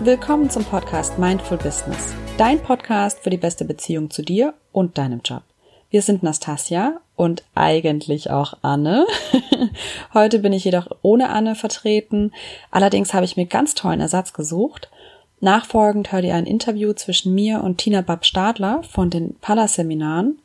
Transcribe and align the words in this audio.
Willkommen 0.00 0.48
zum 0.48 0.64
Podcast 0.64 1.18
Mindful 1.18 1.58
Business, 1.58 2.14
dein 2.36 2.62
Podcast 2.62 3.18
für 3.18 3.30
die 3.30 3.36
beste 3.36 3.64
Beziehung 3.64 4.10
zu 4.10 4.22
dir 4.22 4.54
und 4.70 4.96
deinem 4.96 5.22
Job. 5.24 5.42
Wir 5.90 6.02
sind 6.02 6.22
Nastasia 6.22 7.00
und 7.16 7.42
eigentlich 7.56 8.30
auch 8.30 8.54
Anne. 8.62 9.06
Heute 10.14 10.38
bin 10.38 10.52
ich 10.52 10.62
jedoch 10.62 10.86
ohne 11.02 11.30
Anne 11.30 11.56
vertreten. 11.56 12.32
Allerdings 12.70 13.12
habe 13.12 13.24
ich 13.24 13.36
mir 13.36 13.46
ganz 13.46 13.74
tollen 13.74 14.00
Ersatz 14.00 14.32
gesucht. 14.32 14.88
Nachfolgend 15.40 16.12
hört 16.12 16.24
ihr 16.24 16.36
ein 16.36 16.46
Interview 16.46 16.92
zwischen 16.92 17.34
mir 17.34 17.64
und 17.64 17.78
Tina 17.78 18.00
Bab-Stadler 18.00 18.84
von 18.84 19.10
den 19.10 19.34
Pala-Seminaren. 19.40 20.38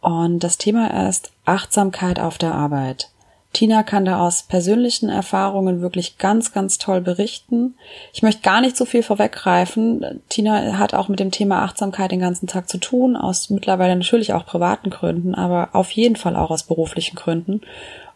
Und 0.00 0.40
das 0.40 0.58
Thema 0.58 1.08
ist 1.08 1.30
Achtsamkeit 1.44 2.18
auf 2.18 2.38
der 2.38 2.54
Arbeit. 2.54 3.08
Tina 3.52 3.82
kann 3.82 4.04
da 4.04 4.24
aus 4.24 4.44
persönlichen 4.44 5.08
Erfahrungen 5.08 5.80
wirklich 5.80 6.18
ganz, 6.18 6.52
ganz 6.52 6.78
toll 6.78 7.00
berichten. 7.00 7.74
Ich 8.12 8.22
möchte 8.22 8.42
gar 8.42 8.60
nicht 8.60 8.76
so 8.76 8.84
viel 8.84 9.02
vorweggreifen. 9.02 10.22
Tina 10.28 10.78
hat 10.78 10.94
auch 10.94 11.08
mit 11.08 11.18
dem 11.18 11.32
Thema 11.32 11.62
Achtsamkeit 11.62 12.12
den 12.12 12.20
ganzen 12.20 12.46
Tag 12.46 12.68
zu 12.68 12.78
tun, 12.78 13.16
aus 13.16 13.50
mittlerweile 13.50 13.96
natürlich 13.96 14.34
auch 14.34 14.46
privaten 14.46 14.90
Gründen, 14.90 15.34
aber 15.34 15.70
auf 15.72 15.90
jeden 15.90 16.16
Fall 16.16 16.36
auch 16.36 16.50
aus 16.50 16.62
beruflichen 16.62 17.16
Gründen. 17.16 17.60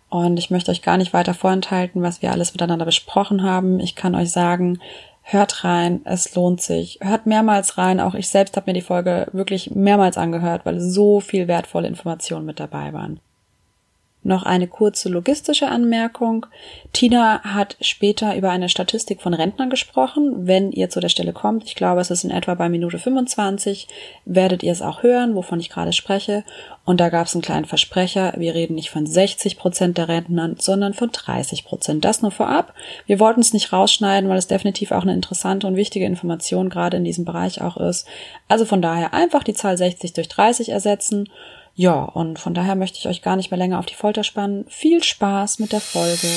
Und 0.09 0.39
ich 0.39 0.51
möchte 0.51 0.71
euch 0.71 0.83
gar 0.83 0.97
nicht 0.97 1.13
weiter 1.13 1.35
vorenthalten, 1.35 2.01
was 2.03 2.23
wir 2.23 2.31
alles 2.31 2.53
miteinander 2.53 2.85
besprochen 2.85 3.43
haben. 3.43 3.81
Ich 3.81 3.97
kann 3.97 4.15
euch 4.15 4.31
sagen, 4.31 4.79
hört 5.23 5.65
rein, 5.65 6.03
es 6.05 6.37
lohnt 6.37 6.61
sich. 6.61 7.01
Hört 7.03 7.27
mehrmals 7.27 7.77
rein. 7.77 7.99
Auch 7.99 8.15
ich 8.15 8.29
selbst 8.29 8.57
habe 8.57 8.71
mir 8.71 8.75
die 8.75 8.81
Folge 8.81 9.27
wirklich 9.33 9.73
mehrmals 9.73 10.17
angehört, 10.17 10.65
weil 10.65 10.81
so 10.81 11.19
viel 11.19 11.49
wertvolle 11.49 11.89
Informationen 11.89 12.47
mit 12.47 12.61
dabei 12.61 12.93
waren. 12.93 13.19
Noch 14.27 14.43
eine 14.45 14.67
kurze 14.67 15.11
logistische 15.11 15.69
Anmerkung. 15.69 16.47
Tina 16.95 17.43
hat 17.43 17.77
später 17.83 18.35
über 18.35 18.49
eine 18.49 18.71
Statistik 18.71 19.21
von 19.21 19.35
Rentnern 19.35 19.69
gesprochen. 19.69 20.47
Wenn 20.47 20.73
ihr 20.73 20.89
zu 20.89 20.99
der 20.99 21.11
Stelle 21.11 21.35
kommt, 21.35 21.65
ich 21.65 21.75
glaube, 21.75 22.01
es 22.01 22.11
ist 22.11 22.25
in 22.25 22.31
etwa 22.31 22.55
bei 22.55 22.71
Minute 22.71 22.99
25, 22.99 23.87
werdet 24.25 24.63
ihr 24.63 24.73
es 24.73 24.81
auch 24.81 25.03
hören, 25.03 25.35
wovon 25.35 25.61
ich 25.61 25.69
gerade 25.69 25.93
spreche. 25.93 26.43
Und 26.87 27.01
da 27.01 27.11
gab 27.11 27.27
es 27.27 27.35
einen 27.35 27.43
kleinen 27.43 27.67
Versprecher. 27.67 28.33
Wir 28.39 28.55
reden 28.55 28.77
nicht 28.77 28.89
von 28.89 29.05
60 29.05 29.59
Prozent 29.59 29.99
der 29.99 30.09
Rentnern, 30.09 30.57
sondern 30.59 30.95
von 30.95 31.11
30 31.13 31.67
Prozent. 31.67 32.03
Das 32.07 32.23
nur 32.23 32.31
vorab. 32.31 32.73
Wir 33.05 33.21
wollten 33.21 33.41
es 33.41 33.53
nicht 33.53 33.75
rausschneiden, 33.75 34.31
weil 34.31 34.39
es 34.39 34.47
definitiv 34.47 34.93
auch 34.93 35.03
eine 35.03 35.13
interessante 35.13 35.67
und 35.67 35.77
wichtige 35.77 36.07
Information 36.07 36.71
gerade 36.71 36.97
in 36.97 37.05
diesem 37.05 37.27
Bereich 37.27 37.61
auch 37.61 37.77
ist. 37.77 38.09
Also 38.49 38.65
von 38.65 38.81
daher 38.81 39.13
einfach 39.13 39.45
die 39.45 39.53
Zahl 39.53 39.77
60 39.77 40.15
durch 40.15 40.31
30 40.31 40.71
ersetzen 40.71 41.29
ja, 41.77 42.03
und 42.05 42.39
von 42.39 42.55
daher 42.55 42.77
möchte 42.77 42.99
ich 42.99 43.09
euch 43.09 43.21
gar 43.21 43.35
nicht 43.35 43.51
mehr 43.51 43.59
länger 43.59 43.81
auf 43.81 43.87
die 43.87 43.95
Folter 43.95 44.23
spannen. 44.23 44.65
Viel 44.69 45.03
Spaß 45.03 45.59
mit 45.59 45.73
der 45.73 45.81
Folge. 45.81 46.29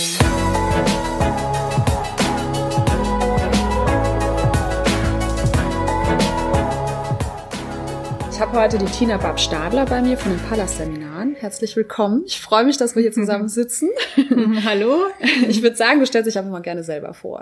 Ich 8.32 8.42
habe 8.42 8.60
heute 8.60 8.80
die 8.80 8.86
Tina 8.86 9.18
Bab 9.18 9.40
Stadler 9.40 9.86
bei 9.86 10.02
mir 10.02 10.18
von 10.18 10.32
den 10.32 10.40
Pallas-Seminaren. 10.48 11.36
Herzlich 11.36 11.76
willkommen. 11.76 12.24
Ich 12.26 12.40
freue 12.40 12.66
mich, 12.66 12.78
dass 12.78 12.96
wir 12.96 13.02
hier 13.04 13.12
zusammen 13.12 13.48
sitzen. 13.50 13.90
Hallo. 14.66 15.06
Ich 15.48 15.62
würde 15.62 15.76
sagen, 15.76 16.00
du 16.00 16.06
stellst 16.06 16.28
dich 16.28 16.38
einfach 16.38 16.52
mal 16.52 16.62
gerne 16.62 16.84
selber 16.84 17.14
vor. 17.14 17.42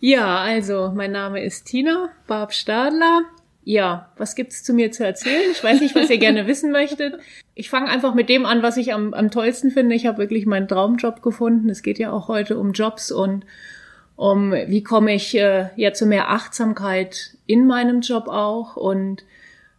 Ja, 0.00 0.38
also 0.38 0.92
mein 0.94 1.12
Name 1.12 1.42
ist 1.44 1.66
Tina 1.66 2.08
Bab 2.26 2.52
Stadler. 2.52 3.22
Ja, 3.62 4.10
was 4.16 4.34
gibt's 4.34 4.62
zu 4.62 4.72
mir 4.72 4.90
zu 4.90 5.04
erzählen? 5.04 5.50
Ich 5.52 5.62
weiß 5.62 5.80
nicht, 5.80 5.94
was 5.94 6.08
ihr 6.10 6.18
gerne 6.18 6.46
wissen 6.46 6.72
möchtet. 6.72 7.18
Ich 7.54 7.68
fange 7.68 7.90
einfach 7.90 8.14
mit 8.14 8.28
dem 8.28 8.46
an, 8.46 8.62
was 8.62 8.76
ich 8.76 8.94
am, 8.94 9.12
am 9.12 9.30
tollsten 9.30 9.70
finde. 9.70 9.94
Ich 9.94 10.06
habe 10.06 10.18
wirklich 10.18 10.46
meinen 10.46 10.66
Traumjob 10.66 11.22
gefunden. 11.22 11.68
Es 11.68 11.82
geht 11.82 11.98
ja 11.98 12.10
auch 12.10 12.28
heute 12.28 12.58
um 12.58 12.72
Jobs 12.72 13.12
und 13.12 13.44
um, 14.16 14.52
wie 14.52 14.82
komme 14.82 15.14
ich 15.14 15.34
äh, 15.36 15.68
ja 15.76 15.92
zu 15.92 16.06
mehr 16.06 16.30
Achtsamkeit 16.30 17.36
in 17.46 17.66
meinem 17.66 18.00
Job 18.00 18.28
auch. 18.28 18.76
Und 18.76 19.24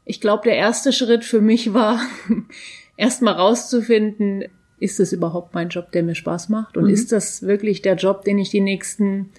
ich 0.05 0.21
glaube, 0.21 0.43
der 0.43 0.55
erste 0.55 0.93
Schritt 0.93 1.23
für 1.23 1.41
mich 1.41 1.73
war, 1.73 1.99
erstmal 2.97 3.35
rauszufinden, 3.35 4.45
ist 4.79 4.99
das 4.99 5.13
überhaupt 5.13 5.53
mein 5.53 5.69
Job, 5.69 5.91
der 5.91 6.03
mir 6.03 6.15
Spaß 6.15 6.49
macht? 6.49 6.75
Und 6.75 6.85
mhm. 6.85 6.89
ist 6.89 7.11
das 7.11 7.43
wirklich 7.43 7.81
der 7.81 7.95
Job, 7.95 8.23
den 8.25 8.39
ich 8.39 8.49
die 8.49 8.61
nächsten 8.61 9.29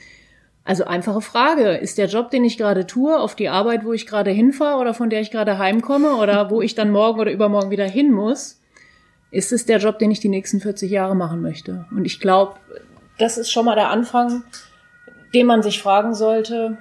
also 0.65 0.85
einfache 0.85 1.21
Frage. 1.21 1.73
Ist 1.73 1.99
der 1.99 2.07
Job, 2.07 2.31
den 2.31 2.45
ich 2.45 2.59
gerade 2.59 2.87
tue, 2.87 3.19
auf 3.19 3.35
die 3.35 3.49
Arbeit, 3.49 3.85
wo 3.85 3.93
ich 3.93 4.07
gerade 4.07 4.31
hinfahre 4.31 4.81
oder 4.81 4.95
von 4.95 5.11
der 5.11 5.21
ich 5.21 5.31
gerade 5.31 5.59
heimkomme 5.59 6.17
oder 6.17 6.51
wo 6.51 6.63
ich 6.63 6.75
dann 6.75 6.91
morgen 6.91 7.21
oder 7.21 7.33
übermorgen 7.33 7.71
wieder 7.71 7.87
hin 7.87 8.13
muss, 8.13 8.61
ist 9.31 9.53
es 9.53 9.67
der 9.67 9.79
Job, 9.79 9.99
den 9.99 10.11
ich 10.11 10.21
die 10.21 10.29
nächsten 10.29 10.61
40 10.61 10.91
Jahre 10.91 11.17
machen 11.17 11.41
möchte? 11.41 11.87
Und 11.91 12.05
ich 12.05 12.21
glaube, 12.21 12.57
das 13.19 13.39
ist 13.39 13.51
schon 13.51 13.65
mal 13.65 13.75
der 13.75 13.89
Anfang, 13.89 14.45
den 15.35 15.47
man 15.47 15.63
sich 15.63 15.83
fragen 15.83 16.15
sollte, 16.15 16.77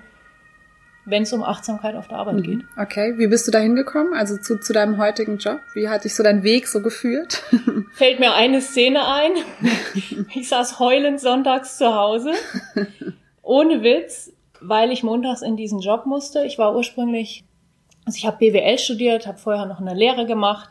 wenn 1.05 1.23
es 1.23 1.33
um 1.33 1.41
Achtsamkeit 1.41 1.95
auf 1.95 2.07
der 2.07 2.17
Arbeit 2.17 2.35
mhm. 2.35 2.43
geht. 2.43 2.59
Okay, 2.77 3.17
wie 3.17 3.27
bist 3.27 3.47
du 3.47 3.51
da 3.51 3.57
hingekommen? 3.57 4.13
Also 4.13 4.37
zu, 4.37 4.59
zu 4.59 4.73
deinem 4.73 4.97
heutigen 4.97 5.37
Job? 5.37 5.59
Wie 5.73 5.89
hat 5.89 6.03
dich 6.03 6.13
so 6.13 6.21
dein 6.21 6.43
Weg 6.43 6.67
so 6.67 6.81
geführt? 6.81 7.43
Fällt 7.93 8.19
mir 8.19 8.33
eine 8.33 8.61
Szene 8.61 9.07
ein. 9.07 9.31
Ich 10.33 10.47
saß 10.47 10.79
heulend 10.79 11.19
sonntags 11.19 11.77
zu 11.77 11.93
Hause 11.93 12.31
ohne 13.51 13.83
Witz, 13.83 14.31
weil 14.61 14.91
ich 14.91 15.03
montags 15.03 15.41
in 15.41 15.57
diesen 15.57 15.81
Job 15.81 16.05
musste. 16.05 16.45
Ich 16.45 16.57
war 16.57 16.73
ursprünglich, 16.73 17.43
also 18.05 18.15
ich 18.15 18.25
habe 18.25 18.37
BWL 18.37 18.79
studiert, 18.79 19.27
habe 19.27 19.39
vorher 19.39 19.65
noch 19.65 19.81
eine 19.81 19.93
Lehre 19.93 20.25
gemacht, 20.25 20.69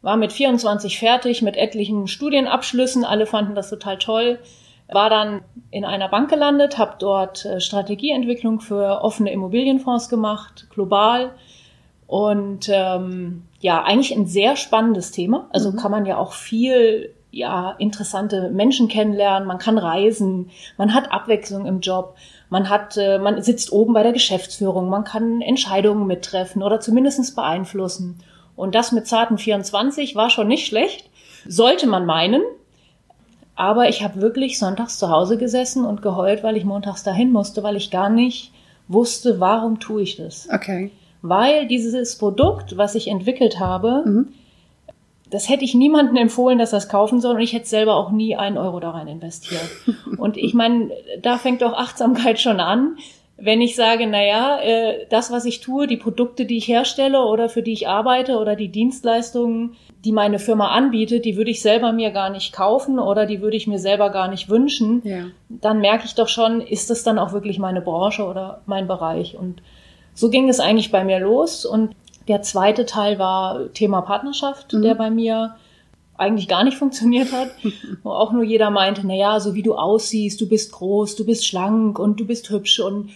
war 0.00 0.16
mit 0.16 0.32
24 0.32 0.98
fertig, 0.98 1.42
mit 1.42 1.58
etlichen 1.58 2.06
Studienabschlüssen, 2.06 3.04
alle 3.04 3.26
fanden 3.26 3.54
das 3.54 3.68
total 3.68 3.98
toll. 3.98 4.38
War 4.88 5.10
dann 5.10 5.42
in 5.70 5.84
einer 5.84 6.08
Bank 6.08 6.30
gelandet, 6.30 6.78
habe 6.78 6.94
dort 6.98 7.44
äh, 7.44 7.60
Strategieentwicklung 7.60 8.60
für 8.60 9.02
offene 9.02 9.30
Immobilienfonds 9.32 10.08
gemacht, 10.08 10.68
global. 10.70 11.32
Und 12.06 12.70
ähm, 12.72 13.42
ja, 13.58 13.82
eigentlich 13.82 14.16
ein 14.16 14.26
sehr 14.26 14.56
spannendes 14.56 15.10
Thema. 15.10 15.50
Also 15.52 15.72
mhm. 15.72 15.76
kann 15.76 15.90
man 15.90 16.06
ja 16.06 16.16
auch 16.16 16.32
viel 16.32 17.15
ja, 17.36 17.74
interessante 17.78 18.50
Menschen 18.50 18.88
kennenlernen, 18.88 19.46
man 19.46 19.58
kann 19.58 19.76
reisen, 19.76 20.50
man 20.78 20.94
hat 20.94 21.12
Abwechslung 21.12 21.66
im 21.66 21.80
Job, 21.80 22.16
man 22.48 22.70
hat, 22.70 22.96
äh, 22.96 23.18
man 23.18 23.42
sitzt 23.42 23.72
oben 23.72 23.92
bei 23.92 24.02
der 24.02 24.12
Geschäftsführung, 24.12 24.88
man 24.88 25.04
kann 25.04 25.42
Entscheidungen 25.42 26.06
mittreffen 26.06 26.62
oder 26.62 26.80
zumindestens 26.80 27.34
beeinflussen. 27.34 28.22
Und 28.56 28.74
das 28.74 28.92
mit 28.92 29.06
zarten 29.06 29.36
24 29.36 30.16
war 30.16 30.30
schon 30.30 30.48
nicht 30.48 30.66
schlecht, 30.66 31.10
sollte 31.46 31.86
man 31.86 32.06
meinen. 32.06 32.40
Aber 33.54 33.88
ich 33.90 34.02
habe 34.02 34.22
wirklich 34.22 34.58
sonntags 34.58 34.98
zu 34.98 35.10
Hause 35.10 35.36
gesessen 35.36 35.84
und 35.84 36.00
geheult, 36.00 36.42
weil 36.42 36.56
ich 36.56 36.64
montags 36.64 37.02
dahin 37.02 37.32
musste, 37.32 37.62
weil 37.62 37.76
ich 37.76 37.90
gar 37.90 38.08
nicht 38.08 38.52
wusste, 38.88 39.40
warum 39.40 39.78
tue 39.78 40.02
ich 40.02 40.16
das. 40.16 40.48
Okay. 40.50 40.90
Weil 41.20 41.66
dieses 41.66 42.16
Produkt, 42.16 42.78
was 42.78 42.94
ich 42.94 43.08
entwickelt 43.08 43.60
habe, 43.60 44.04
mhm 44.06 44.28
das 45.30 45.48
hätte 45.48 45.64
ich 45.64 45.74
niemandem 45.74 46.16
empfohlen, 46.16 46.58
dass 46.58 46.70
das 46.70 46.88
kaufen 46.88 47.20
soll 47.20 47.36
und 47.36 47.40
ich 47.40 47.52
hätte 47.52 47.66
selber 47.66 47.96
auch 47.96 48.10
nie 48.10 48.36
einen 48.36 48.58
Euro 48.58 48.78
da 48.80 48.90
rein 48.90 49.08
investiert. 49.08 49.68
Und 50.18 50.36
ich 50.36 50.54
meine, 50.54 50.90
da 51.20 51.36
fängt 51.36 51.62
doch 51.62 51.72
Achtsamkeit 51.72 52.40
schon 52.40 52.60
an, 52.60 52.96
wenn 53.38 53.60
ich 53.60 53.76
sage, 53.76 54.06
naja, 54.06 54.58
äh, 54.60 55.06
das, 55.10 55.30
was 55.30 55.44
ich 55.44 55.60
tue, 55.60 55.86
die 55.86 55.98
Produkte, 55.98 56.46
die 56.46 56.56
ich 56.56 56.68
herstelle 56.68 57.20
oder 57.20 57.48
für 57.48 57.62
die 57.62 57.72
ich 57.72 57.86
arbeite 57.86 58.38
oder 58.38 58.56
die 58.56 58.68
Dienstleistungen, 58.68 59.76
die 60.04 60.12
meine 60.12 60.38
Firma 60.38 60.68
anbietet, 60.68 61.24
die 61.24 61.36
würde 61.36 61.50
ich 61.50 61.60
selber 61.60 61.92
mir 61.92 62.12
gar 62.12 62.30
nicht 62.30 62.54
kaufen 62.54 62.98
oder 62.98 63.26
die 63.26 63.42
würde 63.42 63.56
ich 63.56 63.66
mir 63.66 63.78
selber 63.78 64.10
gar 64.10 64.28
nicht 64.28 64.48
wünschen, 64.48 65.02
ja. 65.04 65.26
dann 65.48 65.80
merke 65.80 66.06
ich 66.06 66.14
doch 66.14 66.28
schon, 66.28 66.60
ist 66.60 66.88
das 66.88 67.02
dann 67.02 67.18
auch 67.18 67.32
wirklich 67.32 67.58
meine 67.58 67.82
Branche 67.82 68.24
oder 68.24 68.62
mein 68.66 68.86
Bereich? 68.86 69.36
Und 69.36 69.60
so 70.14 70.30
ging 70.30 70.48
es 70.48 70.60
eigentlich 70.60 70.90
bei 70.90 71.04
mir 71.04 71.20
los 71.20 71.66
und 71.66 71.94
der 72.28 72.42
zweite 72.42 72.86
Teil 72.86 73.18
war 73.18 73.72
Thema 73.72 74.02
Partnerschaft, 74.02 74.72
mhm. 74.72 74.82
der 74.82 74.94
bei 74.94 75.10
mir 75.10 75.56
eigentlich 76.16 76.48
gar 76.48 76.64
nicht 76.64 76.76
funktioniert 76.78 77.32
hat, 77.32 77.50
wo 78.02 78.10
auch 78.10 78.32
nur 78.32 78.44
jeder 78.44 78.70
meinte, 78.70 79.02
na 79.04 79.14
ja, 79.14 79.40
so 79.40 79.54
wie 79.54 79.62
du 79.62 79.74
aussiehst, 79.74 80.40
du 80.40 80.48
bist 80.48 80.72
groß, 80.72 81.16
du 81.16 81.24
bist 81.24 81.46
schlank 81.46 81.98
und 81.98 82.18
du 82.18 82.26
bist 82.26 82.50
hübsch 82.50 82.80
und 82.80 83.10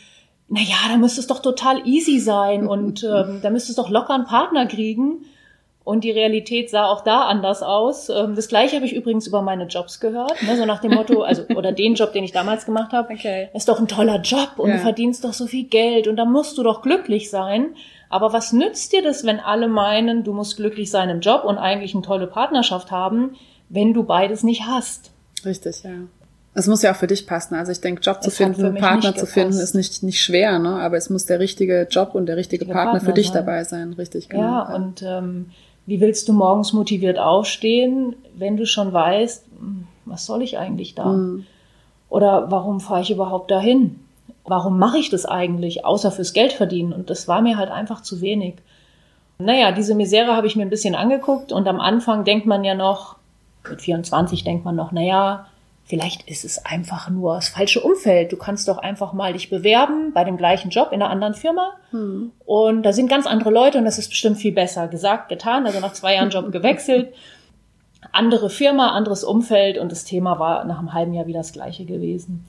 na 0.49 0.61
ja, 0.61 0.77
da 0.91 0.97
müsste 0.97 1.21
es 1.21 1.29
doch 1.29 1.41
total 1.41 1.87
easy 1.87 2.19
sein 2.19 2.67
und 2.67 3.05
ähm, 3.05 3.41
da 3.43 3.51
müsstest 3.51 3.79
du 3.79 3.83
doch 3.83 3.91
locker 3.91 4.15
einen 4.15 4.27
Partner 4.27 4.67
kriegen. 4.67 5.25
Und 5.83 6.05
die 6.05 6.11
Realität 6.11 6.69
sah 6.69 6.85
auch 6.85 7.01
da 7.01 7.23
anders 7.23 7.63
aus. 7.63 8.11
Ähm, 8.11 8.37
das 8.37 8.49
gleiche 8.49 8.77
habe 8.77 8.85
ich 8.85 8.95
übrigens 8.95 9.27
über 9.27 9.41
meine 9.41 9.65
Jobs 9.65 9.99
gehört. 9.99 10.41
Ne? 10.43 10.57
So 10.57 10.67
nach 10.67 10.81
dem 10.81 10.93
Motto, 10.93 11.23
also, 11.23 11.45
oder 11.57 11.73
den 11.73 11.95
Job, 11.95 12.13
den 12.13 12.23
ich 12.23 12.33
damals 12.33 12.67
gemacht 12.67 12.93
habe, 12.93 13.15
okay. 13.15 13.49
ist 13.55 13.69
doch 13.69 13.81
ein 13.81 13.89
toller 13.89 14.21
Job 14.21 14.53
und 14.59 14.69
ja. 14.69 14.77
du 14.77 14.83
verdienst 14.83 15.25
doch 15.25 15.33
so 15.33 15.47
viel 15.47 15.65
Geld 15.65 16.07
und 16.07 16.17
da 16.17 16.27
musst 16.27 16.59
du 16.59 16.63
doch 16.63 16.83
glücklich 16.83 17.31
sein. 17.31 17.75
Aber 18.11 18.33
was 18.33 18.53
nützt 18.53 18.93
dir 18.93 19.03
das, 19.03 19.25
wenn 19.25 19.39
alle 19.39 19.69
meinen, 19.69 20.25
du 20.25 20.35
musst 20.35 20.57
glücklich 20.57 20.91
sein 20.91 21.09
im 21.09 21.21
Job 21.21 21.45
und 21.45 21.59
eigentlich 21.59 21.95
eine 21.95 22.03
tolle 22.03 22.27
Partnerschaft 22.27 22.91
haben, 22.91 23.37
wenn 23.69 23.95
du 23.95 24.03
beides 24.03 24.43
nicht 24.43 24.67
hast? 24.67 25.13
Richtig, 25.45 25.85
ja. 25.85 25.93
Es 26.53 26.67
muss 26.67 26.83
ja 26.83 26.93
auch 26.93 26.97
für 26.97 27.07
dich 27.07 27.29
passen. 27.29 27.55
Also 27.55 27.71
ich 27.71 27.81
denke, 27.81 28.03
Job 28.03 28.19
es 28.19 28.25
zu 28.25 28.31
finden, 28.33 28.75
Partner 28.75 29.15
zu 29.15 29.25
finden, 29.25 29.59
ist 29.59 29.77
nicht, 29.77 30.03
nicht 30.03 30.21
schwer, 30.21 30.59
ne? 30.59 30.81
Aber 30.81 30.97
es 30.97 31.09
muss 31.09 31.25
der 31.25 31.39
richtige 31.39 31.87
Job 31.89 32.17
und 32.17 32.27
der 32.27 32.37
richtige, 32.37 32.63
richtige 32.63 32.75
Partner, 32.75 32.93
Partner, 32.95 33.09
für 33.09 33.15
dich 33.15 33.29
sein. 33.29 33.35
dabei 33.35 33.63
sein, 33.63 33.93
richtig, 33.93 34.29
genau. 34.29 34.43
Ja, 34.43 34.69
ja. 34.69 34.75
und 34.75 35.03
ähm, 35.03 35.51
wie 35.87 36.01
willst 36.01 36.29
du 36.29 36.33
morgens 36.33 36.73
motiviert 36.73 37.21
aufstehen, 37.21 38.17
wenn 38.37 38.57
du 38.57 38.67
schon 38.67 38.93
weißt, 38.93 39.45
hm, 39.61 39.87
was 40.05 40.27
soll 40.27 40.43
ich 40.43 40.59
eigentlich 40.59 40.97
da? 40.97 41.07
Mhm. 41.07 41.47
Oder 42.09 42.51
warum 42.51 42.81
fahre 42.81 43.03
ich 43.03 43.13
überhaupt 43.13 43.53
dahin? 43.53 44.01
Warum 44.51 44.79
mache 44.79 44.99
ich 44.99 45.09
das 45.09 45.25
eigentlich, 45.25 45.85
außer 45.85 46.11
fürs 46.11 46.33
Geld 46.33 46.53
verdienen? 46.53 46.93
Und 46.93 47.09
das 47.09 47.29
war 47.29 47.41
mir 47.41 47.57
halt 47.57 47.71
einfach 47.71 48.03
zu 48.03 48.21
wenig. 48.21 48.57
Naja, 49.39 49.73
diese 49.73 49.95
Misere 49.95 50.37
habe 50.37 50.47
ich 50.47 50.57
mir 50.57 50.63
ein 50.63 50.71
bisschen 50.71 50.95
angeguckt 50.95 51.53
und 51.53 51.67
am 51.67 51.81
Anfang 51.81 52.25
denkt 52.25 52.47
man 52.47 52.65
ja 52.65 52.75
noch, 52.75 53.17
mit 53.69 53.81
24 53.81 54.45
denkt 54.45 54.65
man 54.65 54.77
noch, 54.77 54.93
naja, 54.93 55.47
vielleicht 55.85 56.29
ist 56.29 56.45
es 56.45 56.65
einfach 56.65 57.09
nur 57.09 57.37
das 57.37 57.49
falsche 57.49 57.81
Umfeld. 57.81 58.33
Du 58.33 58.37
kannst 58.37 58.69
doch 58.69 58.79
einfach 58.79 59.13
mal 59.13 59.33
dich 59.33 59.51
bewerben 59.51 60.13
bei 60.13 60.25
dem 60.25 60.37
gleichen 60.37 60.71
Job 60.71 60.89
in 60.93 61.01
einer 61.01 61.11
anderen 61.11 61.35
Firma. 61.35 61.73
Hm. 61.91 62.33
Und 62.45 62.83
da 62.83 62.93
sind 62.93 63.09
ganz 63.09 63.27
andere 63.27 63.51
Leute 63.51 63.79
und 63.79 63.85
das 63.85 63.99
ist 63.99 64.09
bestimmt 64.09 64.39
viel 64.39 64.53
besser. 64.53 64.89
Gesagt, 64.89 65.29
getan. 65.29 65.67
Also 65.67 65.81
nach 65.81 65.93
zwei 65.93 66.15
Jahren 66.15 66.31
Job 66.31 66.51
gewechselt. 66.53 67.15
Andere 68.13 68.51
Firma, 68.51 68.93
anderes 68.93 69.25
Umfeld 69.25 69.79
und 69.79 69.93
das 69.93 70.05
Thema 70.05 70.39
war 70.39 70.65
nach 70.65 70.79
einem 70.79 70.93
halben 70.93 71.13
Jahr 71.13 71.27
wieder 71.27 71.41
das 71.41 71.53
gleiche 71.53 71.85
gewesen. 71.85 72.47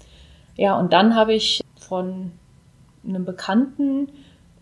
Ja, 0.56 0.78
und 0.78 0.94
dann 0.94 1.16
habe 1.16 1.34
ich 1.34 1.62
von 1.80 2.32
einem 3.08 3.26
Bekannten 3.26 4.10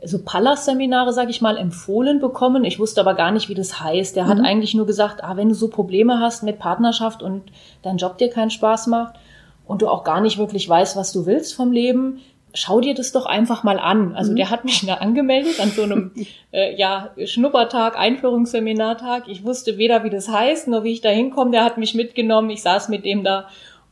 so 0.04 0.20
Pallas-Seminare, 0.24 1.12
sag 1.12 1.30
ich 1.30 1.42
mal, 1.42 1.58
empfohlen 1.58 2.20
bekommen. 2.20 2.64
Ich 2.64 2.80
wusste 2.80 3.02
aber 3.02 3.16
gar 3.16 3.32
nicht, 3.32 3.50
wie 3.50 3.56
das 3.56 3.82
heißt. 3.82 4.16
Der 4.16 4.26
mhm. 4.26 4.30
hat 4.30 4.40
eigentlich 4.42 4.74
nur 4.74 4.86
gesagt, 4.86 5.24
ah, 5.24 5.36
wenn 5.36 5.50
du 5.50 5.56
so 5.56 5.68
Probleme 5.68 6.20
hast 6.20 6.44
mit 6.44 6.60
Partnerschaft 6.60 7.22
und 7.22 7.52
dein 7.82 7.98
Job 7.98 8.18
dir 8.18 8.30
keinen 8.30 8.50
Spaß 8.50 8.88
macht 8.88 9.16
und 9.66 9.82
du 9.82 9.88
auch 9.88 10.04
gar 10.04 10.22
nicht 10.22 10.38
wirklich 10.38 10.68
weißt, 10.68 10.96
was 10.96 11.12
du 11.12 11.26
willst 11.26 11.54
vom 11.54 11.72
Leben, 11.72 12.22
schau 12.54 12.80
dir 12.80 12.94
das 12.94 13.12
doch 13.12 13.26
einfach 13.26 13.64
mal 13.64 13.78
an. 13.78 14.16
Also 14.16 14.32
mhm. 14.32 14.38
der 14.38 14.50
hat 14.50 14.64
mich 14.64 14.86
da 14.86 14.96
angemeldet 14.96 15.60
an 15.60 15.72
so 15.72 15.84
einem 15.84 16.12
äh, 16.52 16.76
ja, 16.76 17.12
Schnuppertag, 17.26 18.00
Einführungsseminartag. 18.00 19.28
Ich 19.28 19.44
wusste 19.44 19.78
weder, 19.78 20.04
wie 20.06 20.10
das 20.10 20.30
heißt, 20.30 20.70
noch 20.70 20.84
wie 20.84 20.94
ich 20.94 21.02
da 21.02 21.10
hinkomme. 21.10 21.52
Der 21.52 21.66
hat 21.66 21.78
mich 21.78 21.94
mitgenommen. 21.94 22.50
Ich 22.52 22.62
saß 22.62 22.88
mit 22.88 23.04
dem 23.04 23.24
da 23.24 23.50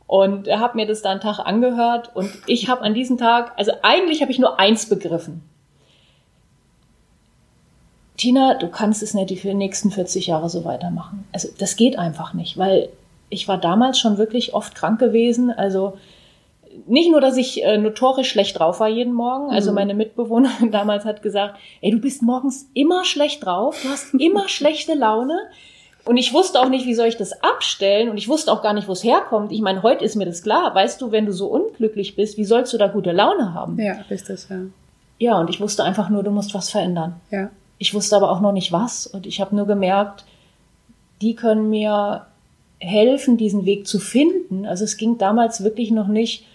und 0.08 0.48
er 0.48 0.58
hat 0.58 0.74
mir 0.74 0.86
das 0.86 1.02
da 1.02 1.10
einen 1.10 1.20
Tag 1.20 1.38
angehört. 1.38 2.16
Und 2.16 2.32
ich 2.46 2.68
habe 2.70 2.80
an 2.80 2.94
diesem 2.94 3.18
Tag, 3.18 3.52
also 3.56 3.72
eigentlich 3.82 4.22
habe 4.22 4.32
ich 4.32 4.38
nur 4.38 4.58
eins 4.58 4.88
begriffen. 4.88 5.42
Tina, 8.16 8.54
du 8.54 8.68
kannst 8.68 9.02
es 9.02 9.12
nicht 9.12 9.38
für 9.38 9.48
die 9.48 9.54
nächsten 9.54 9.90
40 9.90 10.26
Jahre 10.26 10.48
so 10.48 10.64
weitermachen. 10.64 11.24
Also 11.30 11.48
das 11.58 11.76
geht 11.76 11.98
einfach 11.98 12.32
nicht, 12.32 12.56
weil 12.56 12.88
ich 13.28 13.48
war 13.48 13.58
damals 13.58 13.98
schon 13.98 14.16
wirklich 14.16 14.54
oft 14.54 14.74
krank 14.74 14.98
gewesen. 14.98 15.50
Also 15.50 15.98
nicht 16.86 17.10
nur, 17.10 17.20
dass 17.20 17.36
ich 17.36 17.62
äh, 17.62 17.76
notorisch 17.76 18.30
schlecht 18.30 18.58
drauf 18.58 18.80
war 18.80 18.88
jeden 18.88 19.12
Morgen. 19.12 19.50
Also 19.50 19.70
mhm. 19.70 19.74
meine 19.74 19.94
Mitbewohnerin 19.94 20.70
damals 20.72 21.04
hat 21.04 21.22
gesagt, 21.22 21.58
ey, 21.82 21.90
du 21.90 21.98
bist 21.98 22.22
morgens 22.22 22.70
immer 22.72 23.04
schlecht 23.04 23.44
drauf, 23.44 23.78
du 23.82 23.90
hast 23.90 24.14
immer 24.14 24.48
schlechte 24.48 24.94
Laune. 24.94 25.38
Und 26.08 26.16
ich 26.16 26.32
wusste 26.32 26.58
auch 26.58 26.70
nicht, 26.70 26.86
wie 26.86 26.94
soll 26.94 27.08
ich 27.08 27.18
das 27.18 27.42
abstellen. 27.42 28.08
Und 28.08 28.16
ich 28.16 28.28
wusste 28.28 28.50
auch 28.50 28.62
gar 28.62 28.72
nicht, 28.72 28.88
wo 28.88 28.92
es 28.92 29.04
herkommt. 29.04 29.52
Ich 29.52 29.60
meine, 29.60 29.82
heute 29.82 30.06
ist 30.06 30.16
mir 30.16 30.24
das 30.24 30.42
klar. 30.42 30.74
Weißt 30.74 31.02
du, 31.02 31.12
wenn 31.12 31.26
du 31.26 31.34
so 31.34 31.48
unglücklich 31.48 32.16
bist, 32.16 32.38
wie 32.38 32.46
sollst 32.46 32.72
du 32.72 32.78
da 32.78 32.86
gute 32.86 33.12
Laune 33.12 33.52
haben? 33.52 33.78
Ja, 33.78 33.92
richtig, 34.08 34.48
ja. 34.48 34.56
Ja, 35.18 35.38
und 35.38 35.50
ich 35.50 35.60
wusste 35.60 35.84
einfach 35.84 36.08
nur, 36.08 36.22
du 36.22 36.30
musst 36.30 36.54
was 36.54 36.70
verändern. 36.70 37.20
Ja. 37.30 37.50
Ich 37.76 37.92
wusste 37.92 38.16
aber 38.16 38.30
auch 38.30 38.40
noch 38.40 38.52
nicht 38.52 38.72
was 38.72 39.06
und 39.06 39.26
ich 39.26 39.42
habe 39.42 39.54
nur 39.54 39.66
gemerkt, 39.66 40.24
die 41.20 41.34
können 41.34 41.68
mir 41.68 42.24
helfen, 42.78 43.36
diesen 43.36 43.66
Weg 43.66 43.86
zu 43.86 43.98
finden. 43.98 44.64
Also 44.64 44.84
es 44.84 44.96
ging 44.96 45.18
damals 45.18 45.62
wirklich 45.62 45.90
noch 45.90 46.08
nicht, 46.08 46.46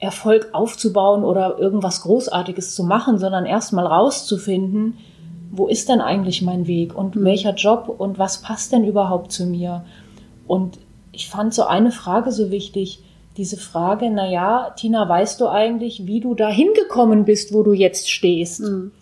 Erfolg 0.00 0.48
aufzubauen 0.52 1.22
oder 1.22 1.58
irgendwas 1.58 2.02
Großartiges 2.02 2.74
zu 2.74 2.82
machen, 2.82 3.18
sondern 3.18 3.46
erstmal 3.46 3.86
rauszufinden, 3.86 4.98
wo 5.50 5.66
ist 5.66 5.88
denn 5.88 6.00
eigentlich 6.00 6.42
mein 6.42 6.66
Weg 6.66 6.96
und 6.96 7.16
mhm. 7.16 7.24
welcher 7.24 7.54
Job 7.54 7.94
und 7.98 8.18
was 8.18 8.42
passt 8.42 8.72
denn 8.72 8.84
überhaupt 8.84 9.32
zu 9.32 9.46
mir? 9.46 9.84
Und 10.46 10.78
ich 11.12 11.28
fand 11.28 11.54
so 11.54 11.64
eine 11.64 11.90
Frage 11.90 12.32
so 12.32 12.50
wichtig, 12.50 13.00
diese 13.36 13.56
Frage, 13.56 14.10
na 14.10 14.28
ja, 14.28 14.70
Tina, 14.76 15.08
weißt 15.08 15.40
du 15.40 15.48
eigentlich, 15.48 16.06
wie 16.06 16.20
du 16.20 16.34
da 16.34 16.48
hingekommen 16.48 17.24
bist, 17.24 17.52
wo 17.52 17.62
du 17.62 17.72
jetzt 17.72 18.10
stehst? 18.10 18.60
Mhm. 18.60 18.92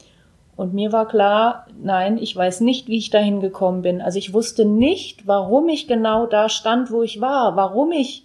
Und 0.57 0.73
mir 0.73 0.93
war 0.93 1.09
klar, 1.09 1.67
nein, 1.83 2.19
ich 2.19 2.35
weiß 2.35 2.61
nicht, 2.61 2.89
wie 2.89 2.99
ich 2.99 3.11
dahin 3.11 3.41
gekommen 3.41 3.83
bin. 3.83 4.01
Also 4.01 4.19
ich 4.19 4.33
wusste 4.33 4.65
nicht, 4.65 5.27
warum 5.27 5.69
ich 5.69 5.89
genau 5.89 6.27
da 6.27 6.49
stand, 6.49 6.91
wo 6.91 7.03
ich 7.03 7.21
war, 7.21 7.57
warum 7.57 7.91
ich 7.91 8.25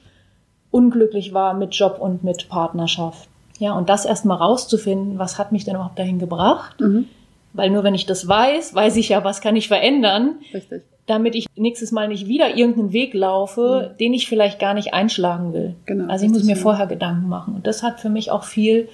unglücklich 0.71 1.33
war 1.33 1.55
mit 1.55 1.73
Job 1.73 1.97
und 1.99 2.23
mit 2.23 2.49
Partnerschaft. 2.49 3.27
Ja, 3.57 3.73
und 3.73 3.89
das 3.89 4.05
erstmal 4.05 4.37
rauszufinden, 4.37 5.19
was 5.19 5.37
hat 5.37 5.51
mich 5.51 5.65
denn 5.65 5.75
überhaupt 5.75 5.99
dahin 5.99 6.19
gebracht? 6.19 6.79
Mhm. 6.79 7.07
Weil 7.53 7.69
nur 7.69 7.83
wenn 7.83 7.95
ich 7.95 8.05
das 8.05 8.27
weiß, 8.27 8.75
weiß 8.75 8.95
ich 8.97 9.09
ja, 9.09 9.23
was 9.23 9.41
kann 9.41 9.55
ich 9.55 9.67
verändern, 9.67 10.35
Richtig. 10.53 10.83
damit 11.07 11.35
ich 11.35 11.47
nächstes 11.55 11.91
Mal 11.91 12.07
nicht 12.07 12.27
wieder 12.27 12.55
irgendeinen 12.55 12.93
Weg 12.93 13.13
laufe, 13.13 13.91
mhm. 13.91 13.97
den 13.97 14.13
ich 14.13 14.27
vielleicht 14.27 14.59
gar 14.59 14.73
nicht 14.73 14.93
einschlagen 14.93 15.53
will. 15.53 15.75
Genau, 15.85 16.11
also 16.11 16.25
ich 16.25 16.31
muss 16.31 16.43
mir 16.43 16.55
vorher 16.55 16.87
Gedanken 16.87 17.27
machen. 17.27 17.55
Und 17.55 17.65
das 17.65 17.81
hat 17.81 17.99
für 17.99 18.09
mich 18.09 18.31
auch 18.31 18.43
viel 18.43 18.87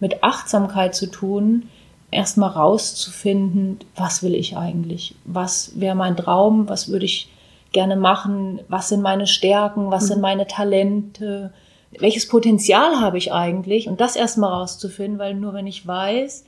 mit 0.00 0.24
Achtsamkeit 0.24 0.94
zu 0.94 1.06
tun, 1.06 1.68
erstmal 2.10 2.50
rauszufinden, 2.50 3.78
was 3.94 4.22
will 4.22 4.34
ich 4.34 4.56
eigentlich? 4.56 5.14
Was 5.24 5.78
wäre 5.78 5.94
mein 5.94 6.16
Traum? 6.16 6.68
Was 6.68 6.88
würde 6.88 7.04
ich 7.04 7.28
gerne 7.72 7.96
machen? 7.96 8.60
Was 8.68 8.88
sind 8.88 9.02
meine 9.02 9.26
Stärken? 9.26 9.90
Was 9.90 10.04
mhm. 10.04 10.08
sind 10.08 10.20
meine 10.20 10.46
Talente? 10.46 11.52
Welches 11.98 12.28
Potenzial 12.28 13.00
habe 13.00 13.18
ich 13.18 13.32
eigentlich? 13.32 13.88
Und 13.88 14.00
das 14.00 14.16
erstmal 14.16 14.52
rauszufinden, 14.52 15.18
weil 15.18 15.34
nur 15.34 15.54
wenn 15.54 15.66
ich 15.66 15.86
weiß, 15.86 16.44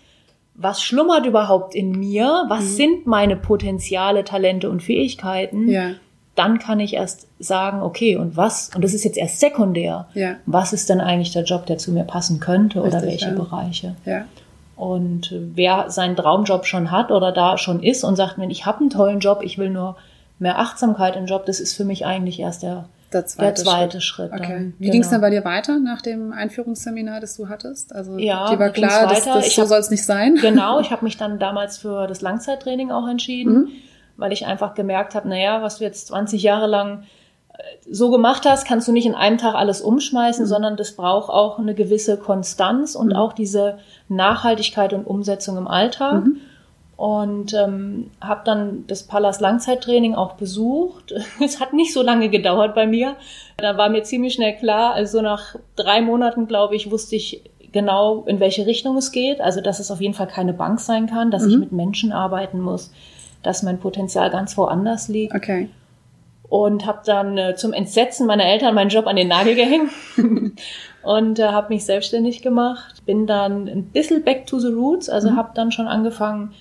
was 0.54 0.82
schlummert 0.82 1.26
überhaupt 1.26 1.74
in 1.74 1.92
mir? 1.92 2.44
Was 2.48 2.64
mhm. 2.64 2.76
sind 2.76 3.06
meine 3.06 3.36
Potenziale, 3.36 4.24
Talente 4.24 4.70
und 4.70 4.82
Fähigkeiten? 4.82 5.68
Ja. 5.68 5.92
Dann 6.34 6.58
kann 6.58 6.80
ich 6.80 6.94
erst 6.94 7.26
sagen, 7.38 7.82
okay, 7.82 8.16
und 8.16 8.36
was, 8.36 8.70
und 8.74 8.82
das 8.82 8.94
ist 8.94 9.04
jetzt 9.04 9.18
erst 9.18 9.40
sekundär, 9.40 10.08
ja. 10.14 10.36
was 10.46 10.72
ist 10.72 10.88
denn 10.88 11.00
eigentlich 11.00 11.32
der 11.32 11.44
Job, 11.44 11.66
der 11.66 11.76
zu 11.76 11.92
mir 11.92 12.04
passen 12.04 12.40
könnte 12.40 12.82
Richtig, 12.82 12.98
oder 12.98 13.06
welche 13.06 13.28
ja. 13.28 13.34
Bereiche? 13.34 13.96
Und 14.76 15.34
wer 15.54 15.90
seinen 15.90 16.16
Traumjob 16.16 16.64
schon 16.64 16.90
hat 16.90 17.10
oder 17.10 17.32
da 17.32 17.58
schon 17.58 17.82
ist 17.82 18.02
und 18.02 18.16
sagt, 18.16 18.38
wenn 18.38 18.50
ich 18.50 18.64
habe 18.64 18.80
einen 18.80 18.90
tollen 18.90 19.20
Job, 19.20 19.40
ich 19.42 19.58
will 19.58 19.70
nur 19.70 19.96
mehr 20.38 20.58
Achtsamkeit 20.58 21.16
im 21.16 21.26
Job, 21.26 21.44
das 21.46 21.60
ist 21.60 21.76
für 21.76 21.84
mich 21.84 22.06
eigentlich 22.06 22.40
erst 22.40 22.62
der, 22.62 22.86
der 23.12 23.26
zweite, 23.26 23.54
der 23.54 23.64
zweite 23.64 24.00
Schritt. 24.00 24.30
Schritt 24.30 24.40
okay. 24.40 24.72
Wie 24.78 24.84
genau. 24.84 24.92
ging 24.92 25.02
es 25.02 25.10
dann 25.10 25.20
bei 25.20 25.30
dir 25.30 25.44
weiter 25.44 25.78
nach 25.78 26.02
dem 26.02 26.32
Einführungsseminar, 26.32 27.20
das 27.20 27.36
du 27.36 27.48
hattest? 27.48 27.94
Also 27.94 28.18
ja, 28.18 28.50
dir 28.50 28.58
war 28.58 28.70
klar, 28.70 29.08
dass 29.08 29.24
das 29.24 29.54
so 29.54 29.64
soll 29.64 29.78
es 29.78 29.90
nicht 29.90 30.04
sein. 30.04 30.36
Genau, 30.36 30.80
ich 30.80 30.90
habe 30.90 31.04
mich 31.04 31.16
dann 31.16 31.38
damals 31.38 31.78
für 31.78 32.06
das 32.06 32.20
Langzeittraining 32.20 32.90
auch 32.90 33.08
entschieden, 33.08 33.54
mhm. 33.54 33.68
weil 34.16 34.32
ich 34.32 34.46
einfach 34.46 34.74
gemerkt 34.74 35.14
habe, 35.14 35.28
naja, 35.28 35.62
was 35.62 35.78
du 35.78 35.84
jetzt 35.84 36.08
20 36.08 36.42
Jahre 36.42 36.66
lang 36.66 37.04
so 37.90 38.10
gemacht 38.10 38.44
hast, 38.46 38.66
kannst 38.66 38.88
du 38.88 38.92
nicht 38.92 39.06
in 39.06 39.14
einem 39.14 39.38
Tag 39.38 39.54
alles 39.54 39.80
umschmeißen, 39.80 40.44
mhm. 40.44 40.48
sondern 40.48 40.76
das 40.76 40.92
braucht 40.92 41.30
auch 41.30 41.58
eine 41.58 41.74
gewisse 41.74 42.16
Konstanz 42.16 42.94
und 42.94 43.08
mhm. 43.08 43.16
auch 43.16 43.32
diese 43.32 43.78
Nachhaltigkeit 44.08 44.92
und 44.92 45.06
Umsetzung 45.06 45.56
im 45.58 45.68
Alltag. 45.68 46.24
Und 47.02 47.52
ähm, 47.52 48.12
habe 48.20 48.42
dann 48.44 48.84
das 48.86 49.02
Pallas 49.02 49.40
Langzeittraining 49.40 50.14
auch 50.14 50.34
besucht. 50.34 51.12
Es 51.44 51.58
hat 51.58 51.72
nicht 51.72 51.92
so 51.92 52.00
lange 52.00 52.28
gedauert 52.28 52.76
bei 52.76 52.86
mir. 52.86 53.16
Da 53.56 53.76
war 53.76 53.88
mir 53.88 54.04
ziemlich 54.04 54.34
schnell 54.34 54.54
klar, 54.54 54.94
also 54.94 55.20
nach 55.20 55.56
drei 55.74 56.00
Monaten, 56.00 56.46
glaube 56.46 56.76
ich, 56.76 56.92
wusste 56.92 57.16
ich 57.16 57.42
genau, 57.72 58.22
in 58.26 58.38
welche 58.38 58.66
Richtung 58.66 58.96
es 58.96 59.10
geht. 59.10 59.40
Also, 59.40 59.60
dass 59.60 59.80
es 59.80 59.90
auf 59.90 60.00
jeden 60.00 60.14
Fall 60.14 60.28
keine 60.28 60.52
Bank 60.52 60.78
sein 60.78 61.08
kann, 61.08 61.32
dass 61.32 61.44
ich 61.44 61.54
mhm. 61.54 61.60
mit 61.60 61.72
Menschen 61.72 62.12
arbeiten 62.12 62.60
muss, 62.60 62.92
dass 63.42 63.64
mein 63.64 63.80
Potenzial 63.80 64.30
ganz 64.30 64.56
woanders 64.56 65.08
liegt. 65.08 65.34
Okay 65.34 65.70
und 66.48 66.86
habe 66.86 67.00
dann 67.04 67.36
äh, 67.38 67.54
zum 67.56 67.72
Entsetzen 67.72 68.26
meiner 68.26 68.44
Eltern 68.44 68.74
meinen 68.74 68.90
Job 68.90 69.06
an 69.06 69.16
den 69.16 69.28
Nagel 69.28 69.54
gehängt 69.54 69.90
und 71.02 71.38
äh, 71.38 71.48
habe 71.48 71.72
mich 71.72 71.84
selbstständig 71.84 72.42
gemacht. 72.42 73.04
Bin 73.06 73.26
dann 73.26 73.66
ein 73.66 73.84
bisschen 73.84 74.22
back 74.22 74.46
to 74.46 74.58
the 74.58 74.68
roots, 74.68 75.08
also 75.08 75.30
mhm. 75.30 75.36
habe 75.36 75.52
dann 75.54 75.72
schon 75.72 75.88
angefangen. 75.88 76.52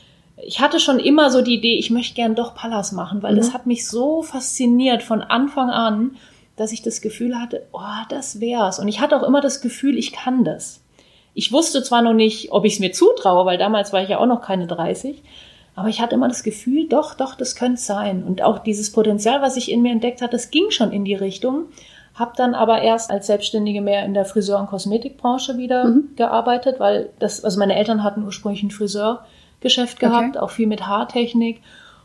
Ich 0.43 0.59
hatte 0.59 0.79
schon 0.79 0.99
immer 0.99 1.29
so 1.29 1.41
die 1.41 1.55
Idee, 1.55 1.77
ich 1.77 1.91
möchte 1.91 2.15
gern 2.15 2.35
doch 2.35 2.55
Pallas 2.55 2.91
machen, 2.91 3.21
weil 3.21 3.33
mhm. 3.33 3.37
das 3.37 3.53
hat 3.53 3.65
mich 3.67 3.87
so 3.87 4.23
fasziniert 4.23 5.03
von 5.03 5.21
Anfang 5.21 5.69
an, 5.69 6.15
dass 6.55 6.71
ich 6.71 6.81
das 6.81 7.01
Gefühl 7.01 7.39
hatte, 7.39 7.67
oh, 7.71 7.79
das 8.09 8.39
wär's. 8.39 8.79
Und 8.79 8.87
ich 8.87 8.99
hatte 8.99 9.17
auch 9.17 9.23
immer 9.23 9.41
das 9.41 9.61
Gefühl, 9.61 9.97
ich 9.97 10.11
kann 10.11 10.43
das. 10.43 10.81
Ich 11.33 11.51
wusste 11.51 11.81
zwar 11.83 12.01
noch 12.01 12.13
nicht, 12.13 12.51
ob 12.51 12.65
ich 12.65 12.73
es 12.73 12.79
mir 12.79 12.91
zutraue, 12.91 13.45
weil 13.45 13.57
damals 13.57 13.93
war 13.93 14.03
ich 14.03 14.09
ja 14.09 14.19
auch 14.19 14.25
noch 14.25 14.41
keine 14.41 14.67
30, 14.67 15.23
aber 15.75 15.87
ich 15.87 16.01
hatte 16.01 16.15
immer 16.15 16.27
das 16.27 16.43
Gefühl, 16.43 16.87
doch, 16.87 17.15
doch, 17.15 17.35
das 17.35 17.55
könnte 17.55 17.79
sein. 17.79 18.23
Und 18.23 18.41
auch 18.41 18.59
dieses 18.59 18.91
Potenzial, 18.91 19.41
was 19.41 19.55
ich 19.55 19.71
in 19.71 19.81
mir 19.81 19.91
entdeckt 19.91 20.21
hatte, 20.21 20.33
das 20.33 20.51
ging 20.51 20.69
schon 20.69 20.91
in 20.91 21.05
die 21.05 21.15
Richtung. 21.15 21.65
Hab 22.13 22.35
dann 22.35 22.53
aber 22.53 22.81
erst 22.81 23.09
als 23.09 23.27
Selbstständige 23.27 23.81
mehr 23.81 24.03
in 24.03 24.13
der 24.13 24.25
Friseur- 24.25 24.59
und 24.59 24.67
Kosmetikbranche 24.67 25.57
wieder 25.57 25.85
mhm. 25.85 26.09
gearbeitet, 26.17 26.79
weil 26.79 27.09
das, 27.19 27.43
also 27.43 27.57
meine 27.57 27.75
Eltern 27.75 28.03
hatten 28.03 28.25
ursprünglich 28.25 28.63
ein 28.63 28.71
Friseurgeschäft 29.61 29.99
gehabt, 29.99 30.35
okay. 30.35 30.39
auch 30.39 30.49
viel 30.49 30.67
mit 30.67 30.87
Haartechnik 30.87 31.61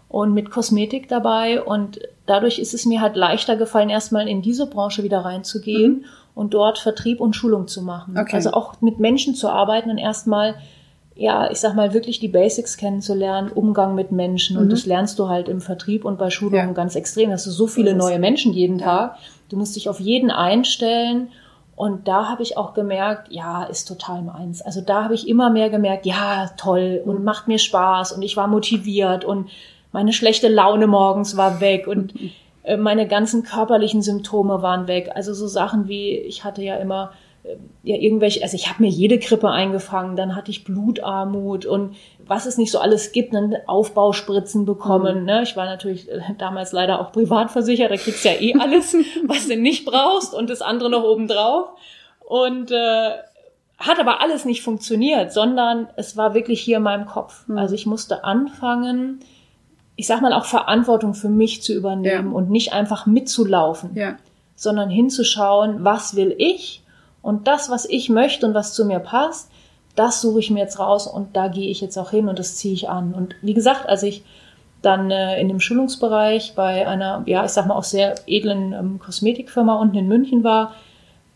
und 0.09 0.35
mit 0.35 0.51
Kosmetik 0.51 1.09
dabei. 1.09 1.63
Und 1.63 2.01
dadurch 2.27 2.59
ist 2.59 2.75
es 2.75 2.87
mir 2.87 3.01
halt 3.01 3.17
leichter 3.17 3.57
gefallen, 3.57 3.91
erstmal 3.91 4.29
in 4.29 4.43
diese 4.43 4.67
Branche 4.67 5.03
wieder 5.03 5.21
reinzugehen 5.21 5.93
mhm. 5.93 6.05
und 6.35 6.55
dort 6.55 6.79
Vertrieb 6.79 7.21
und 7.21 7.35
Schulung 7.35 7.67
zu 7.67 7.83
machen. 7.83 8.17
Okay. 8.19 8.37
Also 8.37 8.53
auch 8.53 8.81
mit 8.81 9.01
Menschen 9.01 9.35
zu 9.35 9.49
arbeiten 9.49 9.91
und 9.91 9.99
erstmal 9.99 10.57
ja, 11.19 11.51
ich 11.51 11.61
sag 11.61 11.75
mal, 11.75 11.95
wirklich 11.95 12.21
die 12.21 12.29
Basics 12.29 12.77
kennenzulernen, 12.77 13.51
Umgang 13.51 13.95
mit 13.95 14.13
Menschen. 14.13 14.57
Mhm. 14.57 14.63
Und 14.63 14.69
das 14.71 14.85
lernst 14.85 15.19
du 15.19 15.29
halt 15.29 15.49
im 15.49 15.63
Vertrieb 15.63 16.05
und 16.05 16.19
bei 16.19 16.29
Schulungen 16.29 16.69
ja. 16.69 16.73
ganz 16.75 16.95
extrem. 16.95 17.31
Hast 17.31 17.47
du 17.47 17.51
so 17.51 17.67
viele 17.67 17.95
neue 17.95 18.19
Menschen 18.19 18.53
jeden 18.53 18.77
Tag. 18.77 19.17
Du 19.49 19.57
musst 19.57 19.77
dich 19.77 19.89
auf 19.89 19.99
jeden 19.99 20.31
einstellen. 20.31 21.29
Und 21.76 22.09
da 22.09 22.30
habe 22.30 22.42
ich 22.42 22.56
auch 22.56 22.73
gemerkt, 22.73 23.30
ja, 23.30 23.62
ist 23.64 23.87
total 23.87 24.23
meins. 24.23 24.62
Also 24.62 24.80
da 24.80 25.04
habe 25.04 25.14
ich 25.14 25.28
immer 25.28 25.50
mehr 25.50 25.68
gemerkt, 25.68 26.06
ja, 26.06 26.49
toll 26.56 27.02
und 27.04 27.23
macht 27.23 27.49
mir 27.49 27.59
Spaß 27.59 28.12
und 28.12 28.23
ich 28.23 28.37
war 28.37 28.49
motiviert 28.49 29.26
und 29.26 29.50
meine 29.92 30.14
schlechte 30.14 30.49
Laune 30.49 30.87
morgens 30.87 31.37
war 31.37 31.61
weg 31.61 31.87
und 31.87 32.14
äh, 32.62 32.78
meine 32.78 33.06
ganzen 33.06 33.42
körperlichen 33.42 34.00
Symptome 34.00 34.62
waren 34.62 34.88
weg. 34.88 35.11
Also 35.14 35.35
so 35.35 35.47
Sachen 35.47 35.87
wie, 35.87 36.16
ich 36.16 36.45
hatte 36.45 36.62
ja 36.62 36.76
immer 36.76 37.12
ja 37.83 37.97
irgendwelche, 37.97 38.43
also 38.43 38.57
ich 38.57 38.69
habe 38.69 38.83
mir 38.83 38.88
jede 38.88 39.19
Krippe 39.19 39.50
eingefangen, 39.50 40.17
dann 40.17 40.35
hatte 40.35 40.50
ich 40.50 40.65
Blutarmut 40.65 41.67
und 41.67 41.97
was 42.26 42.47
es 42.47 42.59
nicht 42.59 42.73
so 42.73 42.79
alles 42.79 43.12
gibt, 43.12 43.35
dann 43.35 43.55
Aufbauspritzen 43.67 44.65
bekommen. 44.65 45.21
Mhm. 45.21 45.25
Ne? 45.25 45.43
Ich 45.43 45.57
war 45.57 45.67
natürlich 45.67 46.11
äh, 46.11 46.21
damals 46.38 46.73
leider 46.73 47.00
auch 47.00 47.12
privat 47.12 47.50
versichert, 47.50 47.91
da 47.91 47.97
kriegst 47.97 48.25
du 48.25 48.29
ja 48.29 48.41
eh 48.41 48.55
alles, 48.59 48.97
was 49.26 49.47
du 49.47 49.57
nicht 49.57 49.85
brauchst 49.85 50.35
und 50.35 50.50
das 50.50 50.62
andere 50.62 50.91
noch 50.91 51.05
obendrauf. 51.05 51.69
Und 52.21 52.73
äh, 52.73 53.11
hat 53.79 54.00
aber 54.00 54.21
alles 54.21 54.45
nicht 54.45 54.62
funktioniert, 54.62 55.33
sondern 55.33 55.88
es 55.97 56.17
war 56.17 56.35
wirklich 56.35 56.61
hier 56.61 56.79
in 56.79 56.83
meinem 56.83 57.07
Kopf. 57.07 57.47
Mhm. 57.47 57.59
Also 57.59 57.75
ich 57.75 57.87
musste 57.87 58.25
anfangen, 58.25 59.21
ich 59.95 60.07
sag 60.07 60.21
mal 60.21 60.33
auch 60.33 60.47
Verantwortung 60.47 61.15
für 61.15 61.29
mich 61.29 61.62
zu 61.62 61.73
übernehmen 61.73 62.31
ja. 62.31 62.37
und 62.37 62.50
nicht 62.50 62.73
einfach 62.73 63.07
mitzulaufen, 63.07 63.91
ja. 63.95 64.17
sondern 64.55 64.91
hinzuschauen, 64.91 65.85
was 65.85 66.17
will 66.17 66.35
ich 66.37 66.83
und 67.26 67.49
das, 67.49 67.71
was 67.71 67.87
ich 67.87 68.09
möchte 68.09 68.47
und 68.47 68.54
was 68.54 68.73
zu 68.73 68.85
mir 68.85 69.00
passt, 69.00 69.50
das 69.97 70.21
suche 70.21 70.38
ich 70.38 70.52
mir 70.52 70.61
jetzt 70.61 70.78
raus 70.78 71.09
und 71.09 71.35
da 71.35 71.49
gehe 71.49 71.68
ich 71.68 71.80
jetzt 71.80 71.99
auch 71.99 72.11
hin 72.11 72.28
und 72.28 72.38
das 72.38 72.54
ziehe 72.54 72.73
ich 72.73 72.88
an. 72.88 73.14
Und 73.14 73.35
wie 73.42 73.52
gesagt, 73.52 73.88
als 73.88 74.04
ich 74.04 74.23
dann 74.80 75.11
äh, 75.11 75.40
in 75.40 75.49
dem 75.49 75.59
Schulungsbereich 75.59 76.54
bei 76.54 76.87
einer, 76.87 77.25
ja, 77.26 77.45
ich 77.45 77.50
sag 77.50 77.66
mal 77.66 77.75
auch 77.75 77.83
sehr 77.83 78.14
edlen 78.28 78.73
ähm, 78.73 79.00
Kosmetikfirma 79.00 79.75
unten 79.75 79.97
in 79.97 80.06
München 80.06 80.45
war, 80.45 80.75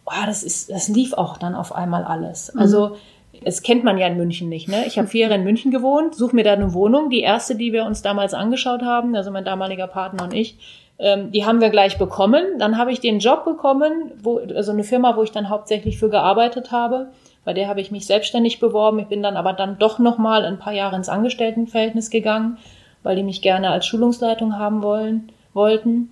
oh, 0.06 0.26
das 0.26 0.44
ist, 0.44 0.70
das 0.70 0.86
lief 0.86 1.12
auch 1.14 1.38
dann 1.38 1.56
auf 1.56 1.74
einmal 1.74 2.04
alles. 2.04 2.54
Mhm. 2.54 2.60
Also 2.60 2.96
es 3.42 3.62
kennt 3.62 3.82
man 3.82 3.98
ja 3.98 4.06
in 4.06 4.16
München 4.16 4.48
nicht. 4.48 4.68
Ne? 4.68 4.84
Ich 4.86 4.96
habe 4.96 5.08
vier 5.08 5.22
Jahre 5.22 5.34
in 5.34 5.44
München 5.44 5.72
gewohnt, 5.72 6.14
suche 6.14 6.36
mir 6.36 6.44
da 6.44 6.52
eine 6.52 6.72
Wohnung. 6.72 7.10
Die 7.10 7.22
erste, 7.22 7.56
die 7.56 7.72
wir 7.72 7.84
uns 7.84 8.00
damals 8.00 8.32
angeschaut 8.32 8.82
haben, 8.82 9.16
also 9.16 9.32
mein 9.32 9.44
damaliger 9.44 9.88
Partner 9.88 10.22
und 10.22 10.34
ich, 10.34 10.56
ähm, 11.00 11.32
die 11.32 11.46
haben 11.46 11.60
wir 11.60 11.70
gleich 11.70 11.98
bekommen. 11.98 12.44
Dann 12.58 12.76
habe 12.76 12.92
ich 12.92 13.00
den 13.00 13.20
Job 13.20 13.44
bekommen, 13.44 14.12
wo, 14.22 14.38
also 14.38 14.70
eine 14.70 14.84
Firma, 14.84 15.16
wo 15.16 15.22
ich 15.22 15.32
dann 15.32 15.48
hauptsächlich 15.48 15.98
für 15.98 16.10
gearbeitet 16.10 16.70
habe. 16.72 17.08
Bei 17.44 17.54
der 17.54 17.68
habe 17.68 17.80
ich 17.80 17.90
mich 17.90 18.06
selbstständig 18.06 18.60
beworben. 18.60 18.98
Ich 18.98 19.06
bin 19.06 19.22
dann 19.22 19.38
aber 19.38 19.54
dann 19.54 19.78
doch 19.78 19.98
noch 19.98 20.18
mal 20.18 20.44
ein 20.44 20.58
paar 20.58 20.74
Jahre 20.74 20.96
ins 20.96 21.08
Angestelltenverhältnis 21.08 22.10
gegangen, 22.10 22.58
weil 23.02 23.16
die 23.16 23.22
mich 23.22 23.40
gerne 23.40 23.70
als 23.70 23.86
Schulungsleitung 23.86 24.58
haben 24.58 24.82
wollen, 24.82 25.32
wollten. 25.54 26.10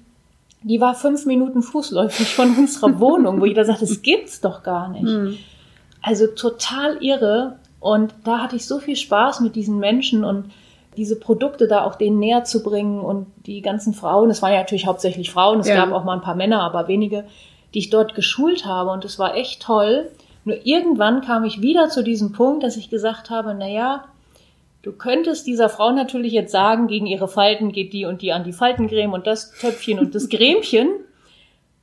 Die 0.62 0.80
war 0.80 0.95
fünf 0.95 1.26
Minuten 1.26 1.62
fußläufig 1.62 2.35
von 2.35 2.57
unserer 2.57 2.99
Wohnung, 3.00 3.42
wo 3.42 3.45
jeder 3.45 3.66
sagt, 3.66 3.83
das 3.83 4.00
gibt's 4.00 4.40
doch 4.40 4.62
gar 4.62 4.88
nicht. 4.88 5.04
Mhm. 5.04 5.37
Also 6.00 6.28
total 6.28 6.97
irre. 7.02 7.57
Und 7.78 8.14
da 8.25 8.38
hatte 8.38 8.57
ich 8.57 8.66
so 8.66 8.78
viel 8.78 8.97
Spaß 8.97 9.40
mit 9.40 9.54
diesen 9.54 9.78
Menschen 9.78 10.25
und 10.25 10.47
diese 10.99 11.19
Produkte 11.19 11.69
da 11.69 11.85
auch 11.85 11.95
denen 11.95 12.19
näher 12.19 12.45
zu 12.45 12.62
bringen 12.62 13.00
und 13.00 13.26
die 13.47 13.62
ganzen 13.62 13.95
Frauen, 13.95 14.31
es 14.31 14.43
waren 14.43 14.52
ja 14.52 14.59
natürlich 14.59 14.87
hauptsächlich 14.87 15.31
Frauen, 15.31 15.61
es 15.61 15.69
ja. 15.69 15.76
gab 15.76 15.93
auch 15.93 16.05
mal 16.05 16.14
ein 16.14 16.23
paar 16.23 16.35
Männer, 16.35 16.61
aber 16.62 16.88
wenige, 16.88 17.25
die 17.73 17.78
ich 17.78 17.90
dort 17.90 18.14
geschult 18.14 18.67
habe 18.67 18.90
und 18.90 19.05
es 19.05 19.19
war 19.19 19.37
echt 19.37 19.62
toll. 19.62 20.11
Nur 20.45 20.67
irgendwann 20.67 21.21
kam 21.21 21.45
ich 21.45 21.62
wieder 21.62 21.88
zu 21.88 22.02
diesem 22.02 22.33
Punkt, 22.33 22.64
dass 22.64 22.76
ich 22.76 22.90
gesagt 22.90 23.31
habe, 23.31 23.55
na 23.57 23.69
ja, 23.69 24.05
du 24.83 24.93
könntest 24.93 25.47
dieser 25.47 25.69
Frau 25.69 25.93
natürlich 25.93 26.33
jetzt 26.33 26.52
sagen, 26.52 26.88
gegen 26.88 27.07
ihre 27.07 27.28
Falten 27.28 27.71
geht 27.71 27.93
die 27.93 28.05
und 28.05 28.21
die 28.21 28.33
an 28.33 28.45
die 28.45 28.52
Faltencreme 28.52 29.12
und 29.12 29.26
das 29.26 29.52
Töpfchen 29.52 29.99
und 29.99 30.14
das 30.14 30.28
Grämchen. 30.31 30.88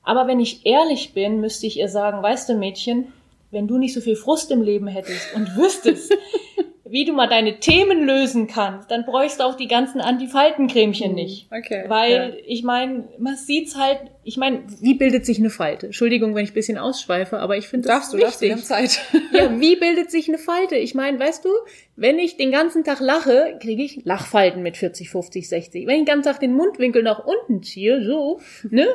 Aber 0.04 0.28
wenn 0.28 0.40
ich 0.40 0.66
ehrlich 0.66 1.14
bin, 1.14 1.40
müsste 1.40 1.68
ich 1.68 1.80
ihr 1.80 1.90
sagen, 1.90 2.22
weißt 2.22 2.50
du 2.50 2.56
Mädchen, 2.56 3.14
wenn 3.52 3.68
du 3.68 3.78
nicht 3.78 3.94
so 3.94 4.02
viel 4.02 4.16
Frust 4.16 4.52
im 4.52 4.62
Leben 4.62 4.88
hättest 4.88 5.34
und 5.36 5.56
wüsstest, 5.56 6.14
wie 6.88 7.04
du 7.04 7.14
mal 7.14 7.28
deine 7.28 7.60
Themen 7.60 8.06
lösen 8.06 8.46
kannst, 8.46 8.92
dann 8.92 9.06
bräuchst 9.06 9.40
du 9.40 9.44
auch 9.44 9.56
die 9.56 9.68
ganzen 9.68 10.02
Antifaltencremchen 10.02 11.10
mhm. 11.10 11.16
nicht. 11.16 11.48
Okay. 11.52 11.86
Weil 11.88 12.12
ja. 12.12 12.44
ich 12.46 12.64
meine, 12.64 13.06
man 13.18 13.36
sieht's 13.36 13.76
halt, 13.76 14.00
ich 14.24 14.38
meine, 14.38 14.64
wie 14.82 14.94
bildet 14.94 15.26
sich 15.26 15.40
eine 15.40 15.50
Falte? 15.50 15.88
Entschuldigung, 15.88 16.36
wenn 16.36 16.44
ich 16.44 16.52
ein 16.52 16.54
bisschen 16.56 16.78
ausschweife, 16.78 17.40
aber 17.40 17.58
ich 17.58 17.68
finde 17.68 17.88
das 17.88 18.12
darfst 18.12 18.14
wichtig. 18.14 18.50
Du, 18.50 18.56
darfst 18.56 18.68
Zeit. 18.68 19.00
ja, 19.34 19.50
wie 19.60 19.76
bildet 19.78 20.12
sich 20.12 20.28
eine 20.30 20.38
Falte? 20.38 20.76
Ich 20.76 20.94
meine, 20.94 21.20
weißt 21.20 21.44
du, 21.44 21.50
wenn 21.96 22.20
ich 22.20 22.38
den 22.38 22.52
ganzen 22.52 22.84
Tag 22.84 23.00
lache, 23.00 23.58
kriege 23.60 23.82
ich 23.82 24.06
Lachfalten 24.06 24.62
mit 24.62 24.78
40, 24.78 25.10
50, 25.10 25.50
60. 25.50 25.88
Wenn 25.88 25.96
ich 25.96 26.00
den 26.02 26.14
ganzen 26.14 26.30
Tag 26.30 26.40
den 26.40 26.54
Mundwinkel 26.54 27.02
nach 27.02 27.26
unten 27.26 27.64
ziehe, 27.64 28.04
so, 28.04 28.42
ne? 28.70 28.88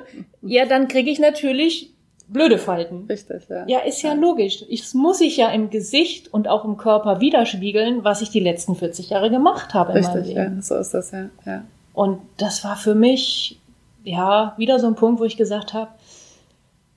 Ja, 0.43 0.65
dann 0.65 0.87
kriege 0.87 1.11
ich 1.11 1.19
natürlich 1.19 1.93
blöde 2.33 2.59
Falten. 2.59 3.07
Richtig, 3.09 3.49
ja. 3.49 3.65
Ja, 3.67 3.79
ist 3.81 4.03
ja, 4.03 4.15
ja. 4.15 4.21
logisch. 4.21 4.65
Es 4.71 4.95
muss 4.95 5.21
ich 5.21 5.37
ja 5.37 5.51
im 5.51 5.71
Gesicht 5.71 6.33
und 6.33 6.49
auch 6.49 6.65
im 6.65 6.77
Körper 6.77 7.21
widerspiegeln, 7.21 8.05
was 8.05 8.23
ich 8.23 8.31
die 8.31 8.41
letzten 8.41 8.77
40 8.77 9.11
Jahre 9.11 9.31
gemacht 9.31 9.75
habe 9.75 9.95
Richtig, 9.95 10.09
in 10.09 10.21
meinem 10.21 10.27
Leben. 10.27 10.57
Ja, 10.57 10.63
so 10.63 10.77
ist 10.77 10.95
das, 10.95 11.11
ja. 11.11 11.29
ja. 11.45 11.65
Und 11.93 12.21
das 12.37 12.65
war 12.65 12.77
für 12.77 12.95
mich, 12.95 13.59
ja, 14.05 14.55
wieder 14.57 14.79
so 14.79 14.87
ein 14.87 14.95
Punkt, 14.95 15.21
wo 15.21 15.25
ich 15.25 15.37
gesagt 15.37 15.75
habe, 15.75 15.91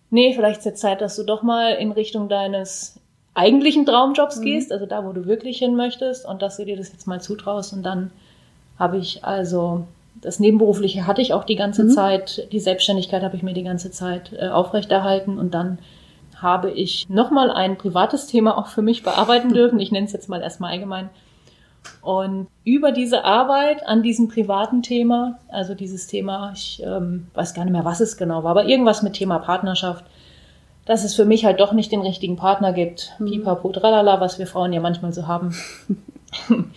nee, 0.10 0.34
vielleicht 0.34 0.60
ist 0.60 0.66
jetzt 0.66 0.82
Zeit, 0.82 1.02
dass 1.02 1.16
du 1.16 1.24
doch 1.24 1.44
mal 1.44 1.74
in 1.74 1.92
Richtung 1.92 2.30
deines 2.30 3.00
eigentlichen 3.34 3.86
Traumjobs 3.86 4.38
mhm. 4.38 4.44
gehst, 4.44 4.72
also 4.72 4.86
da, 4.86 5.06
wo 5.06 5.12
du 5.12 5.26
wirklich 5.26 5.58
hin 5.58 5.76
möchtest 5.76 6.26
und 6.26 6.42
dass 6.42 6.58
du 6.58 6.66
dir 6.66 6.78
das 6.78 6.92
jetzt 6.92 7.08
mal 7.08 7.20
zutraust. 7.20 7.74
Und 7.74 7.84
dann 7.84 8.12
habe 8.78 8.98
ich 8.98 9.24
also 9.26 9.86
das 10.16 10.40
Nebenberufliche 10.40 11.08
hatte 11.08 11.22
ich 11.22 11.34
auch 11.34 11.44
die 11.44 11.56
ganze 11.56 11.86
mhm. 11.86 11.90
Zeit. 11.90 12.48
Die 12.52 12.60
Selbstständigkeit 12.60 13.24
habe 13.24 13.36
ich 13.36 13.44
mir 13.44 13.54
die 13.54 13.64
ganze 13.64 13.92
Zeit 13.92 14.32
äh, 14.34 14.48
aufrechterhalten 14.48 15.38
und 15.38 15.54
dann 15.54 15.80
habe 16.36 16.72
ich 16.72 17.08
nochmal 17.10 17.50
ein 17.52 17.78
privates 17.78 18.28
Thema 18.28 18.58
auch 18.58 18.68
für 18.68 18.82
mich 18.82 19.04
bearbeiten 19.04 19.50
dürfen. 19.54 19.80
Ich 19.80 19.92
nenne 19.92 20.06
es 20.06 20.14
jetzt 20.14 20.30
mal 20.30 20.42
erstmal 20.42 20.72
allgemein. 20.72 21.10
Und 22.02 22.48
über 22.64 22.94
diese 22.94 23.26
Arbeit 23.26 23.86
an 23.86 24.04
diesem 24.04 24.30
privaten 24.30 24.84
Thema, 24.84 25.40
also 25.50 25.74
dieses 25.74 26.08
Thema, 26.08 26.52
ich 26.56 26.82
ähm, 26.86 27.28
weiß 27.34 27.54
gar 27.54 27.66
nicht 27.66 27.74
mehr, 27.74 27.84
was 27.84 28.00
es 28.00 28.16
genau 28.16 28.44
war, 28.44 28.52
aber 28.52 28.66
irgendwas 28.66 29.04
mit 29.04 29.14
Thema 29.14 29.40
Partnerschaft, 29.40 30.06
dass 30.86 31.04
es 31.04 31.14
für 31.14 31.26
mich 31.26 31.46
halt 31.46 31.60
doch 31.60 31.74
nicht 31.74 31.92
den 31.92 32.02
richtigen 32.02 32.36
Partner 32.38 32.72
gibt. 32.72 33.14
Mhm. 33.20 33.26
Pipapo, 33.26 33.70
tralala, 33.72 34.22
was 34.22 34.40
wir 34.40 34.48
Frauen 34.48 34.74
ja 34.74 34.80
manchmal 34.80 35.14
so 35.14 35.28
haben. 35.28 35.56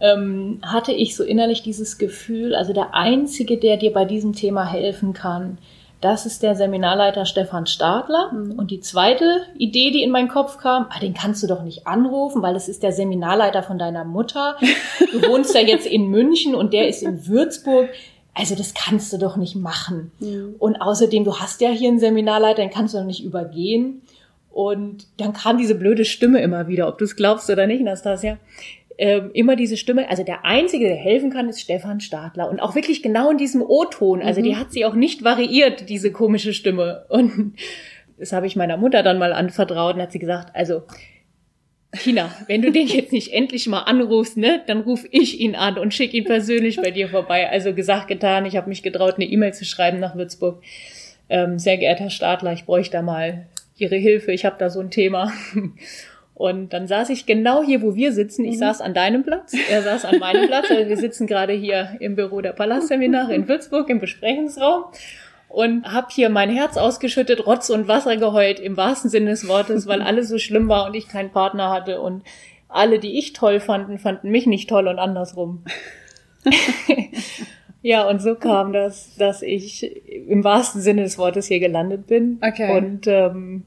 ähm, 0.00 0.60
hatte 0.62 0.92
ich 0.92 1.16
so 1.16 1.24
innerlich 1.24 1.62
dieses 1.62 1.98
Gefühl, 1.98 2.54
also 2.54 2.72
der 2.72 2.94
Einzige, 2.94 3.58
der 3.58 3.76
dir 3.76 3.92
bei 3.92 4.04
diesem 4.04 4.32
Thema 4.32 4.64
helfen 4.70 5.12
kann, 5.12 5.58
das 6.04 6.26
ist 6.26 6.42
der 6.42 6.54
Seminarleiter 6.54 7.24
Stefan 7.24 7.66
Stadler. 7.66 8.30
Mhm. 8.30 8.58
Und 8.58 8.70
die 8.70 8.80
zweite 8.80 9.40
Idee, 9.56 9.90
die 9.90 10.02
in 10.02 10.10
meinen 10.10 10.28
Kopf 10.28 10.58
kam, 10.58 10.86
ah, 10.90 11.00
den 11.00 11.14
kannst 11.14 11.42
du 11.42 11.46
doch 11.46 11.62
nicht 11.62 11.86
anrufen, 11.86 12.42
weil 12.42 12.52
das 12.52 12.68
ist 12.68 12.82
der 12.82 12.92
Seminarleiter 12.92 13.62
von 13.62 13.78
deiner 13.78 14.04
Mutter. 14.04 14.56
Du 15.12 15.22
wohnst 15.28 15.54
ja 15.54 15.62
jetzt 15.62 15.86
in 15.86 16.08
München 16.08 16.54
und 16.54 16.74
der 16.74 16.88
ist 16.88 17.02
in 17.02 17.26
Würzburg. 17.26 17.88
Also 18.34 18.54
das 18.54 18.74
kannst 18.74 19.14
du 19.14 19.16
doch 19.16 19.38
nicht 19.38 19.56
machen. 19.56 20.12
Mhm. 20.18 20.56
Und 20.58 20.76
außerdem, 20.76 21.24
du 21.24 21.38
hast 21.38 21.62
ja 21.62 21.70
hier 21.70 21.88
einen 21.88 22.00
Seminarleiter, 22.00 22.60
den 22.60 22.70
kannst 22.70 22.92
du 22.92 22.98
doch 22.98 23.06
nicht 23.06 23.24
übergehen. 23.24 24.02
Und 24.52 25.06
dann 25.16 25.32
kam 25.32 25.56
diese 25.56 25.74
blöde 25.74 26.04
Stimme 26.04 26.42
immer 26.42 26.68
wieder, 26.68 26.86
ob 26.86 26.98
du 26.98 27.04
es 27.04 27.16
glaubst 27.16 27.48
oder 27.48 27.66
nicht, 27.66 27.82
Nastasia 27.82 28.36
ähm, 28.98 29.30
immer 29.34 29.56
diese 29.56 29.76
Stimme, 29.76 30.08
also 30.08 30.22
der 30.22 30.44
Einzige, 30.44 30.86
der 30.86 30.96
helfen 30.96 31.30
kann, 31.30 31.48
ist 31.48 31.60
Stefan 31.60 32.00
Stadler. 32.00 32.48
Und 32.48 32.60
auch 32.60 32.74
wirklich 32.74 33.02
genau 33.02 33.30
in 33.30 33.38
diesem 33.38 33.62
O-Ton. 33.62 34.22
Also 34.22 34.40
mhm. 34.40 34.44
die 34.44 34.56
hat 34.56 34.72
sie 34.72 34.84
auch 34.84 34.94
nicht 34.94 35.24
variiert, 35.24 35.88
diese 35.88 36.12
komische 36.12 36.52
Stimme. 36.52 37.06
Und 37.08 37.54
das 38.18 38.32
habe 38.32 38.46
ich 38.46 38.56
meiner 38.56 38.76
Mutter 38.76 39.02
dann 39.02 39.18
mal 39.18 39.32
anvertraut 39.32 39.96
und 39.96 40.02
hat 40.02 40.12
sie 40.12 40.18
gesagt, 40.18 40.54
also 40.54 40.82
Tina, 41.92 42.34
wenn 42.48 42.62
du 42.62 42.72
den 42.72 42.88
jetzt 42.88 43.12
nicht 43.12 43.32
endlich 43.32 43.66
mal 43.68 43.82
anrufst, 43.82 44.36
ne, 44.36 44.62
dann 44.66 44.80
ruf 44.80 45.04
ich 45.10 45.40
ihn 45.40 45.54
an 45.54 45.78
und 45.78 45.94
schick 45.94 46.12
ihn 46.12 46.24
persönlich 46.24 46.76
bei 46.76 46.90
dir 46.90 47.08
vorbei. 47.08 47.48
Also 47.48 47.72
gesagt, 47.72 48.08
getan, 48.08 48.46
ich 48.46 48.56
habe 48.56 48.68
mich 48.68 48.82
getraut, 48.82 49.14
eine 49.14 49.26
E-Mail 49.26 49.54
zu 49.54 49.64
schreiben 49.64 50.00
nach 50.00 50.16
Würzburg. 50.16 50.62
Ähm, 51.28 51.58
sehr 51.58 51.78
geehrter 51.78 52.10
Stadler, 52.10 52.52
ich 52.52 52.64
bräuchte 52.64 52.92
da 52.92 53.02
mal 53.02 53.46
Ihre 53.76 53.96
Hilfe, 53.96 54.32
ich 54.32 54.44
habe 54.44 54.56
da 54.58 54.70
so 54.70 54.80
ein 54.80 54.90
Thema. 54.90 55.32
Und 56.34 56.72
dann 56.72 56.88
saß 56.88 57.10
ich 57.10 57.26
genau 57.26 57.62
hier, 57.62 57.80
wo 57.80 57.94
wir 57.94 58.12
sitzen. 58.12 58.44
Ich 58.44 58.56
mhm. 58.56 58.60
saß 58.60 58.80
an 58.80 58.92
deinem 58.92 59.22
Platz, 59.22 59.54
er 59.70 59.82
saß 59.82 60.04
an 60.04 60.18
meinem 60.18 60.46
Platz. 60.48 60.70
Also 60.70 60.88
wir 60.88 60.96
sitzen 60.96 61.26
gerade 61.26 61.52
hier 61.52 61.96
im 62.00 62.16
Büro 62.16 62.40
der 62.40 62.52
Palastseminare 62.52 63.34
in 63.34 63.46
Würzburg 63.46 63.88
im 63.88 64.00
Besprechungsraum 64.00 64.84
und 65.48 65.84
hab 65.84 66.10
hier 66.10 66.30
mein 66.30 66.50
Herz 66.50 66.76
ausgeschüttet, 66.76 67.46
Rotz 67.46 67.70
und 67.70 67.86
Wasser 67.86 68.16
geheult 68.16 68.58
im 68.58 68.76
wahrsten 68.76 69.10
Sinne 69.10 69.30
des 69.30 69.46
Wortes, 69.46 69.86
weil 69.86 70.02
alles 70.02 70.28
so 70.28 70.38
schlimm 70.38 70.68
war 70.68 70.86
und 70.86 70.94
ich 70.94 71.08
keinen 71.08 71.30
Partner 71.30 71.70
hatte 71.70 72.00
und 72.00 72.24
alle, 72.68 72.98
die 72.98 73.18
ich 73.18 73.32
toll 73.32 73.60
fanden, 73.60 73.98
fanden 73.98 74.30
mich 74.30 74.46
nicht 74.46 74.68
toll 74.68 74.88
und 74.88 74.98
andersrum. 74.98 75.62
ja, 77.82 78.08
und 78.08 78.20
so 78.20 78.34
kam 78.34 78.72
das, 78.72 79.14
dass 79.16 79.42
ich 79.42 80.04
im 80.08 80.42
wahrsten 80.42 80.80
Sinne 80.80 81.02
des 81.02 81.16
Wortes 81.16 81.46
hier 81.46 81.60
gelandet 81.60 82.08
bin. 82.08 82.40
Okay. 82.42 82.76
Und 82.76 83.06
ähm, 83.06 83.62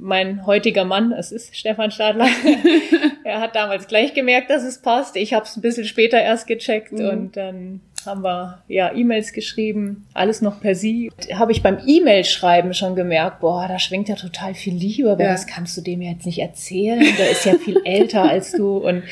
mein 0.00 0.46
heutiger 0.46 0.84
Mann, 0.84 1.12
es 1.12 1.32
ist 1.32 1.56
Stefan 1.56 1.90
Stadler, 1.90 2.28
er 3.24 3.40
hat 3.40 3.54
damals 3.56 3.88
gleich 3.88 4.14
gemerkt, 4.14 4.50
dass 4.50 4.62
es 4.62 4.78
passt. 4.78 5.16
Ich 5.16 5.34
habe 5.34 5.44
es 5.44 5.56
ein 5.56 5.60
bisschen 5.60 5.84
später 5.84 6.20
erst 6.20 6.46
gecheckt 6.46 6.92
mhm. 6.92 7.08
und 7.08 7.36
dann 7.36 7.80
haben 8.06 8.22
wir 8.22 8.62
ja 8.68 8.94
E-Mails 8.94 9.32
geschrieben, 9.32 10.06
alles 10.14 10.40
noch 10.40 10.60
per 10.60 10.74
Sie. 10.74 11.10
Habe 11.34 11.52
ich 11.52 11.62
beim 11.62 11.78
E-Mail-Schreiben 11.84 12.72
schon 12.74 12.94
gemerkt, 12.94 13.40
boah, 13.40 13.66
da 13.68 13.78
schwingt 13.78 14.08
ja 14.08 14.14
total 14.14 14.54
viel 14.54 14.74
Liebe, 14.74 15.10
aber 15.10 15.24
ja. 15.24 15.32
das 15.32 15.46
kannst 15.46 15.76
du 15.76 15.80
dem 15.80 16.00
jetzt 16.00 16.24
nicht 16.24 16.38
erzählen. 16.38 17.04
Der 17.18 17.30
ist 17.30 17.44
ja 17.44 17.54
viel 17.54 17.80
älter 17.84 18.22
als 18.22 18.52
du 18.52 18.78
und 18.78 19.02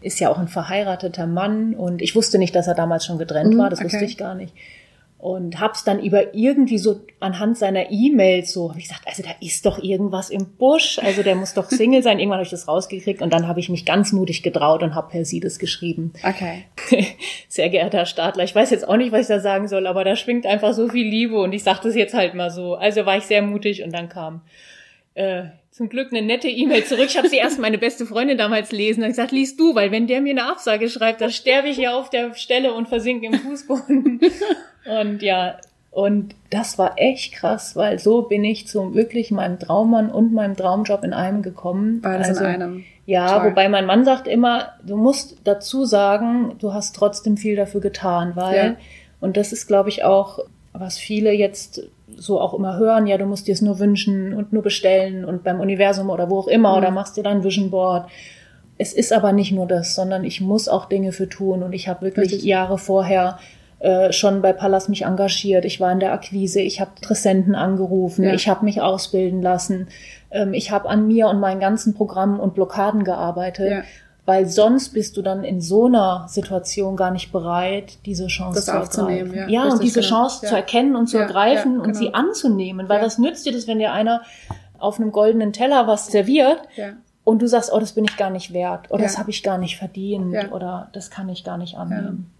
ist 0.00 0.18
ja 0.20 0.30
auch 0.30 0.38
ein 0.38 0.48
verheirateter 0.48 1.26
Mann. 1.26 1.74
Und 1.74 2.00
ich 2.00 2.16
wusste 2.16 2.38
nicht, 2.38 2.54
dass 2.56 2.66
er 2.66 2.74
damals 2.74 3.04
schon 3.04 3.18
getrennt 3.18 3.54
mhm, 3.54 3.58
war, 3.58 3.70
das 3.70 3.80
okay. 3.80 3.92
wusste 3.92 4.04
ich 4.04 4.16
gar 4.16 4.34
nicht 4.34 4.54
und 5.20 5.60
hab's 5.60 5.84
dann 5.84 6.02
über 6.02 6.34
irgendwie 6.34 6.78
so 6.78 7.00
anhand 7.20 7.58
seiner 7.58 7.90
E-Mails 7.90 8.52
so, 8.52 8.70
hab 8.70 8.78
ich 8.78 8.84
gesagt, 8.84 9.06
also 9.06 9.22
da 9.22 9.30
ist 9.40 9.66
doch 9.66 9.82
irgendwas 9.82 10.30
im 10.30 10.56
Busch, 10.56 10.98
also 10.98 11.22
der 11.22 11.34
muss 11.34 11.52
doch 11.52 11.64
Single 11.70 12.02
sein. 12.02 12.18
Irgendwann 12.18 12.38
habe 12.38 12.44
ich 12.44 12.50
das 12.50 12.66
rausgekriegt 12.66 13.20
und 13.20 13.30
dann 13.32 13.46
habe 13.46 13.60
ich 13.60 13.68
mich 13.68 13.84
ganz 13.84 14.12
mutig 14.12 14.42
getraut 14.42 14.82
und 14.82 14.94
habe 14.94 15.10
per 15.10 15.24
Sie 15.26 15.40
das 15.40 15.58
geschrieben. 15.58 16.14
Okay. 16.26 16.64
Sehr 17.48 17.68
geehrter 17.68 17.98
Herr 17.98 18.06
Stadler, 18.06 18.44
ich 18.44 18.54
weiß 18.54 18.70
jetzt 18.70 18.88
auch 18.88 18.96
nicht, 18.96 19.12
was 19.12 19.22
ich 19.22 19.28
da 19.28 19.40
sagen 19.40 19.68
soll, 19.68 19.86
aber 19.86 20.04
da 20.04 20.16
schwingt 20.16 20.46
einfach 20.46 20.72
so 20.72 20.88
viel 20.88 21.06
Liebe 21.06 21.38
und 21.38 21.52
ich 21.52 21.64
sage 21.64 21.80
das 21.82 21.94
jetzt 21.94 22.14
halt 22.14 22.34
mal 22.34 22.50
so. 22.50 22.74
Also 22.74 23.04
war 23.04 23.16
ich 23.18 23.24
sehr 23.24 23.42
mutig 23.42 23.82
und 23.82 23.92
dann 23.92 24.08
kam 24.08 24.40
äh, 25.14 25.44
zum 25.80 25.88
Glück 25.88 26.12
eine 26.12 26.20
nette 26.20 26.46
E-Mail 26.46 26.84
zurück. 26.84 27.06
Ich 27.06 27.16
habe 27.16 27.30
sie 27.30 27.38
erst 27.38 27.58
meine 27.58 27.78
beste 27.78 28.04
Freundin 28.04 28.36
damals 28.36 28.70
lesen 28.70 29.02
und 29.02 29.08
gesagt, 29.08 29.32
liest 29.32 29.58
du, 29.58 29.74
weil 29.74 29.90
wenn 29.90 30.06
der 30.06 30.20
mir 30.20 30.32
eine 30.32 30.44
Absage 30.44 30.90
schreibt, 30.90 31.22
dann 31.22 31.30
sterbe 31.30 31.68
ich 31.68 31.76
hier 31.76 31.96
auf 31.96 32.10
der 32.10 32.34
Stelle 32.34 32.74
und 32.74 32.86
versinke 32.86 33.24
im 33.24 33.32
Fußboden. 33.32 34.20
und 35.00 35.22
ja, 35.22 35.56
und 35.90 36.34
das 36.50 36.76
war 36.76 36.98
echt 36.98 37.32
krass, 37.32 37.76
weil 37.76 37.98
so 37.98 38.20
bin 38.20 38.44
ich 38.44 38.68
zu 38.68 38.94
wirklich 38.94 39.30
meinem 39.30 39.58
Traummann 39.58 40.10
und 40.10 40.34
meinem 40.34 40.54
Traumjob 40.54 41.02
in 41.02 41.14
einem 41.14 41.40
gekommen. 41.40 42.02
Beides 42.02 42.28
also, 42.28 42.40
in 42.44 42.46
einem. 42.46 42.84
Ja, 43.06 43.38
Toll. 43.38 43.52
wobei 43.52 43.70
mein 43.70 43.86
Mann 43.86 44.04
sagt 44.04 44.28
immer, 44.28 44.74
du 44.86 44.98
musst 44.98 45.38
dazu 45.44 45.86
sagen, 45.86 46.56
du 46.58 46.74
hast 46.74 46.94
trotzdem 46.94 47.38
viel 47.38 47.56
dafür 47.56 47.80
getan, 47.80 48.32
weil, 48.34 48.54
ja. 48.54 48.76
und 49.22 49.38
das 49.38 49.54
ist, 49.54 49.66
glaube 49.66 49.88
ich, 49.88 50.04
auch, 50.04 50.40
was 50.74 50.98
viele 50.98 51.32
jetzt 51.32 51.88
so 52.16 52.40
auch 52.40 52.54
immer 52.54 52.76
hören, 52.76 53.06
ja, 53.06 53.18
du 53.18 53.26
musst 53.26 53.46
dir 53.46 53.52
es 53.52 53.62
nur 53.62 53.78
wünschen 53.78 54.34
und 54.34 54.52
nur 54.52 54.62
bestellen 54.62 55.24
und 55.24 55.42
beim 55.44 55.60
Universum 55.60 56.10
oder 56.10 56.30
wo 56.30 56.38
auch 56.38 56.48
immer 56.48 56.72
mhm. 56.72 56.78
oder 56.78 56.90
machst 56.90 57.16
dir 57.16 57.22
dein 57.22 57.44
Vision 57.44 57.70
Board. 57.70 58.08
Es 58.78 58.92
ist 58.92 59.12
aber 59.12 59.32
nicht 59.32 59.52
nur 59.52 59.66
das, 59.66 59.94
sondern 59.94 60.24
ich 60.24 60.40
muss 60.40 60.68
auch 60.68 60.86
Dinge 60.86 61.12
für 61.12 61.28
tun 61.28 61.62
und 61.62 61.72
ich 61.72 61.88
habe 61.88 62.02
wirklich 62.02 62.32
Richtig. 62.32 62.44
Jahre 62.44 62.78
vorher 62.78 63.38
äh, 63.80 64.12
schon 64.12 64.42
bei 64.42 64.52
Pallas 64.52 64.88
mich 64.88 65.04
engagiert. 65.04 65.64
Ich 65.64 65.80
war 65.80 65.92
in 65.92 66.00
der 66.00 66.12
Akquise, 66.12 66.60
ich 66.60 66.80
habe 66.80 66.92
Interessenten 66.96 67.54
angerufen, 67.54 68.24
ja. 68.24 68.34
ich 68.34 68.48
habe 68.48 68.64
mich 68.64 68.80
ausbilden 68.80 69.42
lassen, 69.42 69.88
ähm, 70.30 70.54
ich 70.54 70.70
habe 70.70 70.88
an 70.88 71.06
mir 71.06 71.28
und 71.28 71.40
meinen 71.40 71.60
ganzen 71.60 71.94
Programmen 71.94 72.40
und 72.40 72.54
Blockaden 72.54 73.04
gearbeitet. 73.04 73.70
Ja 73.70 73.82
weil 74.30 74.46
sonst 74.46 74.90
bist 74.90 75.16
du 75.16 75.22
dann 75.22 75.42
in 75.42 75.60
so 75.60 75.86
einer 75.86 76.26
Situation 76.28 76.94
gar 76.94 77.10
nicht 77.10 77.32
bereit, 77.32 77.98
diese 78.06 78.28
Chance 78.28 78.60
das 78.60 78.66
zu 78.66 78.78
aufzunehmen. 78.78 79.34
Ja, 79.34 79.48
ja 79.48 79.64
und 79.64 79.82
diese 79.82 80.02
genau. 80.02 80.08
Chance 80.08 80.38
ja. 80.44 80.50
zu 80.50 80.54
erkennen 80.54 80.94
und 80.94 81.08
zu 81.08 81.16
ja, 81.16 81.24
ergreifen 81.24 81.72
genau. 81.72 81.84
und 81.84 81.94
sie 81.94 82.14
anzunehmen, 82.14 82.88
weil 82.88 83.02
was 83.02 83.18
nützt 83.18 83.44
dir 83.44 83.52
das, 83.52 83.66
wenn 83.66 83.80
dir 83.80 83.92
einer 83.92 84.22
auf 84.78 85.00
einem 85.00 85.10
goldenen 85.10 85.52
Teller 85.52 85.88
was 85.88 86.06
serviert 86.06 86.60
und 87.24 87.42
du 87.42 87.48
sagst, 87.48 87.72
oh, 87.72 87.80
das 87.80 87.94
bin 87.94 88.04
ich 88.04 88.16
gar 88.16 88.30
nicht 88.30 88.52
wert 88.52 88.92
oder 88.92 89.02
das 89.02 89.18
habe 89.18 89.30
ich 89.30 89.42
gar 89.42 89.58
nicht 89.58 89.78
verdient 89.78 90.52
oder 90.52 90.90
das 90.92 91.10
kann 91.10 91.28
ich 91.28 91.42
gar 91.42 91.58
nicht 91.58 91.76
annehmen. 91.76 92.30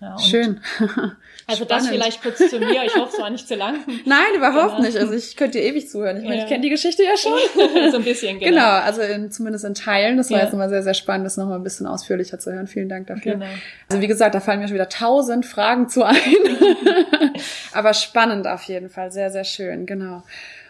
Ja, 0.00 0.18
Schön. 0.18 0.60
Also 1.50 1.64
Spannend. 1.64 1.86
das 1.86 1.90
vielleicht 1.90 2.22
kurz 2.22 2.50
zu 2.50 2.58
mir. 2.58 2.84
Ich 2.84 2.94
hoffe, 2.94 3.10
es 3.10 3.18
war 3.18 3.30
nicht 3.30 3.48
zu 3.48 3.54
lang. 3.54 3.76
Nein, 4.04 4.34
überhaupt 4.36 4.76
genau. 4.76 4.86
nicht. 4.86 4.98
Also 4.98 5.14
ich 5.14 5.34
könnte 5.34 5.56
dir 5.56 5.64
ewig 5.64 5.88
zuhören. 5.88 6.18
Ich 6.18 6.24
meine, 6.24 6.36
ja. 6.36 6.42
ich 6.42 6.48
kenne 6.50 6.60
die 6.60 6.68
Geschichte 6.68 7.02
ja 7.02 7.16
schon. 7.16 7.38
so 7.90 7.96
ein 7.96 8.04
bisschen, 8.04 8.38
genau. 8.38 8.50
Genau, 8.50 8.68
also 8.68 9.00
in, 9.00 9.30
zumindest 9.30 9.64
in 9.64 9.72
Teilen. 9.72 10.18
Das 10.18 10.30
war 10.30 10.36
ja. 10.36 10.44
jetzt 10.44 10.52
immer 10.52 10.68
sehr, 10.68 10.82
sehr 10.82 10.92
spannend, 10.92 11.24
das 11.24 11.38
nochmal 11.38 11.58
ein 11.58 11.62
bisschen 11.62 11.86
ausführlicher 11.86 12.38
zu 12.38 12.52
hören. 12.52 12.66
Vielen 12.66 12.90
Dank 12.90 13.06
dafür. 13.06 13.36
Genau. 13.36 13.46
Also 13.88 14.02
wie 14.02 14.06
gesagt, 14.08 14.34
da 14.34 14.40
fallen 14.40 14.60
mir 14.60 14.68
schon 14.68 14.74
wieder 14.74 14.90
tausend 14.90 15.46
Fragen 15.46 15.88
zu 15.88 16.02
ein. 16.04 16.16
Aber 17.72 17.94
spannend 17.94 18.46
auf 18.46 18.64
jeden 18.64 18.90
Fall. 18.90 19.10
Sehr, 19.10 19.30
sehr 19.30 19.44
schön. 19.44 19.86
Genau. 19.86 20.24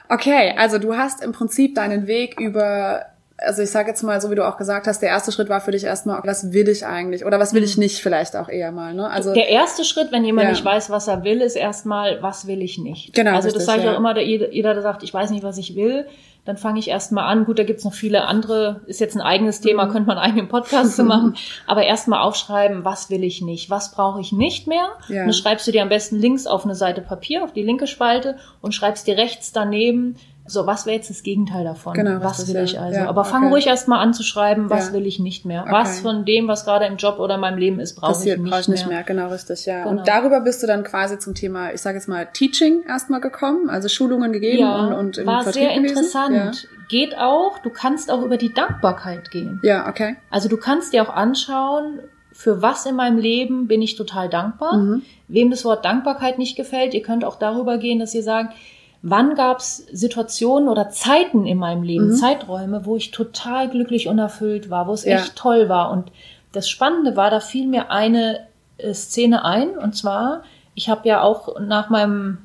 Okay, 0.09 0.55
also 0.57 0.79
du 0.79 0.97
hast 0.97 1.25
im 1.25 1.33
Prinzip 1.33 1.75
deinen 1.75 2.07
Weg 2.07 2.39
über 2.39 3.07
also 3.39 3.63
ich 3.63 3.71
sage 3.71 3.89
jetzt 3.89 4.03
mal, 4.03 4.21
so 4.21 4.31
wie 4.31 4.35
du 4.35 4.47
auch 4.47 4.57
gesagt 4.57 4.87
hast, 4.89 5.01
der 5.01 5.11
erste 5.11 5.31
Schritt 5.31 5.49
war 5.49 5.61
für 5.61 5.71
dich 5.71 5.85
erstmal, 5.85 6.21
was 6.25 6.53
will 6.53 6.69
ich 6.69 6.85
eigentlich 6.85 7.25
oder 7.25 7.39
was 7.39 7.55
will 7.55 7.63
ich 7.63 7.77
mhm. 7.77 7.85
nicht 7.85 8.01
vielleicht 8.01 8.35
auch 8.35 8.49
eher 8.49 8.73
mal. 8.73 8.95
Ne? 8.95 9.09
Also 9.09 9.33
der 9.33 9.49
erste 9.49 9.85
Schritt, 9.85 10.11
wenn 10.11 10.25
jemand 10.25 10.47
ja. 10.47 10.51
nicht 10.51 10.65
weiß, 10.65 10.91
was 10.91 11.07
er 11.07 11.23
will, 11.23 11.41
ist 11.41 11.55
erstmal, 11.55 12.21
was 12.21 12.49
will 12.49 12.63
ich 12.63 12.79
nicht. 12.79 13.15
Genau. 13.15 13.35
Also 13.35 13.51
das 13.51 13.65
sage 13.65 13.81
ich 13.81 13.85
ja. 13.85 13.93
auch 13.93 13.99
immer, 13.99 14.13
der, 14.15 14.27
jeder, 14.27 14.75
der 14.75 14.83
sagt, 14.83 15.05
ich 15.05 15.15
weiß 15.15 15.31
nicht, 15.31 15.45
was 15.45 15.57
ich 15.57 15.77
will, 15.77 16.07
dann 16.45 16.57
fange 16.57 16.81
ich 16.81 16.89
erstmal 16.89 17.25
an. 17.31 17.45
Gut, 17.45 17.59
da 17.59 17.63
gibt's 17.63 17.85
noch 17.85 17.93
viele 17.93 18.25
andere, 18.25 18.81
ist 18.87 19.01
jetzt 19.01 19.15
ein 19.15 19.21
eigenes 19.21 19.61
Thema, 19.61 19.87
mhm. 19.87 19.91
könnte 19.91 20.09
man 20.09 20.19
einen 20.19 20.31
eigenen 20.31 20.49
Podcast 20.49 20.97
zu 20.97 21.05
machen. 21.05 21.37
Aber 21.67 21.85
erstmal 21.85 22.21
aufschreiben, 22.21 22.85
was 22.85 23.11
will 23.11 23.23
ich 23.23 23.43
nicht, 23.43 23.71
was 23.71 23.93
brauche 23.93 24.21
ich 24.21 24.33
nicht 24.33 24.67
mehr. 24.67 24.89
Ja. 25.09 25.21
Und 25.21 25.27
dann 25.29 25.33
schreibst 25.33 25.67
du 25.67 25.73
dir 25.73 25.83
am 25.83 25.91
besten 25.91 26.17
links 26.17 26.47
auf 26.47 26.65
eine 26.65 26.75
Seite 26.75 27.03
Papier, 27.03 27.45
auf 27.45 27.53
die 27.53 27.63
linke 27.63 27.87
Spalte 27.87 28.37
und 28.63 28.75
schreibst 28.75 29.07
dir 29.07 29.17
rechts 29.17 29.53
daneben, 29.53 30.17
so, 30.49 30.67
was 30.67 30.87
wäre 30.87 30.97
jetzt 30.97 31.11
das 31.11 31.23
Gegenteil 31.23 31.65
davon? 31.65 31.95
Genau, 31.95 32.23
was 32.23 32.49
will 32.49 32.55
ja, 32.55 32.63
ich 32.63 32.81
also? 32.81 32.99
Ja, 32.99 33.09
Aber 33.09 33.25
fang 33.25 33.45
okay. 33.45 33.53
ruhig 33.53 33.67
erst 33.67 33.87
mal 33.87 34.01
an 34.01 34.15
zu 34.15 34.23
schreiben, 34.23 34.71
was 34.71 34.89
ja. 34.89 34.93
will 34.95 35.07
ich 35.07 35.19
nicht 35.19 35.45
mehr? 35.45 35.63
Okay. 35.63 35.73
Was 35.73 36.01
von 36.01 36.25
dem, 36.25 36.49
was 36.49 36.65
gerade 36.65 36.87
im 36.87 36.97
Job 36.97 37.19
oder 37.19 37.35
in 37.35 37.41
meinem 37.41 37.59
Leben 37.59 37.81
ist, 37.81 37.95
brauche 37.95 38.13
ich 38.13 38.37
nicht, 38.37 38.51
brauch 38.51 38.61
ich 38.61 38.69
nicht 38.69 38.87
mehr. 38.87 38.97
mehr. 38.97 39.05
Genau, 39.05 39.29
richtig, 39.29 39.67
ja. 39.67 39.85
Genau. 39.85 39.91
Und 39.91 40.09
darüber 40.09 40.41
bist 40.41 40.63
du 40.63 40.67
dann 40.67 40.85
quasi 40.85 41.19
zum 41.19 41.35
Thema, 41.35 41.73
ich 41.73 41.81
sage 41.81 41.97
jetzt 41.97 42.09
mal, 42.09 42.27
Teaching 42.33 42.83
erstmal 42.89 43.21
gekommen, 43.21 43.69
also 43.69 43.89
Schulungen 43.89 44.33
gegeben 44.33 44.61
ja, 44.61 44.87
und, 44.87 44.93
und 44.95 45.19
im 45.19 45.27
war 45.27 45.43
Vertrieb 45.43 45.63
sehr 45.63 45.73
interessant. 45.73 46.69
Geht 46.89 47.19
auch, 47.19 47.59
du 47.59 47.69
kannst 47.69 48.11
auch 48.11 48.23
über 48.23 48.39
die 48.39 48.55
Dankbarkeit 48.55 49.31
gehen. 49.31 49.61
Ja, 49.63 49.89
okay. 49.89 50.17
Also 50.31 50.49
du 50.49 50.57
kannst 50.57 50.95
dir 50.95 51.03
auch 51.03 51.15
anschauen, 51.15 52.01
für 52.33 52.63
was 52.63 52.87
in 52.87 52.95
meinem 52.95 53.19
Leben 53.19 53.67
bin 53.67 53.83
ich 53.83 53.97
total 53.97 54.29
dankbar. 54.29 54.77
Mhm. 54.77 55.03
Wem 55.27 55.51
das 55.51 55.65
Wort 55.65 55.85
Dankbarkeit 55.85 56.39
nicht 56.39 56.57
gefällt, 56.57 56.95
ihr 56.95 57.03
könnt 57.03 57.25
auch 57.25 57.37
darüber 57.37 57.79
gehen, 57.79 57.99
dass 57.99 58.15
ihr 58.15 58.23
sagt, 58.23 58.55
wann 59.03 59.35
gab 59.35 59.59
es 59.59 59.87
Situationen 59.93 60.69
oder 60.69 60.91
Zeiten 60.91 61.47
in 61.47 61.59
meinem 61.59 61.83
Leben, 61.83 62.09
mhm. 62.09 62.17
Zeiträume, 62.17 62.85
wo 62.85 62.97
ich 62.97 63.11
total 63.11 63.69
glücklich 63.69 64.09
und 64.09 64.19
erfüllt 64.19 64.71
war, 64.71 64.87
wo 64.89 64.93
es 64.93 65.05
ja. 65.05 65.19
echt 65.19 65.37
toll 65.37 65.69
war. 65.69 65.91
Und 65.91 66.11
das 66.53 66.69
Spannende 66.69 67.17
war, 67.17 67.31
da 67.31 67.41
fiel 67.41 67.67
mir 67.67 67.91
eine 67.91 68.41
äh, 68.79 68.95
Szene 68.95 69.45
ein, 69.45 69.71
und 69.79 69.97
zwar, 69.97 70.43
ich 70.75 70.89
habe 70.89 71.09
ja 71.09 71.23
auch 71.23 71.61
nach 71.61 71.91
meinem 71.91 72.39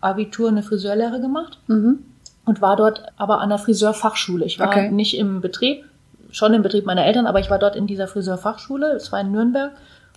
Abitur 0.00 0.48
eine 0.48 0.62
Friseurlehre 0.62 1.20
gemacht 1.20 1.58
mhm. 1.68 2.00
und 2.44 2.60
war 2.60 2.76
dort 2.76 3.06
aber 3.16 3.40
an 3.40 3.50
der 3.50 3.58
Friseurfachschule. 3.58 4.44
Ich 4.44 4.58
war 4.58 4.68
okay. 4.68 4.90
nicht 4.90 5.16
im 5.16 5.40
Betrieb, 5.40 5.84
schon 6.32 6.54
im 6.54 6.62
Betrieb 6.62 6.86
meiner 6.86 7.04
Eltern, 7.04 7.26
aber 7.26 7.38
ich 7.38 7.50
war 7.50 7.58
dort 7.58 7.76
in 7.76 7.86
dieser 7.86 8.08
Friseurfachschule, 8.08 8.92
es 8.92 9.12
war 9.12 9.20
in 9.20 9.30
Nürnberg 9.30 9.72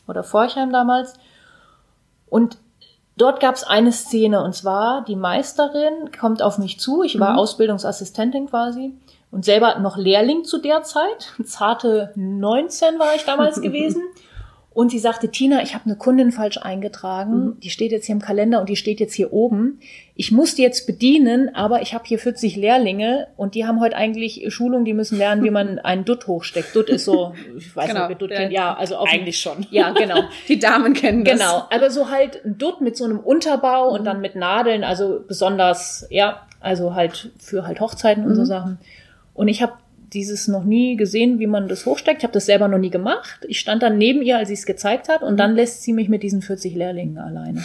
oder 0.08 0.24
Forchheim 0.24 0.72
damals. 0.72 1.14
Und 2.28 2.58
Dort 3.18 3.40
gab 3.40 3.56
es 3.56 3.64
eine 3.64 3.92
Szene 3.92 4.44
und 4.44 4.54
zwar 4.54 5.04
die 5.06 5.16
Meisterin 5.16 6.12
kommt 6.18 6.42
auf 6.42 6.58
mich 6.58 6.80
zu. 6.80 7.04
Ich 7.04 7.20
war 7.20 7.34
mhm. 7.34 7.40
Ausbildungsassistentin 7.40 8.48
quasi 8.48 8.94
und 9.32 9.46
selber 9.46 9.80
noch 9.80 9.98
Lehrling 9.98 10.44
zu 10.44 10.58
der 10.58 10.84
Zeit. 10.84 11.34
Zarte 11.44 12.12
19 12.16 13.00
war 13.00 13.16
ich 13.16 13.24
damals 13.24 13.62
gewesen. 13.62 14.02
Und 14.76 14.90
sie 14.90 15.00
sagte, 15.00 15.32
Tina, 15.32 15.64
ich 15.64 15.74
habe 15.74 15.86
eine 15.86 15.96
Kundin 15.96 16.34
falsch 16.34 16.58
eingetragen. 16.58 17.46
Mhm. 17.46 17.60
Die 17.62 17.70
steht 17.70 17.94
jetzt 17.94 18.08
hier 18.08 18.14
im 18.14 18.22
Kalender 18.22 18.60
und 18.60 18.68
die 18.68 18.76
steht 18.76 19.00
jetzt 19.00 19.14
hier 19.14 19.32
oben. 19.32 19.80
Ich 20.16 20.34
muss 20.34 20.56
die 20.56 20.64
jetzt 20.64 20.86
bedienen, 20.86 21.56
aber 21.56 21.82
ich 21.82 21.94
habe 21.94 22.04
hier 22.06 22.20
40 22.20 22.58
Lehrlinge 22.58 23.28
und 23.38 23.56
die 23.56 23.66
haben 23.66 23.80
heute 23.80 23.96
eigentlich 23.96 24.44
Schulung, 24.54 24.84
die 24.84 24.94
müssen 24.94 25.18
lernen, 25.18 25.46
wie 25.46 25.50
man 25.50 25.80
einen 25.80 26.04
Dutt 26.04 26.28
hochsteckt. 26.28 26.76
Dutt 26.76 26.90
ist 26.90 27.06
so, 27.06 27.34
ich 27.58 27.74
weiß 27.74 27.88
genau, 27.88 28.02
nicht, 28.02 28.18
wie 28.18 28.20
Dutt 28.20 28.32
kennt. 28.32 28.52
Ja, 28.52 28.74
also 28.74 28.98
auf 28.98 29.08
eigentlich 29.10 29.40
schon. 29.40 29.66
Ja, 29.72 29.92
genau. 29.92 30.24
die 30.50 30.60
Damen 30.60 30.94
kennen 30.94 31.24
das. 31.24 31.40
Genau, 31.40 31.64
aber 31.70 31.90
so 31.90 32.12
halt 32.12 32.44
ein 32.44 32.58
Dutt 32.58 32.82
mit 32.82 32.98
so 32.98 33.06
einem 33.06 33.22
Unterbau 33.22 33.92
mhm. 33.92 34.00
und 34.00 34.04
dann 34.04 34.20
mit 34.20 34.36
Nadeln, 34.36 34.84
also 34.84 35.22
besonders, 35.26 36.06
ja, 36.10 36.46
also 36.60 36.96
halt 36.96 37.32
für 37.40 37.66
halt 37.66 37.80
Hochzeiten 37.80 38.26
mhm. 38.26 38.30
und 38.30 38.36
so 38.36 38.42
mhm. 38.42 38.48
Sachen. 38.48 38.80
Und 39.34 39.48
ich 39.48 39.62
habe 39.62 39.72
dieses 40.14 40.48
noch 40.48 40.64
nie 40.64 40.96
gesehen, 40.96 41.40
wie 41.40 41.48
man 41.48 41.68
das 41.68 41.86
hochsteckt. 41.86 42.20
Ich 42.20 42.24
habe 42.24 42.34
das 42.34 42.46
selber 42.46 42.68
noch 42.68 42.78
nie 42.78 42.90
gemacht. 42.90 43.46
Ich 43.48 43.60
stand 43.60 43.84
dann 43.84 43.98
neben 43.98 44.22
ihr, 44.22 44.38
als 44.38 44.50
sie 44.50 44.54
es 44.54 44.66
gezeigt 44.66 45.10
hat, 45.10 45.24
und 45.24 45.38
dann 45.38 45.56
lässt 45.56 45.84
sie 45.84 45.94
mich 45.94 46.10
mit 46.10 46.24
diesen 46.24 46.42
40 46.42 46.76
Lehrlingen 46.76 47.18
alleine. 47.18 47.64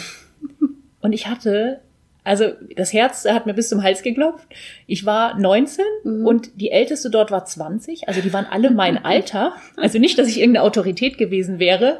Und 1.01 1.13
ich 1.13 1.27
hatte, 1.27 1.79
also 2.23 2.45
das 2.75 2.93
Herz 2.93 3.25
hat 3.25 3.47
mir 3.47 3.55
bis 3.55 3.69
zum 3.69 3.81
Hals 3.81 4.03
geklopft. 4.03 4.47
Ich 4.85 5.05
war 5.05 5.39
19 5.39 5.83
mhm. 6.03 6.27
und 6.27 6.61
die 6.61 6.69
älteste 6.69 7.09
dort 7.09 7.31
war 7.31 7.45
20. 7.45 8.07
Also 8.07 8.21
die 8.21 8.31
waren 8.31 8.45
alle 8.45 8.69
mein 8.69 8.97
Alter. 9.03 9.53
Also 9.77 9.97
nicht, 9.97 10.19
dass 10.19 10.27
ich 10.27 10.39
irgendeine 10.39 10.63
Autorität 10.63 11.17
gewesen 11.17 11.57
wäre. 11.57 11.99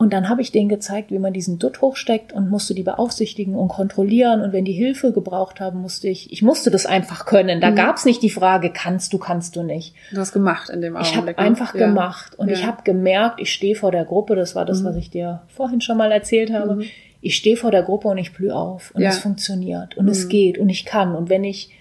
Und 0.00 0.14
dann 0.14 0.30
habe 0.30 0.40
ich 0.40 0.50
denen 0.50 0.70
gezeigt, 0.70 1.10
wie 1.10 1.18
man 1.18 1.34
diesen 1.34 1.58
Dutt 1.58 1.82
hochsteckt 1.82 2.32
und 2.32 2.48
musste 2.48 2.74
die 2.74 2.82
beaufsichtigen 2.82 3.54
und 3.54 3.68
kontrollieren. 3.68 4.40
Und 4.40 4.54
wenn 4.54 4.64
die 4.64 4.72
Hilfe 4.72 5.12
gebraucht 5.12 5.60
haben, 5.60 5.82
musste 5.82 6.08
ich, 6.08 6.32
ich 6.32 6.40
musste 6.40 6.70
das 6.70 6.86
einfach 6.86 7.26
können. 7.26 7.60
Da 7.60 7.70
mhm. 7.70 7.76
gab's 7.76 8.06
nicht 8.06 8.22
die 8.22 8.30
Frage, 8.30 8.70
kannst 8.72 9.12
du, 9.12 9.18
kannst 9.18 9.56
du 9.56 9.62
nicht. 9.62 9.94
Du 10.10 10.16
hast 10.16 10.32
gemacht 10.32 10.70
in 10.70 10.80
dem 10.80 10.96
Augenblick. 10.96 11.12
Ich 11.12 11.16
habe 11.18 11.30
ne? 11.32 11.38
einfach 11.38 11.74
ja. 11.74 11.86
gemacht 11.86 12.34
und 12.38 12.48
ja. 12.48 12.54
ich 12.54 12.64
habe 12.64 12.82
gemerkt, 12.82 13.42
ich 13.42 13.52
stehe 13.52 13.74
vor 13.74 13.92
der 13.92 14.06
Gruppe. 14.06 14.36
Das 14.36 14.54
war 14.54 14.64
das, 14.64 14.80
mhm. 14.80 14.86
was 14.86 14.96
ich 14.96 15.10
dir 15.10 15.42
vorhin 15.48 15.82
schon 15.82 15.98
mal 15.98 16.10
erzählt 16.10 16.50
habe. 16.50 16.76
Mhm. 16.76 16.84
Ich 17.20 17.36
stehe 17.36 17.58
vor 17.58 17.70
der 17.70 17.82
Gruppe 17.82 18.08
und 18.08 18.16
ich 18.16 18.32
blühe 18.32 18.56
auf 18.56 18.92
und 18.94 19.02
ja. 19.02 19.10
es 19.10 19.18
funktioniert 19.18 19.98
und 19.98 20.08
es 20.08 20.24
mhm. 20.24 20.28
geht 20.30 20.56
und 20.56 20.70
ich 20.70 20.86
kann. 20.86 21.14
Und 21.14 21.28
wenn 21.28 21.44
ich, 21.44 21.76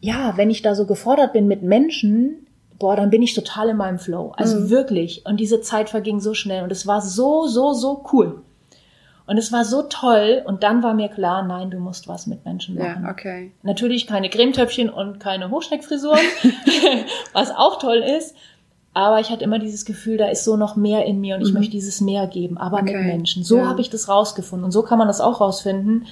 ja, 0.00 0.32
wenn 0.34 0.50
ich 0.50 0.62
da 0.62 0.74
so 0.74 0.86
gefordert 0.86 1.34
bin 1.34 1.46
mit 1.46 1.62
Menschen, 1.62 2.47
boah, 2.78 2.96
dann 2.96 3.10
bin 3.10 3.22
ich 3.22 3.34
total 3.34 3.70
in 3.70 3.76
meinem 3.76 3.98
Flow. 3.98 4.32
Also 4.36 4.58
mhm. 4.60 4.70
wirklich. 4.70 5.24
Und 5.26 5.38
diese 5.38 5.60
Zeit 5.60 5.90
verging 5.90 6.20
so 6.20 6.34
schnell 6.34 6.62
und 6.62 6.72
es 6.72 6.86
war 6.86 7.00
so, 7.02 7.46
so, 7.46 7.72
so 7.72 8.04
cool. 8.12 8.42
Und 9.26 9.36
es 9.36 9.52
war 9.52 9.64
so 9.66 9.82
toll. 9.82 10.42
Und 10.46 10.62
dann 10.62 10.82
war 10.82 10.94
mir 10.94 11.08
klar, 11.08 11.42
nein, 11.42 11.70
du 11.70 11.78
musst 11.78 12.08
was 12.08 12.26
mit 12.26 12.44
Menschen 12.46 12.76
machen. 12.76 13.02
Ja, 13.04 13.10
okay. 13.10 13.52
Natürlich 13.62 14.06
keine 14.06 14.30
Cremetöpfchen 14.30 14.88
und 14.88 15.20
keine 15.20 15.50
Hochsteckfrisuren, 15.50 16.20
was 17.32 17.50
auch 17.50 17.78
toll 17.78 17.98
ist. 18.18 18.34
Aber 18.94 19.20
ich 19.20 19.30
hatte 19.30 19.44
immer 19.44 19.58
dieses 19.58 19.84
Gefühl, 19.84 20.16
da 20.16 20.28
ist 20.28 20.44
so 20.44 20.56
noch 20.56 20.74
mehr 20.76 21.04
in 21.04 21.20
mir 21.20 21.36
und 21.36 21.42
ich 21.42 21.48
Mhm. 21.48 21.54
möchte 21.58 21.72
dieses 21.72 22.00
mehr 22.00 22.26
geben, 22.26 22.58
aber 22.58 22.78
Okay. 22.78 22.96
mit 22.96 23.06
Menschen. 23.06 23.44
So 23.44 23.58
Ja. 23.58 23.66
habe 23.68 23.80
ich 23.80 23.90
das 23.90 24.08
rausgefunden. 24.08 24.64
Und 24.64 24.72
so 24.72 24.82
kann 24.82 24.98
man 24.98 25.06
das 25.08 25.20
auch 25.20 25.40
rausfinden. 25.40 26.06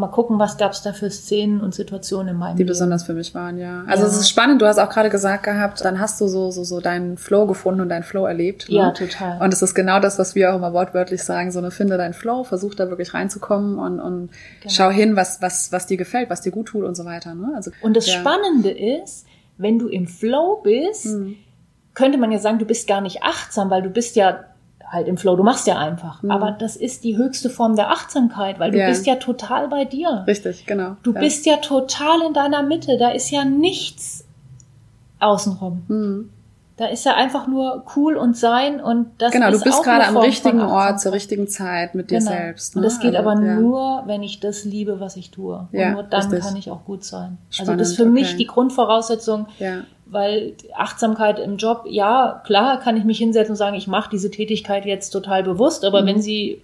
Mal 0.00 0.08
gucken, 0.08 0.38
was 0.38 0.56
gab 0.56 0.72
es 0.72 0.82
da 0.82 0.92
für 0.92 1.10
Szenen 1.10 1.60
und 1.60 1.74
Situationen 1.74 2.28
in 2.28 2.36
meinem 2.36 2.56
Die 2.56 2.62
Leben. 2.62 2.68
besonders 2.68 3.02
für 3.04 3.12
mich 3.12 3.34
waren, 3.34 3.58
ja. 3.58 3.84
Also 3.86 4.02
Ja. 4.04 4.08
es 4.10 4.16
ist 4.18 4.28
spannend, 4.30 4.60
du 4.62 4.66
hast 4.66 4.78
auch 4.78 4.88
gerade 4.90 5.10
gesagt 5.10 5.44
gehabt, 5.44 5.84
dann 5.84 6.00
hast 6.00 6.20
du 6.20 6.26
so, 6.26 6.50
so, 6.50 6.64
so 6.64 6.80
deinen 6.80 7.16
Flow 7.18 7.46
gefunden 7.46 7.80
und 7.82 7.88
deinen 7.90 8.02
Flow 8.02 8.24
erlebt. 8.26 8.68
Ne? 8.68 8.76
Ja, 8.76 8.90
total. 8.90 9.40
Und 9.42 9.52
es 9.52 9.62
ist 9.62 9.74
genau 9.74 10.00
das, 10.00 10.18
was 10.18 10.34
wir 10.34 10.50
auch 10.52 10.56
immer 10.56 10.72
wortwörtlich 10.72 11.22
sagen, 11.22 11.52
so 11.52 11.58
eine 11.60 11.70
finde 11.70 11.96
deinen 11.98 12.14
Flow, 12.14 12.42
versuch 12.44 12.74
da 12.74 12.88
wirklich 12.88 13.14
reinzukommen 13.14 13.78
und, 13.78 14.00
und 14.00 14.30
Genau. 14.62 14.72
schau 14.72 14.90
hin, 14.90 15.14
was, 15.16 15.40
was, 15.42 15.70
was 15.70 15.86
dir 15.86 15.96
gefällt, 15.96 16.30
was 16.30 16.40
dir 16.40 16.50
gut 16.50 16.66
tut 16.66 16.84
und 16.84 16.96
so 16.96 17.04
weiter. 17.04 17.34
Ne? 17.34 17.52
Also, 17.54 17.70
Und 17.82 17.96
das 17.96 18.06
ja. 18.06 18.14
Spannende 18.20 18.70
ist, 18.70 19.26
wenn 19.58 19.78
du 19.78 19.88
im 19.88 20.06
Flow 20.06 20.60
bist, 20.64 21.06
Mhm. 21.06 21.36
könnte 21.94 22.16
man 22.18 22.32
ja 22.32 22.38
sagen, 22.38 22.58
du 22.58 22.64
bist 22.64 22.88
gar 22.88 23.00
nicht 23.00 23.22
achtsam, 23.22 23.68
weil 23.70 23.82
du 23.82 23.90
bist 23.90 24.16
ja 24.16 24.44
halt 24.90 25.06
im 25.08 25.16
Flow, 25.16 25.36
du 25.36 25.42
machst 25.44 25.66
ja 25.66 25.78
einfach. 25.78 26.22
Mhm. 26.22 26.30
Aber 26.30 26.50
das 26.50 26.76
ist 26.76 27.04
die 27.04 27.16
höchste 27.16 27.48
Form 27.48 27.76
der 27.76 27.90
Achtsamkeit, 27.90 28.58
weil 28.58 28.72
du 28.72 28.78
Ja. 28.78 28.88
bist 28.88 29.06
ja 29.06 29.16
total 29.16 29.68
bei 29.68 29.84
dir. 29.84 30.24
Richtig, 30.26 30.66
genau. 30.66 30.96
Du 31.02 31.12
ja. 31.12 31.20
bist 31.20 31.46
ja 31.46 31.56
total 31.58 32.22
in 32.26 32.34
deiner 32.34 32.62
Mitte, 32.62 32.98
da 32.98 33.10
ist 33.10 33.30
ja 33.30 33.44
nichts 33.44 34.24
außenrum. 35.20 35.82
Mhm. 35.88 36.30
Da 36.80 36.86
ist 36.86 37.04
ja 37.04 37.14
einfach 37.14 37.46
nur 37.46 37.84
cool 37.94 38.16
und 38.16 38.38
sein 38.38 38.80
und 38.80 39.08
das 39.18 39.32
Genau, 39.32 39.48
ist 39.50 39.60
du 39.60 39.64
bist 39.64 39.82
gerade 39.84 40.06
am 40.06 40.16
richtigen 40.16 40.62
Ort 40.62 40.98
zur 40.98 41.12
richtigen 41.12 41.46
Zeit 41.46 41.94
mit 41.94 42.10
dir 42.10 42.20
Genau. 42.20 42.30
selbst. 42.30 42.74
Und 42.74 42.80
ne? 42.80 42.86
das 42.88 43.00
geht 43.00 43.14
Also, 43.14 43.28
aber 43.28 43.42
ja. 43.44 43.56
nur, 43.56 44.02
wenn 44.06 44.22
ich 44.22 44.40
das 44.40 44.64
liebe, 44.64 44.98
was 44.98 45.16
ich 45.16 45.30
tue. 45.30 45.68
Ja, 45.72 45.88
und 45.88 45.92
nur 45.92 46.02
dann 46.04 46.22
richtig. 46.22 46.40
kann 46.40 46.56
ich 46.56 46.70
auch 46.70 46.86
gut 46.86 47.04
sein. 47.04 47.36
also 47.50 47.64
Spannend, 47.64 47.80
das 47.82 47.90
ist 47.90 47.96
für 47.96 48.06
mich 48.06 48.28
okay. 48.28 48.36
die 48.38 48.46
Grundvoraussetzung, 48.46 49.46
Ja, 49.58 49.82
weil 50.06 50.54
Achtsamkeit 50.74 51.38
im 51.38 51.58
Job, 51.58 51.84
ja, 51.86 52.40
klar 52.46 52.80
kann 52.80 52.96
ich 52.96 53.04
mich 53.04 53.18
hinsetzen 53.18 53.52
und 53.52 53.56
sagen, 53.56 53.76
ich 53.76 53.86
mache 53.86 54.08
diese 54.10 54.30
Tätigkeit 54.30 54.86
jetzt 54.86 55.10
total 55.10 55.42
bewusst, 55.42 55.84
aber 55.84 56.00
Mhm. 56.00 56.06
wenn 56.06 56.22
sie 56.22 56.62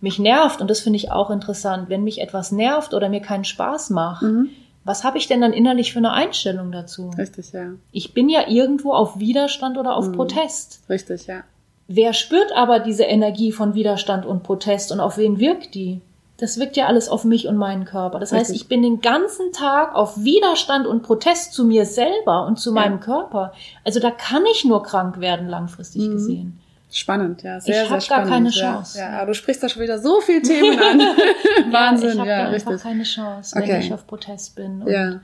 mich 0.00 0.18
nervt, 0.18 0.62
und 0.62 0.70
das 0.70 0.80
finde 0.80 0.96
ich 0.96 1.12
auch 1.12 1.28
interessant, 1.28 1.90
wenn 1.90 2.04
mich 2.04 2.22
etwas 2.22 2.52
nervt 2.52 2.94
oder 2.94 3.10
mir 3.10 3.20
keinen 3.20 3.44
Spaß 3.44 3.90
macht, 3.90 4.22
mhm. 4.22 4.48
Was 4.88 5.04
habe 5.04 5.18
ich 5.18 5.28
denn 5.28 5.40
dann 5.40 5.52
innerlich 5.52 5.92
für 5.92 5.98
eine 6.00 6.12
Einstellung 6.12 6.72
dazu? 6.72 7.10
richtig, 7.16 7.52
ja. 7.52 7.70
Ich 7.92 8.14
bin 8.14 8.28
ja 8.28 8.48
irgendwo 8.48 8.92
auf 8.92 9.18
Widerstand 9.20 9.78
oder 9.78 9.94
auf 9.96 10.08
Mhm. 10.08 10.12
Protest. 10.14 10.80
Richtig, 10.88 11.26
ja. 11.28 11.42
Wer 11.86 12.12
spürt 12.12 12.50
aber 12.56 12.80
diese 12.80 13.04
Energie 13.04 13.52
von 13.52 13.74
Widerstand 13.74 14.26
und 14.26 14.42
Protest 14.42 14.90
und 14.92 15.00
auf 15.00 15.16
wen 15.16 15.38
wirkt 15.38 15.74
die? 15.74 16.00
Das 16.36 16.58
wirkt 16.60 16.76
ja 16.76 16.86
alles 16.86 17.08
auf 17.08 17.24
mich 17.24 17.48
und 17.48 17.56
meinen 17.56 17.84
Körper. 17.84 18.18
Das 18.20 18.30
heißt, 18.32 18.50
Richtig. 18.50 18.62
ich 18.62 18.68
bin 18.68 18.82
den 18.82 19.00
ganzen 19.00 19.50
Tag 19.52 19.94
auf 19.94 20.22
Widerstand 20.22 20.86
und 20.86 21.02
Protest 21.02 21.52
zu 21.52 21.64
mir 21.64 21.84
selber 21.84 22.46
und 22.46 22.58
zu 22.60 22.70
Ja. 22.70 22.74
meinem 22.74 23.00
Körper. 23.00 23.52
Also 23.84 23.98
da 24.00 24.10
kann 24.10 24.44
ich 24.52 24.64
nur 24.64 24.82
krank 24.82 25.18
werden, 25.20 25.48
langfristig 25.48 26.02
Mhm. 26.02 26.12
gesehen. 26.12 26.60
Spannend, 26.90 27.42
ja. 27.42 27.60
Sehr, 27.60 27.82
Ich 27.82 27.88
sehr 27.88 27.98
hab 27.98 28.08
gar 28.08 28.24
keine 28.24 28.48
ja. 28.50 28.60
Chance. 28.72 28.98
Ja, 28.98 29.18
aber 29.18 29.26
du 29.26 29.34
sprichst 29.34 29.62
da 29.62 29.68
schon 29.68 29.82
wieder 29.82 29.98
so 29.98 30.20
viele 30.20 30.42
Themen 30.42 30.78
an. 30.78 31.00
Wahnsinn, 31.72 32.10
ich 32.12 32.18
habe 32.18 32.28
ja, 32.28 32.46
einfach 32.48 32.70
richtig. 32.70 32.82
keine 32.82 33.02
Chance, 33.02 33.56
wenn 33.56 33.62
Okay. 33.64 33.80
ich 33.80 33.92
auf 33.92 34.06
Protest 34.06 34.56
bin. 34.56 34.82
Und, 34.82 34.90
Ja, 34.90 35.20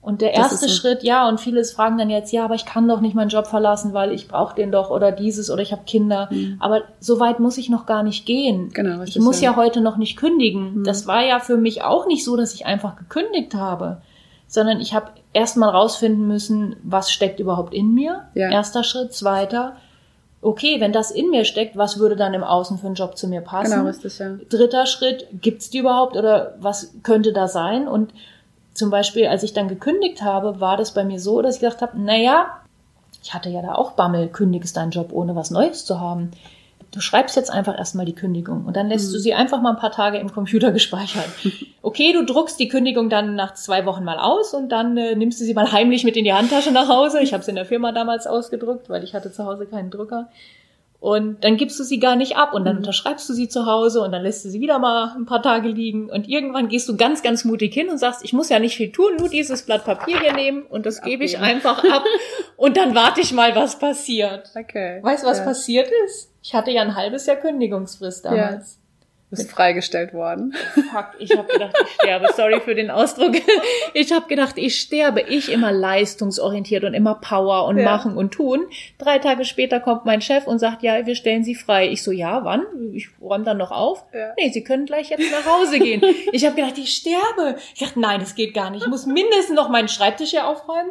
und 0.00 0.20
der 0.20 0.34
erste 0.34 0.66
so. 0.66 0.74
Schritt, 0.74 1.04
ja, 1.04 1.28
und 1.28 1.38
vieles 1.38 1.70
fragen 1.70 1.96
dann 1.96 2.10
jetzt, 2.10 2.32
ja, 2.32 2.44
aber 2.44 2.56
ich 2.56 2.64
kann 2.64 2.88
doch 2.88 3.00
nicht 3.00 3.14
meinen 3.14 3.28
Job 3.28 3.46
verlassen, 3.46 3.92
weil 3.94 4.10
ich 4.10 4.26
brauche 4.26 4.56
den 4.56 4.72
doch 4.72 4.90
oder 4.90 5.12
dieses 5.12 5.48
oder 5.48 5.62
ich 5.62 5.70
habe 5.70 5.82
Kinder. 5.86 6.28
Aber 6.58 6.82
so 6.98 7.20
weit 7.20 7.38
muss 7.38 7.56
ich 7.56 7.68
noch 7.68 7.86
gar 7.86 8.02
nicht 8.02 8.26
gehen. 8.26 8.64
Mhm. 8.64 8.72
Genau, 8.72 8.94
ich 8.96 9.00
richtig, 9.02 9.22
muss 9.22 9.40
ja. 9.40 9.52
ja 9.52 9.56
heute 9.56 9.80
noch 9.80 9.96
nicht 9.98 10.16
kündigen. 10.16 10.80
Mhm. 10.80 10.84
Das 10.84 11.06
war 11.06 11.24
ja 11.24 11.38
für 11.38 11.56
mich 11.56 11.84
auch 11.84 12.08
nicht 12.08 12.24
so, 12.24 12.36
dass 12.36 12.52
ich 12.52 12.66
einfach 12.66 12.96
gekündigt 12.96 13.54
habe, 13.54 14.02
sondern 14.48 14.80
ich 14.80 14.92
habe 14.92 15.06
erst 15.32 15.56
mal 15.56 15.68
rausfinden 15.68 16.26
müssen, 16.26 16.74
was 16.82 17.12
steckt 17.12 17.38
überhaupt 17.38 17.72
in 17.72 17.94
mir. 17.94 18.24
Ja. 18.34 18.50
Erster 18.50 18.82
Schritt, 18.82 19.12
zweiter. 19.12 19.76
Okay, 20.44 20.80
wenn 20.80 20.92
das 20.92 21.12
in 21.12 21.30
mir 21.30 21.44
steckt, 21.44 21.76
was 21.76 21.98
würde 21.98 22.16
dann 22.16 22.34
im 22.34 22.42
Außen 22.42 22.78
für 22.78 22.86
einen 22.86 22.96
Job 22.96 23.16
zu 23.16 23.28
mir 23.28 23.40
passen? 23.42 23.70
genau, 23.70 23.86
richtig, 23.86 24.18
ja. 24.18 24.34
dritter 24.50 24.86
Schritt, 24.86 25.28
gibt's 25.32 25.70
die 25.70 25.78
überhaupt 25.78 26.16
oder 26.16 26.56
was 26.58 26.92
könnte 27.04 27.32
da 27.32 27.46
sein? 27.46 27.86
Und 27.86 28.12
zum 28.74 28.90
Beispiel, 28.90 29.28
als 29.28 29.44
ich 29.44 29.52
dann 29.52 29.68
gekündigt 29.68 30.22
habe, 30.22 30.60
war 30.60 30.76
das 30.76 30.94
bei 30.94 31.04
mir 31.04 31.20
so, 31.20 31.42
dass 31.42 31.54
ich 31.56 31.60
gedacht 31.60 31.80
habe, 31.80 32.00
naja, 32.00 32.46
ich 33.22 33.32
hatte 33.32 33.50
ja 33.50 33.62
da 33.62 33.76
auch 33.76 33.92
Bammel, 33.92 34.28
kündigst 34.28 34.76
deinen 34.76 34.90
Job, 34.90 35.12
ohne 35.12 35.36
was 35.36 35.52
Neues 35.52 35.84
zu 35.84 36.00
haben. 36.00 36.32
Du 36.92 37.00
schreibst 37.00 37.36
jetzt 37.36 37.50
einfach 37.50 37.78
erstmal 37.78 38.04
die 38.04 38.14
Kündigung 38.14 38.66
und 38.66 38.76
dann 38.76 38.88
lässt 38.88 39.14
du 39.14 39.18
sie 39.18 39.32
einfach 39.32 39.62
mal 39.62 39.70
ein 39.70 39.78
paar 39.78 39.92
Tage 39.92 40.18
im 40.18 40.30
Computer 40.30 40.72
gespeichert. 40.72 41.24
Okay, 41.80 42.12
du 42.12 42.24
druckst 42.24 42.60
die 42.60 42.68
Kündigung 42.68 43.08
dann 43.08 43.34
nach 43.34 43.54
zwei 43.54 43.86
Wochen 43.86 44.04
mal 44.04 44.18
aus 44.18 44.52
und 44.52 44.68
dann 44.68 44.96
äh, 44.98 45.16
nimmst 45.16 45.40
du 45.40 45.44
sie 45.44 45.54
mal 45.54 45.72
heimlich 45.72 46.04
mit 46.04 46.18
in 46.18 46.24
die 46.24 46.34
Handtasche 46.34 46.70
nach 46.70 46.88
Hause. 46.88 47.20
Ich 47.22 47.32
habe 47.32 47.42
sie 47.42 47.50
in 47.50 47.56
der 47.56 47.64
Firma 47.64 47.92
damals 47.92 48.26
ausgedruckt, 48.26 48.90
weil 48.90 49.02
ich 49.04 49.14
hatte 49.14 49.32
zu 49.32 49.46
Hause 49.46 49.66
keinen 49.66 49.90
Drucker. 49.90 50.28
Und 51.00 51.42
dann 51.42 51.56
gibst 51.56 51.80
du 51.80 51.82
sie 51.82 51.98
gar 51.98 52.14
nicht 52.14 52.36
ab 52.36 52.54
und 52.54 52.64
dann 52.64 52.76
unterschreibst 52.76 53.28
du 53.28 53.32
sie 53.32 53.48
zu 53.48 53.66
Hause 53.66 54.02
und 54.02 54.12
dann 54.12 54.22
lässt 54.22 54.44
du 54.44 54.50
sie 54.50 54.60
wieder 54.60 54.78
mal 54.78 55.12
ein 55.16 55.26
paar 55.26 55.42
Tage 55.42 55.68
liegen 55.68 56.08
und 56.08 56.28
irgendwann 56.28 56.68
gehst 56.68 56.88
du 56.88 56.96
ganz, 56.96 57.24
ganz 57.24 57.44
mutig 57.44 57.74
hin 57.74 57.88
und 57.88 57.98
sagst, 57.98 58.22
ich 58.22 58.32
muss 58.32 58.50
ja 58.50 58.60
nicht 58.60 58.76
viel 58.76 58.92
tun, 58.92 59.16
nur 59.18 59.28
dieses 59.28 59.62
Blatt 59.62 59.84
Papier 59.84 60.20
hier 60.20 60.32
nehmen 60.32 60.62
und 60.62 60.86
das 60.86 61.02
gebe 61.02 61.24
ich 61.24 61.38
Abgeben. 61.38 61.56
einfach 61.56 61.82
ab 61.92 62.04
und 62.56 62.76
dann 62.76 62.94
warte 62.94 63.20
ich 63.20 63.32
mal, 63.32 63.56
was 63.56 63.80
passiert. 63.80 64.50
Okay. 64.54 65.00
Weißt 65.02 65.24
du, 65.24 65.26
was 65.26 65.38
ja. 65.38 65.44
passiert 65.44 65.88
ist? 66.04 66.31
Ich 66.42 66.54
hatte 66.54 66.70
ja 66.70 66.82
ein 66.82 66.96
halbes 66.96 67.26
Jahr 67.26 67.36
Kündigungsfrist 67.36 68.24
damals. 68.24 68.78
Du 69.30 69.36
bist 69.36 69.50
freigestellt 69.50 70.12
worden. 70.12 70.52
Fuck, 70.74 71.12
ich 71.18 71.34
habe 71.34 71.50
gedacht, 71.50 71.74
ich 71.82 71.94
sterbe. 71.94 72.28
Sorry 72.36 72.60
für 72.60 72.74
den 72.74 72.90
Ausdruck. 72.90 73.32
Ich 73.94 74.12
habe 74.12 74.26
gedacht, 74.28 74.58
ich 74.58 74.78
sterbe. 74.78 75.22
Ich 75.22 75.50
immer 75.50 75.72
leistungsorientiert 75.72 76.84
und 76.84 76.92
immer 76.92 77.14
Power 77.14 77.64
und 77.66 77.78
Ja. 77.78 77.84
machen 77.84 78.14
und 78.14 78.32
tun. 78.34 78.66
Drei 78.98 79.18
Tage 79.20 79.46
später 79.46 79.80
kommt 79.80 80.04
mein 80.04 80.20
Chef 80.20 80.46
und 80.46 80.58
sagt, 80.58 80.82
ja, 80.82 81.06
wir 81.06 81.14
stellen 81.14 81.44
Sie 81.44 81.54
frei. 81.54 81.88
Ich 81.88 82.02
so, 82.02 82.10
ja, 82.12 82.44
wann? 82.44 82.62
Ich 82.92 83.08
räume 83.22 83.44
dann 83.44 83.56
noch 83.56 83.70
auf. 83.70 84.04
Ja. 84.12 84.34
Nee, 84.36 84.50
Sie 84.50 84.62
können 84.64 84.84
gleich 84.84 85.08
jetzt 85.08 85.24
nach 85.32 85.46
Hause 85.50 85.78
gehen. 85.78 86.02
Ich 86.32 86.44
habe 86.44 86.54
gedacht, 86.54 86.76
ich 86.76 86.92
sterbe. 86.92 87.56
Ich 87.74 87.80
dachte, 87.80 87.98
nein, 88.00 88.20
das 88.20 88.34
geht 88.34 88.52
gar 88.52 88.68
nicht. 88.68 88.82
Ich 88.82 88.88
muss 88.90 89.06
mindestens 89.06 89.56
noch 89.56 89.70
meinen 89.70 89.88
Schreibtisch 89.88 90.30
hier 90.30 90.46
aufräumen. 90.46 90.90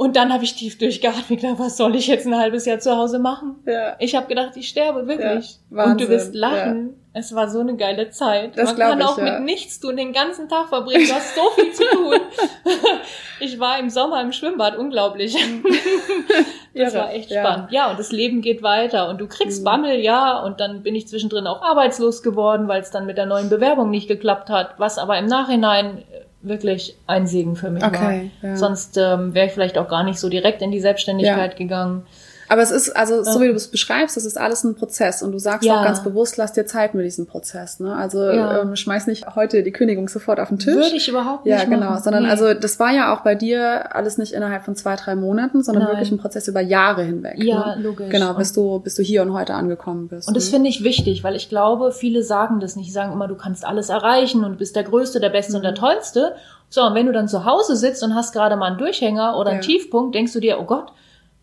Und 0.00 0.16
dann 0.16 0.32
habe 0.32 0.44
ich 0.44 0.54
tief 0.54 0.78
durchgeatmet. 0.78 1.42
Gedacht, 1.42 1.58
was 1.58 1.76
soll 1.76 1.94
ich 1.94 2.06
jetzt 2.06 2.26
ein 2.26 2.34
halbes 2.34 2.64
Jahr 2.64 2.78
zu 2.78 2.96
Hause 2.96 3.18
machen? 3.18 3.56
Ja. 3.66 3.96
Ich 3.98 4.14
habe 4.16 4.28
gedacht, 4.28 4.56
ich 4.56 4.66
sterbe 4.66 5.06
wirklich. 5.06 5.58
Ja, 5.70 5.84
und 5.84 6.00
du 6.00 6.08
wirst 6.08 6.34
lachen. 6.34 6.94
Es 7.12 7.34
war 7.34 7.50
so 7.50 7.60
eine 7.60 7.76
geile 7.76 8.08
Zeit. 8.08 8.56
Das 8.56 8.70
Man 8.70 8.78
kann 8.78 9.00
ich, 9.00 9.04
auch 9.04 9.18
ja. 9.18 9.24
mit 9.24 9.42
nichts 9.42 9.78
tun, 9.78 9.98
den 9.98 10.14
ganzen 10.14 10.48
Tag 10.48 10.70
verbringen. 10.70 11.06
Du 11.06 11.12
hast 11.12 11.34
so 11.34 11.42
viel 11.50 11.70
zu 11.74 11.84
tun. 11.92 12.14
ich 13.40 13.60
war 13.60 13.78
im 13.78 13.90
Sommer 13.90 14.22
im 14.22 14.32
Schwimmbad, 14.32 14.78
unglaublich. 14.78 15.34
das 16.74 16.94
Irre, 16.94 16.94
war 16.94 17.12
echt 17.12 17.30
ja. 17.30 17.44
spannend. 17.44 17.70
Ja, 17.70 17.90
und 17.90 17.98
das 17.98 18.10
Leben 18.10 18.40
geht 18.40 18.62
weiter. 18.62 19.10
Und 19.10 19.20
du 19.20 19.28
kriegst 19.28 19.62
Bammel, 19.64 20.00
ja. 20.00 20.42
Und 20.42 20.60
dann 20.60 20.82
bin 20.82 20.94
ich 20.94 21.08
zwischendrin 21.08 21.46
auch 21.46 21.60
arbeitslos 21.60 22.22
geworden, 22.22 22.68
weil 22.68 22.80
es 22.80 22.90
dann 22.90 23.04
mit 23.04 23.18
der 23.18 23.26
neuen 23.26 23.50
Bewerbung 23.50 23.90
nicht 23.90 24.08
geklappt 24.08 24.48
hat. 24.48 24.76
Was 24.78 24.96
aber 24.96 25.18
im 25.18 25.26
Nachhinein 25.26 25.98
äh, 25.98 26.24
wirklich 26.42 26.96
ein 27.06 27.26
Segen 27.26 27.56
für 27.56 27.70
mich 27.70 27.84
Okay, 27.84 28.30
war. 28.40 28.50
ja. 28.50 28.56
Sonst 28.56 28.96
ähm, 28.96 29.34
wäre 29.34 29.46
ich 29.46 29.52
vielleicht 29.52 29.76
auch 29.78 29.88
gar 29.88 30.04
nicht 30.04 30.18
so 30.18 30.28
direkt 30.28 30.62
in 30.62 30.70
die 30.70 30.80
Selbstständigkeit 30.80 31.56
gegangen. 31.56 32.06
Aber 32.50 32.62
es 32.62 32.72
ist, 32.72 32.96
also 32.96 33.22
so 33.22 33.40
wie 33.40 33.46
du 33.46 33.54
es 33.54 33.68
beschreibst, 33.68 34.16
das 34.16 34.24
ist 34.24 34.36
alles 34.36 34.64
ein 34.64 34.74
Prozess 34.74 35.22
und 35.22 35.30
du 35.30 35.38
sagst 35.38 35.64
Ja. 35.64 35.78
auch 35.78 35.84
ganz 35.84 36.02
bewusst, 36.02 36.36
lass 36.36 36.52
dir 36.52 36.66
Zeit 36.66 36.94
mit 36.94 37.04
diesem 37.06 37.26
Prozess. 37.26 37.78
Ne? 37.78 37.94
Also 37.94 38.24
Ja. 38.24 38.62
ähm, 38.62 38.74
schmeiß 38.74 39.06
nicht 39.06 39.36
heute 39.36 39.62
die 39.62 39.70
Kündigung 39.70 40.08
sofort 40.08 40.40
auf 40.40 40.48
den 40.48 40.58
Tisch. 40.58 40.74
Würde 40.74 40.96
ich 40.96 41.08
überhaupt 41.08 41.46
nicht 41.46 41.56
ja, 41.56 41.64
genau, 41.64 41.90
machen. 41.90 42.02
sondern 42.02 42.24
Nee. 42.24 42.28
also 42.30 42.52
das 42.54 42.80
war 42.80 42.90
ja 42.92 43.14
auch 43.14 43.20
bei 43.20 43.36
dir 43.36 43.94
alles 43.94 44.18
nicht 44.18 44.32
innerhalb 44.32 44.64
von 44.64 44.74
zwei, 44.74 44.96
drei 44.96 45.14
Monaten, 45.14 45.62
sondern 45.62 45.84
Nein. 45.84 45.92
wirklich 45.92 46.10
ein 46.10 46.18
Prozess 46.18 46.48
über 46.48 46.60
Jahre 46.60 47.04
hinweg. 47.04 47.34
Ja, 47.36 47.76
ne? 47.76 47.82
logisch. 47.82 48.10
Genau, 48.10 48.30
Und- 48.30 48.38
bis 48.38 48.52
du, 48.52 48.80
bis 48.80 48.96
du 48.96 49.02
hier 49.04 49.22
und 49.22 49.32
heute 49.32 49.54
angekommen 49.54 50.08
bist. 50.08 50.26
Und 50.26 50.36
das 50.36 50.46
ne? 50.46 50.50
finde 50.50 50.70
ich 50.70 50.82
wichtig, 50.82 51.22
weil 51.22 51.36
ich 51.36 51.48
glaube, 51.50 51.92
viele 51.92 52.24
sagen 52.24 52.58
das 52.58 52.74
nicht. 52.74 52.88
Die 52.88 52.92
sagen 52.92 53.12
immer, 53.12 53.28
du 53.28 53.36
kannst 53.36 53.64
alles 53.64 53.90
erreichen 53.90 54.42
und 54.42 54.58
bist 54.58 54.74
der 54.74 54.82
Größte, 54.82 55.20
der 55.20 55.30
Beste 55.30 55.52
und 55.54 55.60
Mhm. 55.60 55.66
der 55.66 55.74
Tollste. 55.76 56.34
So, 56.68 56.82
und 56.82 56.94
wenn 56.96 57.06
du 57.06 57.12
dann 57.12 57.28
zu 57.28 57.44
Hause 57.44 57.76
sitzt 57.76 58.02
und 58.02 58.16
hast 58.16 58.32
gerade 58.32 58.56
mal 58.56 58.66
einen 58.66 58.78
Durchhänger 58.78 59.36
oder 59.38 59.50
einen 59.50 59.60
Ja. 59.60 59.66
Tiefpunkt, 59.66 60.16
denkst 60.16 60.32
du 60.32 60.40
dir, 60.40 60.58
oh 60.58 60.64
Gott, 60.64 60.86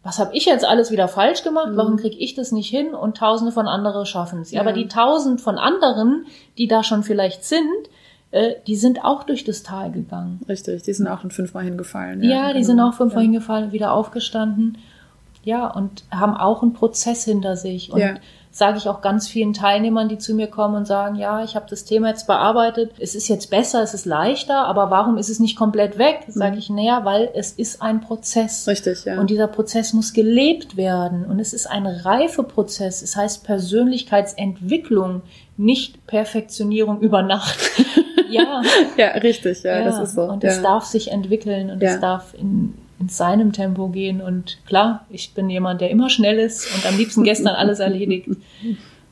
was 0.08 0.20
habe 0.20 0.34
ich 0.34 0.46
jetzt 0.46 0.64
alles 0.64 0.90
wieder 0.90 1.10
falsch 1.10 1.44
gemacht? 1.44 1.74
Mhm. 1.74 1.78
Warum 1.78 1.98
kriege 1.98 2.16
ich 2.16 2.34
das 2.34 2.54
nicht 2.54 2.70
hin? 2.70 2.94
Und 2.94 3.18
tausende 3.18 3.52
von 3.52 3.68
anderen 3.68 4.06
schaffen 4.06 4.40
es. 4.40 4.52
Ja. 4.52 4.62
Aber 4.62 4.72
die 4.72 4.88
tausend 4.88 5.42
von 5.42 5.58
anderen, 5.58 6.26
die 6.58 6.70
da 6.70 6.82
schon 6.82 7.04
vielleicht 7.04 7.44
sind, 7.44 7.68
äh, 8.32 8.54
die 8.68 8.78
sind 8.78 9.04
auch 9.04 9.24
durch 9.24 9.44
das 9.44 9.64
Tal 9.64 9.92
gegangen. 9.92 10.40
Richtig, 10.48 10.84
die 10.84 10.94
sind 10.94 11.10
auch 11.10 11.20
schon 11.20 11.32
fünfmal 11.32 11.66
hingefallen. 11.66 12.24
Ja, 12.24 12.54
die 12.54 12.54
genau. 12.54 12.66
sind 12.66 12.80
auch 12.80 12.94
fünfmal 12.94 13.24
ja. 13.24 13.32
hingefallen, 13.32 13.74
wieder 13.74 13.92
aufgestanden. 13.92 14.78
Ja, 15.44 15.68
und 15.68 16.06
haben 16.10 16.38
auch 16.38 16.62
einen 16.62 16.72
Prozess 16.72 17.26
hinter 17.26 17.58
sich. 17.58 17.92
Und 17.92 18.00
Ja. 18.00 18.16
Sage 18.58 18.78
ich 18.80 18.88
auch 18.90 19.02
ganz 19.02 19.28
vielen 19.28 19.54
Teilnehmern, 19.54 20.10
die 20.10 20.18
zu 20.18 20.34
mir 20.34 20.48
kommen 20.48 20.76
und 20.76 20.86
sagen, 20.88 21.16
ja, 21.16 21.44
ich 21.44 21.56
habe 21.56 21.68
das 21.70 21.84
Thema 21.86 22.10
jetzt 22.10 22.26
bearbeitet, 22.28 22.92
es 23.00 23.14
ist 23.16 23.28
jetzt 23.28 23.50
besser, 23.52 23.84
es 23.84 23.94
ist 23.94 24.06
leichter, 24.06 24.66
aber 24.66 24.90
warum 24.90 25.18
ist 25.18 25.30
es 25.30 25.40
nicht 25.40 25.56
komplett 25.58 25.98
weg? 25.98 26.22
Sage 26.28 26.54
Mhm. 26.54 26.58
ich, 26.60 26.70
naja, 26.70 27.06
weil 27.06 27.30
es 27.36 27.52
ist 27.52 27.82
ein 27.82 28.02
Prozess. 28.02 28.68
Richtig, 28.68 29.06
ja. 29.06 29.20
Und 29.20 29.30
dieser 29.30 29.48
Prozess 29.48 29.94
muss 29.94 30.14
gelebt 30.14 30.76
werden. 30.78 31.26
Und 31.26 31.40
es 31.40 31.54
ist 31.54 31.68
ein 31.68 31.86
Reifeprozess. 31.86 33.02
Es 33.04 33.16
heißt 33.16 33.44
Persönlichkeitsentwicklung, 33.46 35.22
nicht 35.58 36.06
Perfektionierung 36.08 37.00
über 37.02 37.22
Nacht. 37.22 37.58
ja, 38.30 38.62
ja, 38.98 39.08
richtig, 39.20 39.64
ja, 39.64 39.84
das 39.84 40.00
ist 40.00 40.16
so. 40.16 40.24
Und 40.24 40.44
ja. 40.44 40.50
es 40.50 40.62
darf 40.62 40.86
sich 40.86 41.12
entwickeln 41.12 41.70
und 41.72 41.82
Ja. 41.82 41.92
es 41.92 42.00
darf 42.00 42.34
in, 42.34 42.74
in 43.00 43.10
seinem 43.10 43.52
Tempo 43.54 43.88
gehen. 43.90 44.22
Und 44.22 44.58
klar, 44.68 45.06
ich 45.10 45.34
bin 45.34 45.50
jemand, 45.50 45.82
der 45.82 45.90
immer 45.92 46.10
schnell 46.10 46.40
ist 46.40 46.74
und 46.76 46.86
am 46.86 46.98
liebsten 46.98 47.24
gestern 47.24 47.56
alles 47.56 47.80
erledigt. 47.80 48.28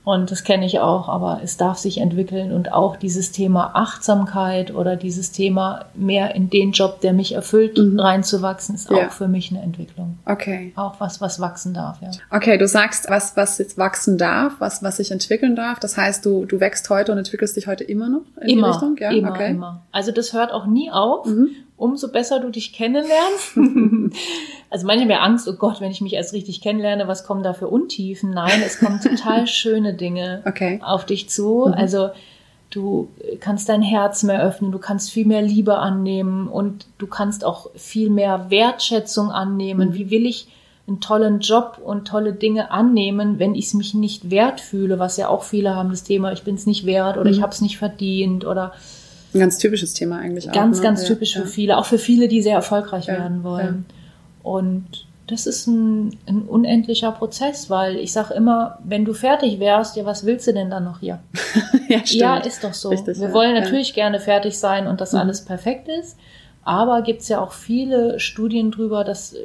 Und 0.03 0.29
das 0.29 0.43
kenne 0.43 0.67
ich 0.67 0.79
auch, 0.79 1.09
aber 1.09 1.39
es 1.43 1.57
darf 1.57 1.79
sich 1.79 1.97
entwickeln 1.97 2.51
und 2.51 2.71
auch 2.71 2.95
dieses 2.95 3.31
Thema 3.31 3.71
Achtsamkeit 3.73 4.71
oder 4.71 4.95
dieses 4.95 5.31
Thema 5.31 5.85
mehr 5.95 6.35
in 6.35 6.51
den 6.51 6.73
Job, 6.73 7.01
der 7.01 7.11
mich 7.11 7.33
erfüllt, 7.33 7.79
Mhm. 7.79 7.99
reinzuwachsen, 7.99 8.75
ist 8.75 8.91
Ja. 8.91 9.07
auch 9.07 9.11
für 9.11 9.27
mich 9.27 9.49
eine 9.49 9.63
Entwicklung. 9.63 10.19
Okay. 10.27 10.73
Auch 10.75 10.99
was, 10.99 11.21
was 11.21 11.39
wachsen 11.39 11.73
darf, 11.73 12.03
ja. 12.03 12.11
Okay, 12.29 12.59
du 12.59 12.67
sagst, 12.67 13.09
was, 13.09 13.35
was 13.35 13.57
jetzt 13.57 13.79
wachsen 13.79 14.19
darf, 14.19 14.53
was, 14.59 14.83
was 14.83 14.97
sich 14.97 15.09
entwickeln 15.09 15.55
darf. 15.55 15.79
Das 15.79 15.97
heißt, 15.97 16.23
du, 16.23 16.45
du 16.45 16.59
wächst 16.59 16.87
heute 16.91 17.11
und 17.11 17.17
entwickelst 17.17 17.55
dich 17.57 17.65
heute 17.65 17.83
immer 17.83 18.07
noch 18.07 18.21
in 18.41 18.49
Immer, 18.59 18.67
die 18.67 18.71
Richtung? 18.73 18.97
Ja, 18.99 19.09
immer, 19.09 19.31
okay. 19.31 19.49
immer. 19.51 19.81
Also 19.91 20.11
das 20.11 20.33
hört 20.33 20.51
auch 20.53 20.67
nie 20.67 20.91
auf. 20.91 21.25
Mhm. 21.25 21.47
Umso 21.77 22.07
besser 22.09 22.39
du 22.39 22.49
dich 22.49 22.71
kennenlernst. 22.73 23.57
also 24.69 24.87
manche 24.87 25.01
haben 25.03 25.09
ja 25.11 25.19
Angst, 25.19 25.47
oh 25.47 25.53
Gott, 25.53 25.81
wenn 25.81 25.91
ich 25.91 26.01
mich 26.01 26.13
erst 26.13 26.33
richtig 26.33 26.61
kennenlerne, 26.61 27.07
was 27.07 27.25
kommen 27.25 27.43
da 27.43 27.53
für 27.53 27.67
Untiefen? 27.67 28.29
Nein, 28.31 28.61
es 28.65 28.79
kommen 28.79 29.01
total 29.01 29.45
schöne 29.47 29.93
Dinge 29.93 30.41
Okay. 30.47 30.79
auf 30.83 31.05
dich 31.05 31.29
zu. 31.29 31.65
Mhm. 31.67 31.73
Also 31.73 32.09
du 32.69 33.09
kannst 33.41 33.67
dein 33.69 33.81
Herz 33.81 34.23
mehr 34.23 34.41
öffnen, 34.41 34.71
du 34.71 34.79
kannst 34.79 35.11
viel 35.11 35.25
mehr 35.25 35.41
Liebe 35.41 35.77
annehmen 35.77 36.47
und 36.47 36.87
du 36.97 37.07
kannst 37.07 37.43
auch 37.43 37.69
viel 37.75 38.09
mehr 38.09 38.49
Wertschätzung 38.49 39.31
annehmen. 39.31 39.89
Mhm. 39.89 39.93
Wie 39.95 40.09
will 40.11 40.25
ich 40.25 40.47
einen 40.87 41.01
tollen 41.01 41.39
Job 41.39 41.79
und 41.83 42.07
tolle 42.07 42.31
Dinge 42.33 42.69
annehmen, 42.71 43.39
wenn 43.39 43.55
ich 43.55 43.65
es 43.65 43.73
mich 43.73 43.93
nicht 43.95 44.29
wert 44.29 44.61
fühle, 44.61 44.99
was 44.99 45.17
ja 45.17 45.27
auch 45.29 45.43
viele 45.43 45.75
haben, 45.75 45.89
das 45.89 46.03
Thema, 46.03 46.31
ich 46.31 46.43
bin 46.43 46.55
es 46.55 46.67
nicht 46.67 46.85
wert 46.85 47.17
oder 47.17 47.29
Mhm. 47.29 47.35
ich 47.37 47.41
habe 47.41 47.51
es 47.51 47.59
nicht 47.61 47.77
verdient 47.79 48.45
oder 48.45 48.71
Ein 49.35 49.39
ganz 49.39 49.57
typisches 49.57 49.93
Thema 49.93 50.17
eigentlich 50.19 50.49
auch. 50.49 50.53
ganz, 50.53 50.77
ne? 50.77 50.83
ganz 50.83 51.01
Ja, 51.03 51.07
typisch 51.09 51.35
ja. 51.35 51.41
für 51.41 51.47
viele, 51.47 51.77
auch 51.77 51.85
für 51.85 51.97
viele, 51.99 52.27
die 52.27 52.41
sehr 52.41 52.55
erfolgreich 52.55 53.05
Ja, 53.07 53.15
werden 53.15 53.43
wollen. 53.43 53.85
Und 54.43 55.05
das 55.27 55.45
ist 55.47 55.67
ein, 55.67 56.15
ein 56.27 56.43
unendlicher 56.43 57.11
Prozess, 57.11 57.69
weil 57.69 57.97
ich 57.97 58.13
sage 58.13 58.33
immer, 58.35 58.77
wenn 58.83 59.05
du 59.05 59.13
fertig 59.13 59.59
wärst, 59.59 59.95
ja, 59.97 60.05
was 60.05 60.25
willst 60.25 60.47
du 60.47 60.53
denn 60.53 60.69
dann 60.69 60.83
noch 60.85 60.99
hier? 60.99 61.19
ja, 61.89 61.99
stimmt. 62.05 62.21
Ja, 62.21 62.37
ist 62.37 62.63
doch 62.63 62.73
so. 62.73 62.89
Richtig, 62.89 63.19
Wir 63.19 63.27
ja, 63.29 63.33
wollen 63.33 63.55
ja. 63.55 63.61
natürlich 63.61 63.93
gerne 63.93 64.19
fertig 64.19 64.57
sein 64.57 64.87
und 64.87 65.01
dass 65.01 65.13
Mhm. 65.13 65.19
alles 65.19 65.43
perfekt 65.43 65.87
ist. 65.89 66.17
Aber 66.63 67.01
gibt's 67.01 67.27
ja 67.27 67.41
auch 67.41 67.51
viele 67.51 68.19
Studien 68.19 68.71
drüber, 68.71 69.03
dass, 69.03 69.35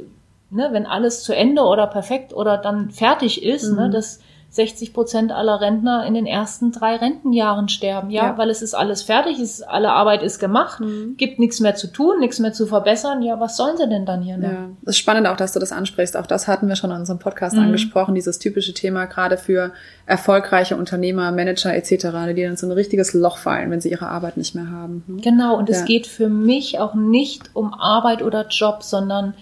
ne, 0.50 0.68
wenn 0.72 0.86
alles 0.86 1.22
zu 1.22 1.34
Ende 1.34 1.62
oder 1.62 1.86
perfekt 1.86 2.32
oder 2.32 2.58
dann 2.58 2.90
fertig 2.90 3.42
ist, 3.42 3.70
Mhm. 3.70 3.76
ne, 3.76 3.90
dass 3.90 4.20
60 4.52 4.92
Prozent 4.92 5.30
aller 5.30 5.60
Rentner 5.60 6.04
in 6.04 6.14
den 6.14 6.26
ersten 6.26 6.72
drei 6.72 6.96
Rentenjahren 6.96 7.68
sterben. 7.68 8.10
Ja, 8.10 8.24
Ja. 8.30 8.38
weil 8.38 8.50
es 8.50 8.62
ist 8.62 8.74
alles 8.74 9.00
fertig, 9.02 9.36
es 9.38 9.60
ist, 9.60 9.62
alle 9.62 9.92
Arbeit 9.92 10.24
ist 10.24 10.40
gemacht, 10.40 10.80
Mhm. 10.80 11.14
gibt 11.16 11.38
nichts 11.38 11.60
mehr 11.60 11.76
zu 11.76 11.86
tun, 11.86 12.18
nichts 12.18 12.40
mehr 12.40 12.52
zu 12.52 12.66
verbessern. 12.66 13.22
Ja, 13.22 13.38
was 13.38 13.56
sollen 13.56 13.76
sie 13.76 13.88
denn 13.88 14.06
dann 14.06 14.22
hier 14.22 14.36
noch? 14.38 14.48
Ja, 14.50 14.68
es 14.82 14.88
ist 14.88 14.98
spannend 14.98 15.28
auch, 15.28 15.36
dass 15.36 15.52
du 15.52 15.60
das 15.60 15.70
ansprichst. 15.70 16.16
Auch 16.16 16.26
das 16.26 16.48
hatten 16.48 16.66
wir 16.66 16.74
schon 16.74 16.90
in 16.90 16.96
unserem 16.96 17.20
Podcast 17.20 17.54
Mhm. 17.54 17.62
angesprochen, 17.62 18.16
dieses 18.16 18.40
typische 18.40 18.74
Thema 18.74 19.04
gerade 19.04 19.36
für 19.38 19.70
erfolgreiche 20.06 20.76
Unternehmer, 20.76 21.30
Manager 21.30 21.72
etc., 21.72 21.88
die 22.34 22.42
dann 22.42 22.50
in 22.52 22.56
so 22.56 22.66
ein 22.66 22.72
richtiges 22.72 23.14
Loch 23.14 23.36
fallen, 23.38 23.70
wenn 23.70 23.80
sie 23.80 23.90
ihre 23.92 24.08
Arbeit 24.08 24.36
nicht 24.36 24.56
mehr 24.56 24.68
haben. 24.70 25.04
ne? 25.06 25.20
Genau, 25.22 25.56
und 25.56 25.70
es 25.70 25.80
Ja. 25.80 25.84
geht 25.84 26.08
für 26.08 26.28
mich 26.28 26.80
auch 26.80 26.94
nicht 26.94 27.50
um 27.54 27.72
Arbeit 27.72 28.20
oder 28.22 28.48
Job, 28.48 28.82
sondern, 28.82 29.34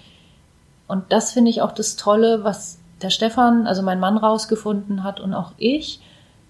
und 0.86 1.04
das 1.08 1.32
finde 1.32 1.50
ich 1.50 1.62
auch 1.62 1.72
das 1.72 1.96
Tolle, 1.96 2.44
was 2.44 2.77
der 3.02 3.10
Stefan, 3.10 3.66
also 3.66 3.82
mein 3.82 4.00
Mann, 4.00 4.16
rausgefunden 4.16 5.04
hat 5.04 5.20
und 5.20 5.34
auch 5.34 5.52
ich, 5.58 6.00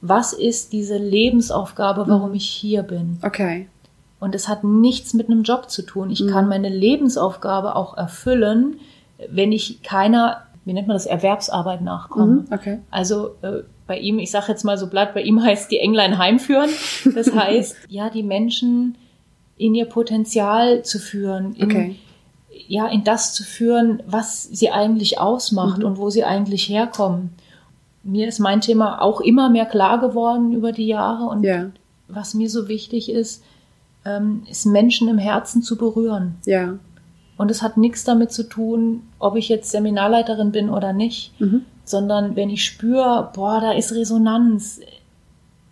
was 0.01 0.33
ist 0.33 0.73
diese 0.73 0.97
Lebensaufgabe, 0.97 2.05
warum 2.09 2.35
ich 2.35 2.47
hier 2.49 2.83
bin? 2.83 3.19
Okay. 3.25 3.69
Und 4.21 4.35
es 4.35 4.49
hat 4.49 4.65
nichts 4.65 5.15
mit 5.15 5.29
einem 5.29 5.43
Job 5.43 5.71
zu 5.71 5.83
tun. 5.83 6.11
Ich 6.11 6.21
Mhm. 6.21 6.31
kann 6.31 6.49
meine 6.49 6.69
Lebensaufgabe 6.69 7.77
auch 7.77 7.97
erfüllen, 7.97 8.79
wenn 9.31 9.53
ich 9.53 9.83
keiner, 9.83 10.43
wie 10.65 10.73
nennt 10.73 10.89
man 10.89 10.95
das, 10.97 11.07
Erwerbsarbeit 11.07 11.81
nachkomme. 11.83 12.27
Mhm. 12.43 12.47
Okay. 12.53 12.79
Also 12.91 13.35
äh, 13.43 13.63
bei 13.87 13.99
ihm, 13.99 14.19
ich 14.19 14.31
sage 14.31 14.47
jetzt 14.49 14.65
mal 14.65 14.79
so 14.79 14.87
blatt, 14.89 15.15
bei 15.15 15.23
ihm 15.23 15.43
heißt 15.43 15.71
die 15.71 15.79
Englein 15.79 16.19
heimführen. 16.19 16.71
Das 17.15 17.33
heißt, 17.35 17.77
ja, 17.89 18.11
die 18.11 18.23
Menschen 18.23 18.97
in 19.57 19.75
ihr 19.75 19.87
Potenzial 19.87 20.83
zu 20.85 20.99
führen, 21.01 21.55
in, 21.57 21.65
Okay. 21.65 21.97
Ja, 22.69 22.87
in 22.87 23.03
das 23.03 23.33
zu 23.35 23.43
führen, 23.43 24.03
was 24.07 24.45
sie 24.45 24.71
eigentlich 24.71 25.19
ausmacht 25.19 25.79
Mhm. 25.79 25.85
und 25.87 25.99
wo 25.99 26.11
sie 26.11 26.23
eigentlich 26.25 26.69
herkommen. 26.69 27.31
Mir 28.05 28.29
ist 28.29 28.39
mein 28.39 28.61
Thema 28.61 29.03
auch 29.03 29.21
immer 29.21 29.51
mehr 29.51 29.67
klar 29.67 29.99
geworden 30.01 30.53
über 30.53 30.71
die 30.73 30.87
Jahre 30.87 31.25
und 31.25 31.43
Ja. 31.45 31.71
was 32.09 32.35
mir 32.35 32.49
so 32.49 32.69
wichtig 32.69 33.11
ist, 33.11 33.43
ähm, 34.05 34.43
ist 34.49 34.65
Menschen 34.67 35.09
im 35.09 35.19
Herzen 35.19 35.63
zu 35.63 35.77
berühren. 35.77 36.37
Ja. 36.47 36.75
Und 37.37 37.51
es 37.51 37.63
hat 37.63 37.77
nichts 37.77 38.05
damit 38.05 38.33
zu 38.33 38.45
tun, 38.49 39.03
ob 39.19 39.37
ich 39.37 39.49
jetzt 39.49 39.71
Seminarleiterin 39.71 40.53
bin 40.53 40.71
oder 40.71 40.93
nicht, 40.93 41.33
Mhm. 41.41 41.63
sondern 41.85 42.37
wenn 42.37 42.51
ich 42.51 42.65
spüre, 42.65 43.31
boah, 43.35 43.61
da 43.61 43.73
ist 43.73 43.93
Resonanz. 43.93 44.81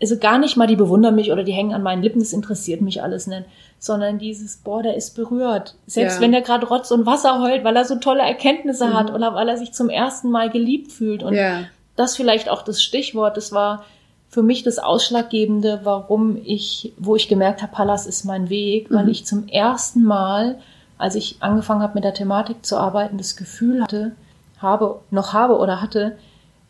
Also 0.00 0.18
gar 0.18 0.38
nicht 0.38 0.56
mal, 0.56 0.66
die 0.66 0.76
bewundern 0.76 1.14
mich 1.14 1.32
oder 1.32 1.42
die 1.42 1.52
hängen 1.52 1.72
an 1.72 1.82
meinen 1.82 2.02
Lippen, 2.02 2.18
das 2.20 2.32
interessiert 2.34 2.82
mich 2.82 3.02
alles 3.02 3.26
nicht, 3.26 3.44
sondern 3.78 4.18
dieses, 4.18 4.58
boah, 4.58 4.82
der 4.82 4.94
ist 4.96 5.14
berührt. 5.14 5.74
Selbst 5.86 6.16
Ja. 6.16 6.20
wenn 6.20 6.32
der 6.32 6.42
gerade 6.42 6.66
Rotz 6.66 6.90
und 6.90 7.06
Wasser 7.06 7.40
heult, 7.42 7.64
weil 7.64 7.76
er 7.76 7.84
so 7.86 7.96
tolle 7.96 8.20
Erkenntnisse 8.22 8.88
Mhm. 8.88 8.94
hat 8.94 9.14
oder 9.14 9.34
weil 9.34 9.48
er 9.48 9.56
sich 9.56 9.72
zum 9.72 9.88
ersten 9.88 10.30
Mal 10.30 10.50
geliebt 10.50 10.92
fühlt. 10.92 11.22
Und 11.22 11.34
Ja. 11.34 11.60
das 11.96 12.14
vielleicht 12.16 12.50
auch 12.50 12.60
das 12.62 12.82
Stichwort, 12.82 13.36
das 13.38 13.52
war 13.52 13.84
für 14.28 14.42
mich 14.42 14.62
das 14.64 14.78
Ausschlaggebende, 14.78 15.80
warum 15.84 16.36
ich, 16.44 16.92
wo 16.98 17.16
ich 17.16 17.28
gemerkt 17.28 17.62
habe, 17.62 17.72
Pallas 17.72 18.06
ist 18.06 18.24
mein 18.24 18.50
Weg, 18.50 18.88
weil 18.90 19.04
Mhm. 19.04 19.10
ich 19.10 19.24
zum 19.24 19.48
ersten 19.48 20.02
Mal, 20.04 20.58
als 20.98 21.14
ich 21.14 21.36
angefangen 21.40 21.80
habe 21.80 21.94
mit 21.94 22.04
der 22.04 22.12
Thematik 22.12 22.66
zu 22.66 22.76
arbeiten, 22.76 23.16
das 23.16 23.36
Gefühl 23.36 23.82
hatte, 23.82 24.12
habe, 24.58 25.00
noch 25.10 25.32
habe 25.32 25.56
oder 25.58 25.80
hatte, 25.80 26.18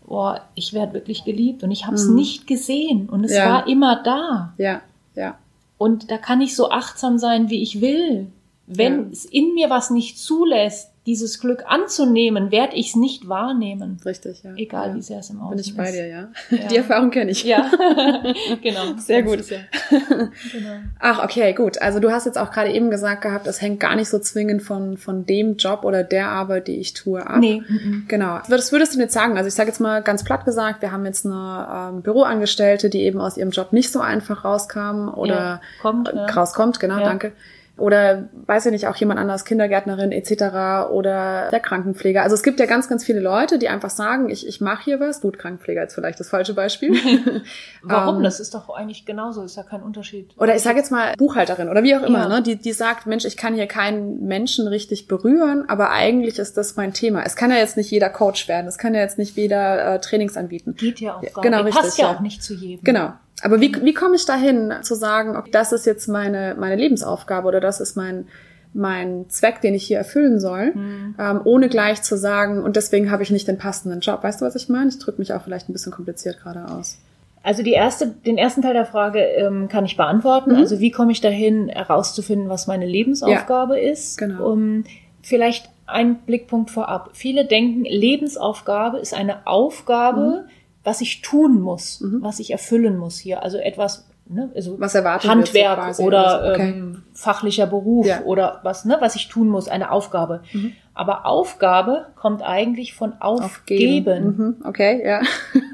boah, 0.06 0.40
ich 0.54 0.72
werde 0.72 0.94
wirklich 0.94 1.24
geliebt 1.24 1.62
und 1.62 1.70
ich 1.70 1.84
habe 1.86 1.96
es 1.96 2.06
Mhm. 2.06 2.14
nicht 2.14 2.46
gesehen 2.46 3.08
und 3.08 3.24
es 3.24 3.32
Ja. 3.34 3.50
war 3.50 3.66
immer 3.68 4.02
da. 4.02 4.54
Ja. 4.58 4.80
Ja. 5.14 5.36
Und 5.78 6.10
da 6.10 6.16
kann 6.18 6.40
ich 6.40 6.54
so 6.56 6.70
achtsam 6.70 7.18
sein, 7.18 7.50
wie 7.50 7.62
ich 7.62 7.80
will. 7.80 8.28
Wenn 8.66 8.94
Ja. 9.04 9.06
es 9.12 9.24
in 9.24 9.54
mir 9.54 9.68
was 9.70 9.90
nicht 9.90 10.18
zulässt, 10.18 10.90
dieses 11.06 11.40
Glück 11.40 11.64
anzunehmen, 11.66 12.50
werde 12.50 12.74
ich 12.74 12.88
es 12.88 12.96
nicht 12.96 13.28
wahrnehmen. 13.28 14.00
Richtig, 14.04 14.42
ja. 14.42 14.54
Egal, 14.56 14.90
ja. 14.90 14.94
wie 14.96 15.02
sehr 15.02 15.20
es 15.20 15.30
im 15.30 15.40
Außen 15.40 15.56
Bin 15.56 15.60
ich 15.60 15.76
bei 15.76 15.84
ist. 15.84 15.92
dir, 15.92 16.06
ja. 16.08 16.28
Ja. 16.50 16.68
Die 16.68 16.76
Erfahrung 16.76 17.10
kenne 17.10 17.30
ich. 17.30 17.44
Ja, 17.44 17.70
genau. 18.62 18.96
Sehr 18.98 19.22
gut. 19.22 19.38
ist 19.38 19.50
Ja. 19.50 19.58
genau. 19.90 20.76
Ach, 20.98 21.22
okay, 21.22 21.52
gut. 21.52 21.80
Also 21.80 22.00
du 22.00 22.10
hast 22.10 22.26
jetzt 22.26 22.36
auch 22.36 22.50
gerade 22.50 22.72
eben 22.72 22.90
gesagt 22.90 23.22
gehabt, 23.22 23.46
es 23.46 23.62
hängt 23.62 23.78
gar 23.78 23.94
nicht 23.94 24.08
so 24.08 24.18
zwingend 24.18 24.62
von, 24.62 24.96
von 24.96 25.24
dem 25.24 25.56
Job 25.56 25.84
oder 25.84 26.02
der 26.02 26.28
Arbeit, 26.28 26.66
die 26.66 26.76
ich 26.76 26.92
tue, 26.94 27.24
ab. 27.24 27.38
Nee. 27.38 27.62
Genau. 28.08 28.40
Was 28.48 28.72
würdest 28.72 28.94
du 28.94 28.98
jetzt 28.98 29.14
sagen? 29.14 29.36
Also 29.36 29.46
ich 29.46 29.54
sage 29.54 29.68
jetzt 29.68 29.80
mal 29.80 30.02
ganz 30.02 30.24
platt 30.24 30.44
gesagt, 30.44 30.82
wir 30.82 30.90
haben 30.90 31.06
jetzt 31.06 31.24
eine 31.24 31.92
ähm, 31.94 32.02
Büroangestellte, 32.02 32.90
die 32.90 33.02
eben 33.02 33.20
aus 33.20 33.36
ihrem 33.36 33.50
Job 33.50 33.72
nicht 33.72 33.92
so 33.92 34.00
einfach 34.00 34.44
rauskam 34.44 35.08
oder 35.08 35.60
kommt, 35.80 36.12
ja. 36.12 36.26
rauskommt, 36.26 36.80
genau, 36.80 36.98
danke. 36.98 37.32
Oder 37.78 38.28
weiß 38.46 38.66
ich 38.66 38.72
nicht, 38.72 38.86
auch 38.88 38.96
jemand 38.96 39.20
anders, 39.20 39.44
Kindergärtnerin 39.44 40.10
etc. 40.10 40.90
oder 40.90 41.50
der 41.50 41.60
Krankenpfleger. 41.60 42.22
Also 42.22 42.34
es 42.34 42.42
gibt 42.42 42.58
ja 42.58 42.64
ganz, 42.66 42.88
ganz 42.88 43.04
viele 43.04 43.20
Leute, 43.20 43.58
die 43.58 43.68
einfach 43.68 43.90
sagen, 43.90 44.30
ich, 44.30 44.46
ich 44.46 44.60
mache 44.62 44.84
hier 44.84 44.98
was. 44.98 45.20
Gut, 45.20 45.38
Krankenpfleger 45.38 45.84
ist 45.84 45.94
vielleicht 45.94 46.18
das 46.18 46.30
falsche 46.30 46.54
Beispiel. 46.54 46.94
Warum? 47.82 48.16
Ähm, 48.16 48.22
das 48.22 48.40
ist 48.40 48.54
doch 48.54 48.70
eigentlich 48.70 49.04
genauso, 49.04 49.42
ist 49.42 49.56
ja 49.56 49.62
kein 49.62 49.82
Unterschied. 49.82 50.30
Oder 50.38 50.56
ich 50.56 50.62
sage 50.62 50.78
jetzt 50.78 50.90
mal 50.90 51.14
Buchhalterin 51.18 51.68
oder 51.68 51.82
wie 51.82 51.94
auch 51.94 52.02
immer, 52.02 52.20
Ja. 52.22 52.28
ne? 52.28 52.42
die, 52.42 52.56
die 52.56 52.72
sagt, 52.72 53.06
Mensch, 53.06 53.24
ich 53.26 53.36
kann 53.36 53.54
hier 53.54 53.66
keinen 53.66 54.26
Menschen 54.26 54.66
richtig 54.68 55.06
berühren, 55.06 55.68
aber 55.68 55.90
eigentlich 55.90 56.38
ist 56.38 56.56
das 56.56 56.76
mein 56.76 56.94
Thema. 56.94 57.24
Es 57.24 57.36
kann 57.36 57.50
ja 57.50 57.58
jetzt 57.58 57.76
nicht 57.76 57.90
jeder 57.90 58.08
Coach 58.08 58.48
werden, 58.48 58.66
es 58.66 58.78
kann 58.78 58.94
ja 58.94 59.00
jetzt 59.00 59.18
nicht 59.18 59.36
jeder 59.36 59.94
äh, 59.96 60.00
Trainings 60.00 60.36
anbieten. 60.36 60.74
Geht 60.76 61.00
ja 61.00 61.16
auch 61.16 61.22
Ja, 61.22 61.30
gar 61.30 61.42
genau, 61.42 61.62
nicht. 61.62 61.74
Passt 61.74 61.88
richtig, 61.88 62.02
ja 62.04 62.10
ja. 62.10 62.16
auch 62.16 62.20
nicht 62.20 62.42
zu 62.42 62.54
jedem. 62.54 62.82
Genau. 62.84 63.12
Aber 63.42 63.60
wie, 63.60 63.74
wie 63.82 63.94
komme 63.94 64.16
ich 64.16 64.24
dahin, 64.24 64.72
zu 64.82 64.94
sagen, 64.94 65.36
okay, 65.36 65.50
das 65.52 65.72
ist 65.72 65.84
jetzt 65.86 66.08
meine, 66.08 66.56
meine 66.58 66.76
Lebensaufgabe 66.76 67.46
oder 67.48 67.60
das 67.60 67.80
ist 67.80 67.96
mein, 67.96 68.26
mein 68.72 69.26
Zweck, 69.28 69.60
den 69.60 69.74
ich 69.74 69.84
hier 69.86 69.98
erfüllen 69.98 70.40
soll, 70.40 70.72
Mhm. 70.74 71.14
ähm, 71.18 71.40
ohne 71.44 71.68
gleich 71.68 72.02
zu 72.02 72.16
sagen, 72.16 72.62
und 72.62 72.76
deswegen 72.76 73.10
habe 73.10 73.22
ich 73.22 73.30
nicht 73.30 73.46
den 73.48 73.58
passenden 73.58 74.00
Job. 74.00 74.22
Weißt 74.22 74.40
du, 74.40 74.44
was 74.44 74.54
ich 74.56 74.68
meine? 74.68 74.88
Ich 74.88 74.98
drücke 74.98 75.18
mich 75.18 75.32
auch 75.32 75.42
vielleicht 75.42 75.68
ein 75.68 75.72
bisschen 75.72 75.92
kompliziert 75.92 76.38
gerade 76.42 76.66
aus. 76.70 76.98
Also 77.42 77.62
die 77.62 77.72
erste, 77.72 78.08
den 78.08 78.38
ersten 78.38 78.60
Teil 78.62 78.72
der 78.74 78.86
Frage 78.86 79.20
ähm, 79.20 79.68
kann 79.68 79.84
ich 79.84 79.96
beantworten. 79.96 80.50
Mhm. 80.52 80.56
Also 80.58 80.80
wie 80.80 80.90
komme 80.90 81.12
ich 81.12 81.20
dahin, 81.20 81.68
herauszufinden, 81.68 82.48
was 82.48 82.66
meine 82.66 82.86
Lebensaufgabe 82.86 83.78
ist? 83.78 84.18
genau. 84.18 84.50
Um, 84.50 84.84
vielleicht 85.22 85.70
ein 85.86 86.16
Blickpunkt 86.16 86.70
vorab. 86.70 87.10
Viele 87.12 87.44
denken, 87.44 87.84
Lebensaufgabe 87.84 88.98
ist 88.98 89.14
eine 89.14 89.46
Aufgabe, 89.46 90.46
was 90.86 91.00
ich 91.00 91.20
tun 91.20 91.60
muss, 91.60 92.00
mhm. 92.00 92.22
was 92.22 92.38
ich 92.38 92.52
erfüllen 92.52 92.96
muss 92.96 93.18
hier. 93.18 93.42
Also 93.42 93.58
etwas, 93.58 94.06
ne, 94.26 94.50
also 94.54 94.78
was 94.78 94.94
erwartet 94.94 95.28
Handwerk 95.28 95.94
so 95.96 96.04
oder 96.04 96.52
okay. 96.52 96.70
ähm, 96.70 97.02
fachlicher 97.12 97.66
Beruf 97.66 98.06
ja. 98.06 98.22
oder 98.22 98.60
was, 98.62 98.84
ne, 98.84 98.96
was 99.00 99.16
ich 99.16 99.26
tun 99.26 99.48
muss, 99.48 99.68
eine 99.68 99.90
Aufgabe. 99.90 100.42
Mhm. 100.52 100.72
Aber 100.94 101.26
Aufgabe 101.26 102.06
kommt 102.14 102.40
eigentlich 102.42 102.94
von 102.94 103.14
Aufgeben. 103.20 104.06
Aufgeben. 104.06 104.36
Mhm. 104.36 104.56
Okay, 104.64 105.04
ja. 105.04 105.22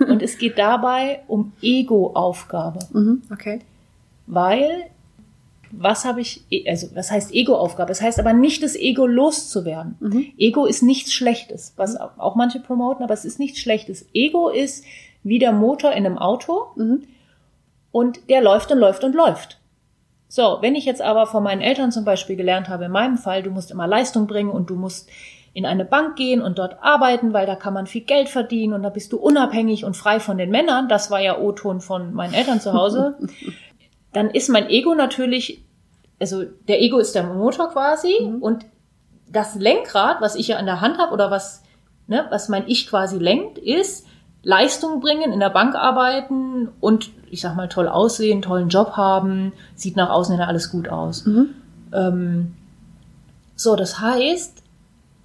Und 0.09 0.22
es 0.22 0.38
geht 0.38 0.59
dabei 0.59 1.20
um 1.29 1.53
Ego-Aufgabe. 1.61 2.79
Mhm. 2.92 3.22
Okay. 3.31 3.61
Weil 4.27 4.87
was 5.72 6.04
habe 6.04 6.20
ich, 6.20 6.44
also 6.66 6.88
was 6.94 7.11
heißt 7.11 7.32
Ego-Aufgabe? 7.35 7.88
Das 7.88 8.02
heißt 8.02 8.20
aber 8.20 8.32
nicht, 8.32 8.62
das 8.62 8.76
Ego 8.76 9.06
loszuwerden. 9.06 9.96
Mhm. 10.00 10.26
Ego 10.38 10.66
ist 10.66 10.82
nichts 10.82 11.12
Schlechtes, 11.12 11.72
was 11.76 11.96
auch 11.96 12.37
manche 12.37 12.61
promoten, 12.61 13.02
aber 13.02 13.14
es 13.14 13.24
ist 13.24 13.38
nichts 13.38 13.58
Schlechtes. 13.58 14.06
Ego 14.12 14.48
ist 14.48 14.85
wie 15.22 15.38
der 15.38 15.52
Motor 15.52 15.92
in 15.92 16.04
einem 16.04 16.18
Auto 16.18 16.66
mhm. 16.76 17.04
und 17.90 18.28
der 18.28 18.42
läuft 18.42 18.70
und 18.70 18.78
läuft 18.78 19.02
und 19.02 19.14
läuft. 19.14 19.58
So, 20.28 20.58
wenn 20.61 20.74
ich 20.74 20.85
jetzt 20.85 21.02
aber 21.02 21.26
von 21.26 21.42
meinen 21.42 21.61
Eltern 21.61 21.92
zum 21.92 22.04
Beispiel 22.04 22.37
gelernt 22.37 22.68
habe, 22.68 22.87
in 22.87 22.92
meinem 22.92 23.18
Fall, 23.18 23.42
du 23.42 23.50
musst 23.50 23.70
immer 23.70 23.87
Leistung 23.87 24.26
bringen 24.26 24.50
und 24.50 24.70
du 24.70 24.76
musst 24.76 25.11
in 25.54 25.66
eine 25.66 25.85
Bank 25.85 26.16
gehen 26.16 26.40
und 26.40 26.58
dort 26.58 26.82
arbeiten, 26.82 27.32
weil 27.32 27.46
da 27.46 27.56
kann 27.56 27.74
man 27.74 27.87
viel 27.87 28.00
Geld 28.02 28.28
verdienen 28.28 28.72
und 28.72 28.82
da 28.82 28.88
bist 28.88 29.12
du 29.12 29.18
unabhängig 29.18 29.85
und 29.85 29.96
frei 29.96 30.20
von 30.20 30.38
den 30.38 30.50
Männern. 30.50 30.88
Das 30.88 31.11
war 31.11 31.20
ja 31.20 31.38
O-Ton 31.38 31.80
von 31.80 32.14
meinen 32.14 32.32
Eltern 32.32 32.61
zu 32.61 32.72
Hause. 32.72 33.18
dann 34.12 34.30
ist 34.30 34.48
mein 34.48 34.68
Ego 34.68 34.94
natürlich, 34.94 35.62
also 36.22 36.44
der 36.68 36.80
Ego 36.80 36.98
ist 36.98 37.14
der 37.16 37.24
Motor 37.24 37.70
quasi 37.70 38.14
mhm. 38.22 38.42
und 38.42 38.64
das 39.28 39.56
Lenkrad, 39.56 40.20
was 40.20 40.37
ich 40.37 40.48
ja 40.48 40.58
in 40.58 40.66
der 40.66 40.80
Hand 40.80 40.98
habe 40.98 41.12
oder 41.12 41.30
was, 41.30 41.64
ne, 42.06 42.26
was 42.30 42.48
mein 42.48 42.68
Ich 42.68 42.87
quasi 42.87 43.18
lenkt, 43.18 43.58
ist 43.58 44.06
Leistung 44.44 45.00
bringen, 45.00 45.32
in 45.32 45.40
der 45.40 45.50
Bank 45.50 45.74
arbeiten 45.74 46.68
und 46.80 47.11
ich 47.30 47.40
sag 47.40 47.56
mal 47.56 47.68
toll 47.68 47.88
aussehen, 47.88 48.40
tollen 48.40 48.68
Job 48.68 48.92
haben, 48.92 49.52
sieht 49.74 49.96
nach 49.96 50.11
außen 50.11 50.37
hin 50.37 50.44
alles 50.44 50.70
gut 50.70 50.88
aus. 50.88 51.26
Mhm. 51.26 51.50
Ähm, 51.92 52.54
so, 53.56 53.74
das 53.74 53.98
heißt, 54.00 54.62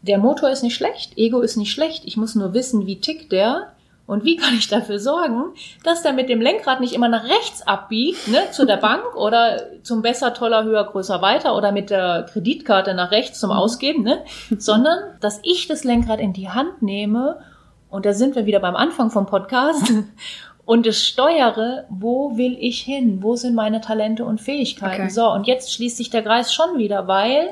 der 0.01 0.17
Motor 0.17 0.49
ist 0.49 0.63
nicht 0.63 0.75
schlecht, 0.75 1.15
Ego 1.17 1.41
ist 1.41 1.57
nicht 1.57 1.71
schlecht, 1.71 2.05
ich 2.05 2.17
muss 2.17 2.33
nur 2.33 2.53
wissen, 2.53 2.87
wie 2.87 2.99
tickt 2.99 3.31
der 3.31 3.73
und 4.07 4.23
wie 4.23 4.37
kann 4.37 4.55
ich 4.55 4.69
dafür 4.69 4.99
sorgen, 4.99 5.53
dass 5.83 6.01
der 6.01 6.13
mit 6.13 6.29
dem 6.29 6.39
Lenkrad 6.39 6.79
nicht 6.79 6.93
immer 6.93 7.09
nach 7.09 7.25
rechts 7.25 7.61
abbiegt, 7.67 8.29
ne, 8.29 8.39
zu 8.51 8.65
der 8.65 8.77
Bank 8.87 9.15
oder 9.15 9.61
zum 9.83 10.01
besser, 10.01 10.33
toller, 10.33 10.63
höher, 10.63 10.85
größer, 10.85 11.21
weiter 11.21 11.55
oder 11.55 11.73
mit 11.73 11.89
der 11.89 12.25
Kreditkarte 12.31 12.93
nach 12.93 13.11
rechts 13.11 13.39
zum 13.39 13.49
mhm. 13.49 13.57
Ausgeben, 13.57 14.03
ne, 14.03 14.23
sondern 14.57 14.97
dass 15.19 15.41
ich 15.43 15.67
das 15.67 15.83
Lenkrad 15.83 16.21
in 16.21 16.31
die 16.31 16.49
Hand 16.49 16.81
nehme 16.81 17.41
und 17.89 18.05
da 18.05 18.13
sind 18.13 18.35
wir 18.35 18.45
wieder 18.45 18.61
beim 18.61 18.77
Anfang 18.77 19.11
vom 19.11 19.25
Podcast 19.25 19.91
und 20.65 20.87
es 20.87 21.05
steuere, 21.05 21.85
wo 21.89 22.37
will 22.37 22.57
ich 22.59 22.79
hin? 22.79 23.21
Wo 23.21 23.35
sind 23.35 23.55
meine 23.55 23.81
Talente 23.81 24.23
und 24.23 24.39
Fähigkeiten? 24.39 25.03
Okay. 25.03 25.11
So, 25.11 25.29
und 25.31 25.47
jetzt 25.47 25.73
schließt 25.73 25.97
sich 25.97 26.09
der 26.09 26.23
Kreis 26.23 26.53
schon 26.53 26.77
wieder, 26.77 27.07
weil 27.09 27.49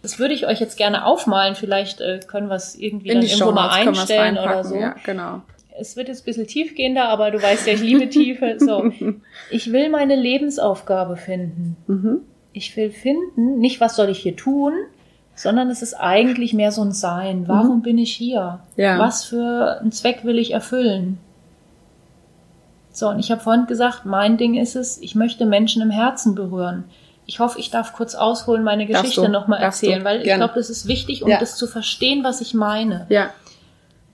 das 0.00 0.20
würde 0.20 0.32
ich 0.32 0.46
euch 0.46 0.60
jetzt 0.60 0.76
gerne 0.76 1.04
aufmalen. 1.04 1.56
Vielleicht 1.56 2.00
äh, 2.00 2.20
können 2.24 2.48
wir 2.48 2.54
es 2.54 2.76
irgendwie 2.76 3.08
in 3.08 3.20
dann 3.20 3.28
irgendwo 3.28 3.50
mal 3.50 3.70
einstellen 3.70 4.38
oder 4.38 4.62
so. 4.62 4.76
Ja, 4.76 4.94
genau 5.04 5.42
es 5.78 5.96
wird 5.96 6.08
jetzt 6.08 6.22
ein 6.22 6.24
bisschen 6.24 6.46
tiefgehender, 6.46 7.08
aber 7.08 7.30
du 7.30 7.42
weißt 7.42 7.66
ja, 7.66 7.74
ich 7.74 7.80
liebe 7.80 8.08
Tiefe. 8.08 8.56
So, 8.58 8.92
ich 9.50 9.72
will 9.72 9.90
meine 9.90 10.16
Lebensaufgabe 10.16 11.16
finden. 11.16 11.76
Mhm. 11.86 12.20
Ich 12.52 12.76
will 12.76 12.90
finden, 12.90 13.58
nicht 13.58 13.80
was 13.80 13.96
soll 13.96 14.08
ich 14.08 14.18
hier 14.18 14.36
tun, 14.36 14.72
sondern 15.34 15.70
es 15.70 15.82
ist 15.82 15.94
eigentlich 15.94 16.52
mehr 16.52 16.72
so 16.72 16.82
ein 16.82 16.92
Sein. 16.92 17.46
Warum 17.46 17.78
mhm. 17.78 17.82
bin 17.82 17.98
ich 17.98 18.14
hier? 18.14 18.60
Ja. 18.76 18.98
Was 18.98 19.24
für 19.24 19.78
einen 19.80 19.92
Zweck 19.92 20.24
will 20.24 20.38
ich 20.38 20.52
erfüllen? 20.52 21.18
So, 22.90 23.08
und 23.08 23.20
ich 23.20 23.30
habe 23.30 23.40
vorhin 23.40 23.66
gesagt, 23.66 24.06
mein 24.06 24.38
Ding 24.38 24.54
ist 24.54 24.74
es, 24.74 25.00
ich 25.00 25.14
möchte 25.14 25.46
Menschen 25.46 25.82
im 25.82 25.90
Herzen 25.90 26.34
berühren. 26.34 26.84
Ich 27.26 27.38
hoffe, 27.38 27.60
ich 27.60 27.70
darf 27.70 27.92
kurz 27.92 28.14
ausholen, 28.14 28.64
meine 28.64 28.86
Geschichte 28.86 29.28
nochmal 29.28 29.60
erzählen, 29.60 30.02
weil 30.02 30.22
ich 30.22 30.34
glaube, 30.34 30.54
das 30.56 30.70
ist 30.70 30.88
wichtig, 30.88 31.22
um 31.22 31.28
ja. 31.28 31.38
das 31.38 31.56
zu 31.56 31.66
verstehen, 31.66 32.24
was 32.24 32.40
ich 32.40 32.54
meine. 32.54 33.06
Ja. 33.10 33.30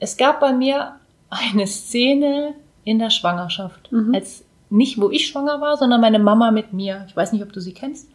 Es 0.00 0.16
gab 0.16 0.40
bei 0.40 0.52
mir 0.52 0.96
eine 1.34 1.66
Szene 1.66 2.54
in 2.84 2.98
der 2.98 3.10
Schwangerschaft. 3.10 3.90
Mhm. 3.92 4.14
Als 4.14 4.44
nicht, 4.70 5.00
wo 5.00 5.10
ich 5.10 5.26
schwanger 5.26 5.60
war, 5.60 5.76
sondern 5.76 6.00
meine 6.00 6.18
Mama 6.18 6.50
mit 6.50 6.72
mir. 6.72 7.04
Ich 7.08 7.16
weiß 7.16 7.32
nicht, 7.32 7.42
ob 7.42 7.52
du 7.52 7.60
sie 7.60 7.72
kennst. 7.72 8.08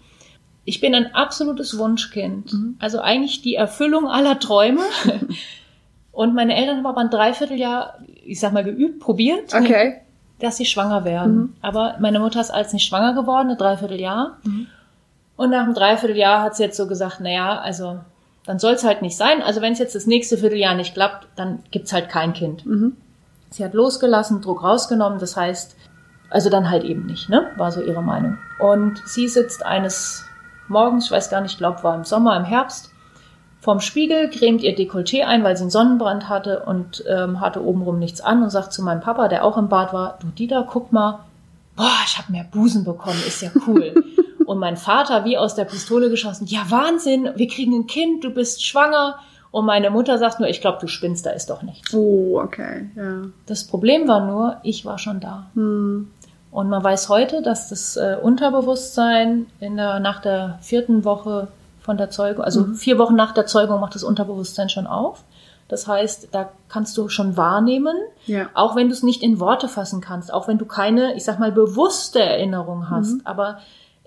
Ich 0.66 0.82
bin 0.82 0.94
ein 0.94 1.16
absolutes 1.16 1.78
Wunschkind. 1.78 2.54
Mhm. 2.54 2.76
Also 2.80 3.00
eigentlich 3.00 3.42
die 3.42 3.56
Erfüllung 3.56 4.08
aller 4.08 4.40
Träume. 4.40 4.82
Und 6.12 6.36
meine 6.36 6.56
Eltern 6.56 6.78
haben 6.78 6.86
aber 6.86 7.02
ein 7.02 7.10
Dreivierteljahr, 7.10 8.00
ich 8.26 8.40
sag 8.40 8.52
mal, 8.52 8.64
geübt, 8.64 9.00
probiert, 9.00 9.54
okay. 9.54 10.02
dass 10.40 10.58
sie 10.58 10.66
schwanger 10.66 11.06
werden. 11.06 11.36
Mhm. 11.36 11.54
Aber 11.62 11.96
meine 12.00 12.20
Mutter 12.20 12.42
ist 12.42 12.52
als 12.52 12.74
nicht 12.74 12.86
schwanger 12.86 13.14
geworden, 13.14 13.52
ein 13.52 13.58
Dreivierteljahr. 13.58 14.38
Mhm. 14.44 14.68
Und 15.38 15.52
nach 15.52 15.64
einem 15.64 15.74
Dreivierteljahr 15.74 16.42
hat 16.42 16.58
sie 16.58 16.64
jetzt 16.64 16.76
so 16.76 16.88
gesagt, 16.88 17.22
naja, 17.22 17.58
also 17.60 18.00
dann 18.46 18.60
soll 18.60 18.74
es 18.74 18.84
halt 18.84 19.02
nicht 19.02 19.16
sein. 19.16 19.42
Also 19.42 19.62
wenn 19.62 19.74
es 19.74 19.80
jetzt 19.80 19.96
das 19.96 20.08
nächste 20.08 20.38
Vierteljahr 20.38 20.76
nicht 20.76 20.94
klappt, 20.94 21.28
dann 21.38 21.60
gibt's 21.72 21.94
halt 21.94 22.10
kein 22.10 22.34
Kind. 22.34 22.66
Mhm. 22.66 22.98
Sie 23.50 23.64
hat 23.64 23.74
losgelassen, 23.74 24.42
Druck 24.42 24.64
rausgenommen, 24.64 25.20
das 25.20 25.36
heißt, 25.36 25.76
also 26.30 26.50
dann 26.50 26.70
halt 26.70 26.84
eben 26.84 27.06
nicht, 27.06 27.30
ne? 27.30 27.48
War 27.58 27.72
so 27.72 27.82
ihre 27.82 28.04
Meinung. 28.04 28.38
Und 28.60 29.02
sie 29.06 29.28
sitzt 29.28 29.66
eines 29.66 30.26
Morgens, 30.68 31.06
ich 31.06 31.12
weiß 31.12 31.30
gar 31.30 31.42
nicht, 31.42 31.58
glaub, 31.58 31.84
war 31.84 31.96
im 31.96 32.04
Sommer, 32.04 32.38
im 32.38 32.44
Herbst, 32.44 32.92
vorm 33.60 33.80
Spiegel, 33.80 34.30
cremt 34.30 34.62
ihr 34.62 34.76
Dekolleté 34.76 35.24
ein, 35.26 35.44
weil 35.44 35.58
sie 35.58 35.64
einen 35.64 35.72
Sonnenbrand 35.72 36.30
hatte 36.30 36.62
und 36.66 37.04
ähm, 37.08 37.42
hatte 37.42 37.64
obenrum 37.64 38.00
nichts 38.00 38.22
an 38.22 38.44
und 38.44 38.52
sagt 38.52 38.72
zu 38.72 38.84
meinem 38.84 39.02
Papa, 39.02 39.28
der 39.28 39.44
auch 39.44 39.58
im 39.58 39.68
Bad 39.68 39.94
war, 39.94 40.18
du 40.22 40.28
Dieter, 40.28 40.66
guck 40.70 40.92
mal, 40.92 41.20
boah, 41.76 41.98
ich 42.06 42.18
habe 42.18 42.32
mehr 42.32 42.46
Busen 42.46 42.84
bekommen, 42.84 43.22
ist 43.28 43.42
ja 43.42 43.50
cool. 43.68 43.96
und 44.46 44.60
mein 44.60 44.78
Vater 44.78 45.26
wie 45.26 45.38
aus 45.38 45.56
der 45.56 45.66
Pistole 45.66 46.10
geschossen, 46.10 46.46
ja 46.48 46.62
Wahnsinn, 46.70 47.30
wir 47.36 47.48
kriegen 47.48 47.74
ein 47.74 47.88
Kind, 47.88 48.24
du 48.24 48.30
bist 48.30 48.64
schwanger. 48.66 49.20
Und 49.52 49.66
meine 49.66 49.90
Mutter 49.90 50.18
sagt 50.18 50.40
nur, 50.40 50.48
ich 50.48 50.62
glaube, 50.62 50.78
du 50.80 50.88
spinnst, 50.88 51.26
da 51.26 51.32
ist 51.32 51.50
doch 51.50 51.64
nichts. 51.64 51.94
Oh, 51.94 52.40
okay, 52.40 52.90
ja. 52.96 53.24
Das 53.48 53.66
Problem 53.66 54.08
war 54.08 54.26
nur, 54.26 54.58
ich 54.64 54.86
war 54.86 55.00
schon 55.00 55.20
da. 55.20 55.48
Hm. 55.56 56.12
Und 56.52 56.70
man 56.70 56.84
weiß 56.84 57.10
heute, 57.10 57.42
dass 57.42 57.70
das 57.70 57.96
äh, 57.96 58.18
Unterbewusstsein 58.22 59.48
in 59.60 59.78
der, 59.78 60.00
nach 60.00 60.22
der 60.22 60.58
vierten 60.62 61.04
Woche 61.04 61.48
von 61.82 61.98
der 61.98 62.10
Zeugung, 62.10 62.44
also 62.44 62.62
mhm. 62.62 62.76
vier 62.76 62.98
Wochen 62.98 63.16
nach 63.16 63.34
der 63.34 63.46
Zeugung 63.46 63.80
macht 63.80 63.96
das 63.96 64.04
Unterbewusstsein 64.04 64.70
schon 64.70 64.88
auf. 64.88 65.24
Das 65.68 65.88
heißt, 65.88 66.30
da 66.32 66.50
kannst 66.68 66.98
du 66.98 67.10
schon 67.10 67.38
wahrnehmen, 67.38 67.96
ja. 68.26 68.50
auch 68.56 68.76
wenn 68.76 68.88
du 68.88 68.94
es 68.94 69.04
nicht 69.04 69.22
in 69.22 69.40
Worte 69.40 69.68
fassen 69.68 70.02
kannst, 70.02 70.34
auch 70.34 70.48
wenn 70.48 70.58
du 70.58 70.66
keine, 70.66 71.16
ich 71.16 71.24
sag 71.24 71.38
mal, 71.40 71.52
bewusste 71.52 72.20
Erinnerung 72.20 72.90
hast. 72.90 73.14
Mhm. 73.14 73.22
Aber 73.24 73.60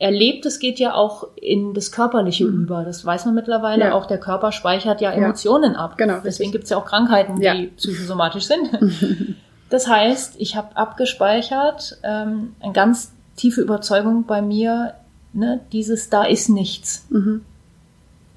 Erlebtes 0.03 0.59
geht 0.59 0.81
ja 0.81 0.95
auch 0.95 1.29
in 1.37 1.75
das 1.75 1.93
Körperliche 1.93 2.45
mhm. 2.45 2.65
über. 2.65 2.85
Das 2.85 3.07
weiß 3.07 3.25
man 3.25 3.37
mittlerweile. 3.37 3.85
Ja. 3.85 3.95
Auch 3.95 4.07
der 4.07 4.19
Körper 4.19 4.51
speichert 4.51 5.01
ja 5.01 5.13
Emotionen 5.13 5.75
ja. 5.75 5.79
ab. 5.79 5.97
Genau. 5.97 6.19
Deswegen 6.25 6.51
gibt 6.51 6.65
es 6.65 6.71
ja 6.71 6.77
auch 6.77 6.87
Krankheiten, 6.87 7.37
die 7.37 7.45
ja. 7.45 7.55
psychosomatisch 7.77 8.45
sind. 8.45 8.69
das 9.71 9.87
heißt, 9.87 10.35
ich 10.39 10.57
habe 10.57 10.77
abgespeichert, 10.77 11.99
ähm, 12.03 12.57
eine 12.59 12.73
ganz 12.73 13.13
tiefe 13.37 13.61
Überzeugung 13.61 14.25
bei 14.25 14.43
mir, 14.43 14.95
ne, 15.33 15.61
dieses 15.71 16.11
da 16.11 16.25
ist 16.25 16.49
nichts. 16.49 17.07
Mhm. 17.09 17.43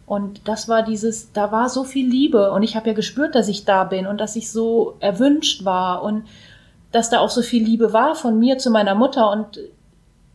Und 0.06 0.48
das 0.48 0.70
war 0.70 0.84
dieses, 0.84 1.32
da 1.32 1.52
war 1.52 1.70
so 1.70 1.84
viel 1.84 2.08
Liebe 2.08 2.52
und 2.52 2.62
ich 2.62 2.76
habe 2.76 2.90
ja 2.90 2.94
gespürt, 2.94 3.34
dass 3.34 3.48
ich 3.48 3.66
da 3.66 3.86
bin 3.86 4.06
und 4.06 4.22
dass 4.22 4.36
ich 4.36 4.52
so 4.52 4.98
erwünscht 5.00 5.66
war 5.66 6.04
und 6.04 6.26
dass 6.92 7.10
da 7.10 7.22
auch 7.22 7.32
so 7.32 7.42
viel 7.42 7.64
Liebe 7.64 7.92
war 7.92 8.14
von 8.14 8.38
mir 8.38 8.60
zu 8.60 8.70
meiner 8.70 8.94
Mutter 8.94 9.32
und 9.32 9.60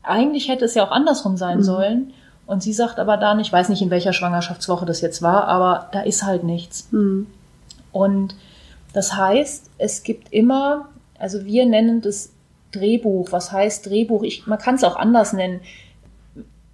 eigentlich 0.02 0.48
hätte 0.48 0.64
es 0.64 0.74
ja 0.74 0.84
auch 0.84 0.90
andersrum 0.90 1.36
sein 1.36 1.58
mhm. 1.58 1.62
sollen. 1.62 2.12
Und 2.46 2.62
sie 2.62 2.72
sagt 2.72 2.98
aber 2.98 3.16
dann, 3.16 3.38
ich 3.38 3.52
weiß 3.52 3.68
nicht, 3.68 3.80
in 3.80 3.90
welcher 3.90 4.12
Schwangerschaftswoche 4.12 4.84
das 4.84 5.00
jetzt 5.00 5.22
war, 5.22 5.46
aber 5.46 5.88
da 5.92 6.00
ist 6.00 6.24
halt 6.24 6.42
nichts. 6.42 6.88
Mhm. 6.90 7.28
Und 7.92 8.34
das 8.92 9.16
heißt, 9.16 9.70
es 9.78 10.02
gibt 10.02 10.32
immer, 10.32 10.88
also 11.18 11.44
wir 11.44 11.66
nennen 11.66 12.00
das 12.00 12.32
Drehbuch. 12.72 13.30
Was 13.30 13.52
heißt 13.52 13.86
Drehbuch? 13.86 14.22
Ich, 14.24 14.46
man 14.46 14.58
kann 14.58 14.74
es 14.74 14.84
auch 14.84 14.96
anders 14.96 15.32
nennen. 15.32 15.60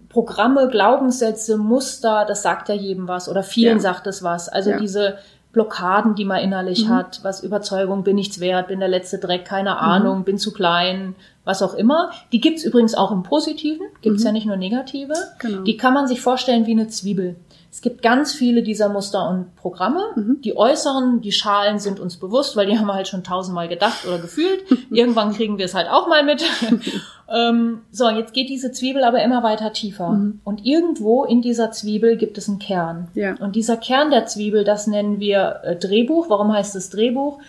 Programme, 0.08 0.68
Glaubenssätze, 0.68 1.58
Muster, 1.58 2.24
das 2.26 2.42
sagt 2.42 2.70
ja 2.70 2.74
jedem 2.74 3.06
was 3.06 3.28
oder 3.28 3.42
vielen 3.42 3.76
ja. 3.76 3.82
sagt 3.82 4.06
es 4.06 4.22
was. 4.22 4.48
Also 4.48 4.70
ja. 4.70 4.78
diese 4.78 5.18
Blockaden, 5.56 6.14
die 6.14 6.26
man 6.26 6.42
innerlich 6.42 6.84
mhm. 6.84 6.90
hat, 6.90 7.20
was 7.22 7.42
Überzeugung, 7.42 8.04
bin 8.04 8.16
nichts 8.16 8.40
wert, 8.40 8.68
bin 8.68 8.78
der 8.78 8.90
letzte 8.90 9.18
Dreck, 9.18 9.46
keine 9.46 9.70
mhm. 9.70 9.78
Ahnung, 9.78 10.24
bin 10.24 10.36
zu 10.36 10.52
klein, 10.52 11.14
was 11.44 11.62
auch 11.62 11.72
immer. 11.72 12.10
Die 12.30 12.42
gibt's 12.42 12.62
übrigens 12.62 12.94
auch 12.94 13.10
im 13.10 13.22
Positiven, 13.22 13.86
gibt's 14.02 14.20
mhm. 14.20 14.26
ja 14.26 14.32
nicht 14.32 14.46
nur 14.46 14.58
negative. 14.58 15.14
Genau. 15.38 15.62
Die 15.62 15.78
kann 15.78 15.94
man 15.94 16.06
sich 16.06 16.20
vorstellen 16.20 16.66
wie 16.66 16.72
eine 16.72 16.88
Zwiebel. 16.88 17.36
Es 17.76 17.82
gibt 17.82 18.00
ganz 18.00 18.32
viele 18.32 18.62
dieser 18.62 18.88
Muster 18.88 19.28
und 19.28 19.54
Programme. 19.54 20.00
Mhm. 20.14 20.40
Die 20.40 20.56
äußeren, 20.56 21.20
die 21.20 21.30
Schalen 21.30 21.78
sind 21.78 22.00
uns 22.00 22.16
bewusst, 22.16 22.56
weil 22.56 22.64
die 22.66 22.78
haben 22.78 22.86
wir 22.86 22.94
halt 22.94 23.06
schon 23.06 23.22
tausendmal 23.22 23.68
gedacht 23.68 24.06
oder 24.06 24.18
gefühlt. 24.18 24.64
Irgendwann 24.90 25.34
kriegen 25.34 25.58
wir 25.58 25.66
es 25.66 25.74
halt 25.74 25.90
auch 25.90 26.08
mal 26.08 26.24
mit. 26.24 26.42
ähm, 27.28 27.82
so, 27.92 28.08
jetzt 28.08 28.32
geht 28.32 28.48
diese 28.48 28.72
Zwiebel 28.72 29.04
aber 29.04 29.22
immer 29.22 29.42
weiter 29.42 29.74
tiefer. 29.74 30.08
Mhm. 30.08 30.40
Und 30.42 30.64
irgendwo 30.64 31.24
in 31.24 31.42
dieser 31.42 31.70
Zwiebel 31.70 32.16
gibt 32.16 32.38
es 32.38 32.48
einen 32.48 32.60
Kern. 32.60 33.08
Ja. 33.12 33.34
Und 33.40 33.56
dieser 33.56 33.76
Kern 33.76 34.10
der 34.10 34.24
Zwiebel, 34.24 34.64
das 34.64 34.86
nennen 34.86 35.20
wir 35.20 35.60
äh, 35.62 35.76
Drehbuch. 35.76 36.30
Warum 36.30 36.54
heißt 36.54 36.76
es 36.76 36.88
Drehbuch? 36.88 37.40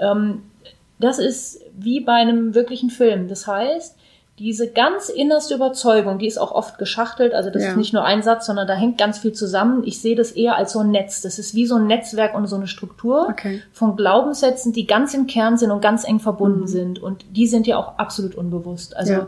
Ähm, 0.00 0.42
Das 0.98 1.20
ist 1.20 1.60
wie 1.78 2.00
bei 2.00 2.14
einem 2.14 2.56
wirklichen 2.56 2.90
Film. 2.90 3.28
Das 3.28 3.46
heißt, 3.46 3.95
diese 4.38 4.70
ganz 4.70 5.08
innerste 5.08 5.54
Überzeugung, 5.54 6.18
die 6.18 6.26
ist 6.26 6.36
auch 6.36 6.52
oft 6.52 6.76
geschachtelt, 6.78 7.32
also 7.32 7.48
das 7.48 7.62
Ja. 7.62 7.70
ist 7.70 7.76
nicht 7.76 7.94
nur 7.94 8.04
ein 8.04 8.22
Satz, 8.22 8.44
sondern 8.46 8.66
da 8.66 8.74
hängt 8.74 8.98
ganz 8.98 9.18
viel 9.18 9.32
zusammen. 9.32 9.82
Ich 9.86 10.00
sehe 10.02 10.14
das 10.14 10.30
eher 10.32 10.56
als 10.56 10.72
so 10.72 10.80
ein 10.80 10.90
Netz. 10.90 11.22
Das 11.22 11.38
ist 11.38 11.54
wie 11.54 11.64
so 11.66 11.76
ein 11.76 11.86
Netzwerk 11.86 12.34
und 12.34 12.46
so 12.46 12.56
eine 12.56 12.66
Struktur 12.66 13.28
Okay. 13.30 13.62
von 13.72 13.96
Glaubenssätzen, 13.96 14.72
die 14.74 14.86
ganz 14.86 15.14
im 15.14 15.26
Kern 15.26 15.56
sind 15.56 15.70
und 15.70 15.80
ganz 15.80 16.06
eng 16.06 16.20
verbunden 16.20 16.60
Mhm. 16.62 16.66
sind. 16.66 17.02
Und 17.02 17.24
die 17.34 17.46
sind 17.46 17.66
ja 17.66 17.78
auch 17.78 17.96
absolut 17.98 18.34
unbewusst. 18.34 18.94
Also 18.96 19.12
Ja. 19.12 19.26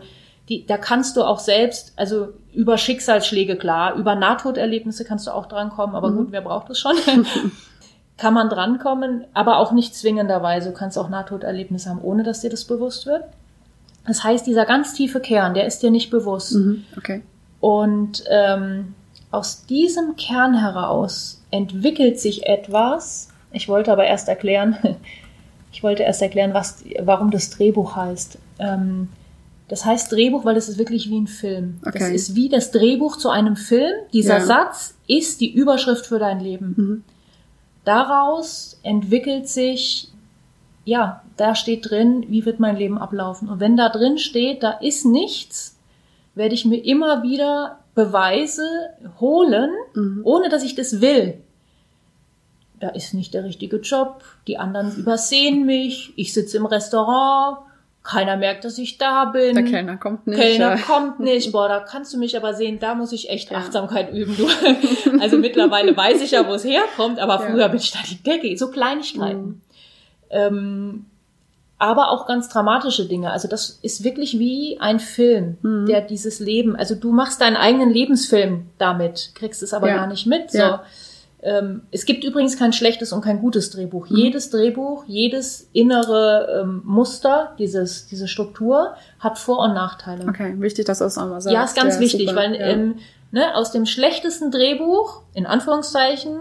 die, 0.50 0.66
da 0.66 0.76
kannst 0.76 1.16
du 1.16 1.22
auch 1.22 1.38
selbst, 1.38 1.92
also 1.96 2.28
über 2.52 2.76
Schicksalsschläge 2.76 3.56
klar, 3.56 3.94
über 3.94 4.14
Nahtoderlebnisse 4.14 5.04
kannst 5.06 5.26
du 5.26 5.30
auch 5.30 5.46
drankommen, 5.46 5.96
aber 5.96 6.10
Mhm. 6.10 6.16
gut, 6.16 6.26
wer 6.32 6.42
braucht 6.42 6.68
das 6.68 6.78
schon? 6.78 6.96
Kann 8.18 8.34
man 8.34 8.48
drankommen, 8.48 9.24
aber 9.32 9.58
auch 9.58 9.72
nicht 9.72 9.94
zwingenderweise. 9.94 10.70
Du 10.70 10.74
kannst 10.74 10.98
auch 10.98 11.08
Nahtoderlebnisse 11.08 11.88
haben, 11.88 12.00
ohne 12.02 12.24
dass 12.24 12.40
dir 12.40 12.50
das 12.50 12.64
bewusst 12.64 13.06
wird. 13.06 13.22
Das 14.08 14.24
heißt, 14.24 14.46
dieser 14.46 14.64
ganz 14.64 14.94
tiefe 14.94 15.20
Kern, 15.20 15.54
der 15.54 15.66
ist 15.66 15.82
dir 15.82 15.90
nicht 15.92 16.10
bewusst. 16.10 16.54
Mhm. 16.54 16.84
Okay. 16.96 17.22
Und 17.60 18.24
ähm, 18.30 18.94
aus 19.30 19.66
diesem 19.66 20.16
Kern 20.16 20.58
heraus 20.58 21.42
entwickelt 21.50 22.18
sich 22.18 22.46
etwas. 22.46 23.28
Ich 23.52 23.68
wollte 23.68 23.92
aber 23.92 24.04
erst 24.04 24.28
erklären, 24.28 24.76
ich 25.72 25.82
wollte 25.82 26.02
erst 26.02 26.22
erklären, 26.22 26.54
was, 26.54 26.82
warum 27.00 27.30
das 27.30 27.50
Drehbuch 27.50 27.94
heißt. 27.96 28.38
Ähm, 28.58 29.08
das 29.68 29.84
heißt 29.84 30.10
Drehbuch, 30.10 30.46
weil 30.46 30.54
das 30.54 30.70
ist 30.70 30.78
wirklich 30.78 31.10
wie 31.10 31.20
ein 31.20 31.26
Film. 31.26 31.78
Das 31.84 31.94
Okay. 31.94 32.14
ist 32.14 32.34
wie 32.34 32.48
das 32.48 32.70
Drehbuch 32.70 33.18
zu 33.18 33.28
einem 33.28 33.56
Film. 33.56 33.92
Dieser 34.14 34.38
Ja. 34.38 34.44
Satz 34.46 34.94
ist 35.06 35.42
die 35.42 35.52
Überschrift 35.52 36.06
für 36.06 36.18
dein 36.18 36.40
Leben. 36.40 36.74
Mhm. 36.76 37.04
Daraus 37.84 38.78
entwickelt 38.82 39.48
sich, 39.48 40.08
ja, 40.88 41.22
da 41.36 41.54
steht 41.54 41.90
drin, 41.90 42.24
wie 42.28 42.44
wird 42.46 42.60
mein 42.60 42.76
Leben 42.76 42.98
ablaufen. 42.98 43.48
Und 43.48 43.60
wenn 43.60 43.76
da 43.76 43.88
drin 43.90 44.16
steht, 44.18 44.62
da 44.62 44.70
ist 44.72 45.04
nichts, 45.04 45.76
werde 46.34 46.54
ich 46.54 46.64
mir 46.64 46.82
immer 46.84 47.22
wieder 47.22 47.78
Beweise 47.94 48.62
holen, 49.20 49.70
Mhm. 49.94 50.20
ohne 50.24 50.48
dass 50.48 50.62
ich 50.64 50.74
das 50.74 51.00
will. 51.00 51.34
Da 52.80 52.88
ist 52.90 53.12
nicht 53.12 53.34
der 53.34 53.44
richtige 53.44 53.78
Job, 53.78 54.22
die 54.46 54.56
anderen 54.56 54.96
übersehen 54.96 55.66
mich, 55.66 56.12
ich 56.16 56.32
sitze 56.32 56.56
im 56.56 56.66
Restaurant, 56.66 57.58
keiner 58.04 58.36
merkt, 58.38 58.64
dass 58.64 58.78
ich 58.78 58.96
da 58.96 59.26
bin. 59.26 59.54
Der 59.56 59.64
Kellner 59.64 59.96
kommt 59.98 60.26
nicht. 60.28 60.40
Kellner 60.40 60.76
ja. 60.76 60.82
kommt 60.82 61.20
nicht. 61.20 61.52
Boah, 61.52 61.68
da 61.68 61.80
kannst 61.80 62.14
du 62.14 62.18
mich 62.18 62.36
aber 62.36 62.54
sehen, 62.54 62.78
da 62.78 62.94
muss 62.94 63.12
ich 63.12 63.28
echt 63.28 63.50
Ja. 63.50 63.58
Achtsamkeit 63.58 64.12
üben. 64.14 64.34
Du. 64.36 64.46
Also 65.20 65.36
mittlerweile 65.36 65.94
weiß 65.96 66.22
ich 66.22 66.30
ja, 66.30 66.48
wo 66.48 66.54
es 66.54 66.64
herkommt, 66.64 67.18
aber 67.18 67.34
Ja. 67.42 67.50
früher 67.50 67.68
bin 67.68 67.78
ich 67.80 67.90
da 67.90 67.98
die 68.08 68.22
Decke. 68.22 68.56
So 68.56 68.70
Kleinigkeiten. 68.70 69.42
Mhm. 69.42 69.60
Ähm, 70.30 71.06
aber 71.80 72.10
auch 72.10 72.26
ganz 72.26 72.48
dramatische 72.48 73.06
Dinge. 73.06 73.30
Also 73.30 73.46
das 73.46 73.78
ist 73.82 74.02
wirklich 74.02 74.38
wie 74.38 74.78
ein 74.80 74.98
Film, 74.98 75.58
Mhm. 75.62 75.86
der 75.86 76.00
dieses 76.00 76.40
Leben, 76.40 76.74
also 76.74 76.94
du 76.96 77.12
machst 77.12 77.40
deinen 77.40 77.56
eigenen 77.56 77.90
Lebensfilm 77.90 78.66
damit, 78.78 79.30
kriegst 79.36 79.62
es 79.62 79.72
aber 79.72 79.88
Ja. 79.88 79.96
gar 79.96 80.06
nicht 80.08 80.26
mit. 80.26 80.50
So. 80.50 80.58
Ja. 80.58 80.82
Ähm, 81.40 81.82
es 81.92 82.04
gibt 82.04 82.24
übrigens 82.24 82.58
kein 82.58 82.72
schlechtes 82.72 83.12
und 83.12 83.20
kein 83.20 83.38
gutes 83.40 83.70
Drehbuch. 83.70 84.10
Mhm. 84.10 84.16
Jedes 84.16 84.50
Drehbuch, 84.50 85.04
jedes 85.06 85.68
innere 85.72 86.62
ähm, 86.62 86.82
Muster, 86.84 87.52
dieses, 87.60 88.08
diese 88.08 88.26
Struktur 88.26 88.94
hat 89.20 89.38
Vor- 89.38 89.60
und 89.60 89.72
Nachteile. 89.74 90.26
Okay, 90.28 90.54
wichtig, 90.58 90.86
dass 90.86 90.98
du 90.98 91.04
es 91.04 91.16
auch 91.16 91.28
mal 91.28 91.40
sagst. 91.40 91.54
Ja, 91.54 91.62
ist 91.62 91.76
ganz 91.76 92.00
wichtig, 92.00 92.28
super. 92.28 92.40
weil 92.40 92.56
ja. 92.56 92.66
ähm, 92.66 92.96
ne, 93.30 93.54
aus 93.54 93.70
dem 93.70 93.86
schlechtesten 93.86 94.50
Drehbuch, 94.50 95.22
in 95.32 95.46
Anführungszeichen, 95.46 96.32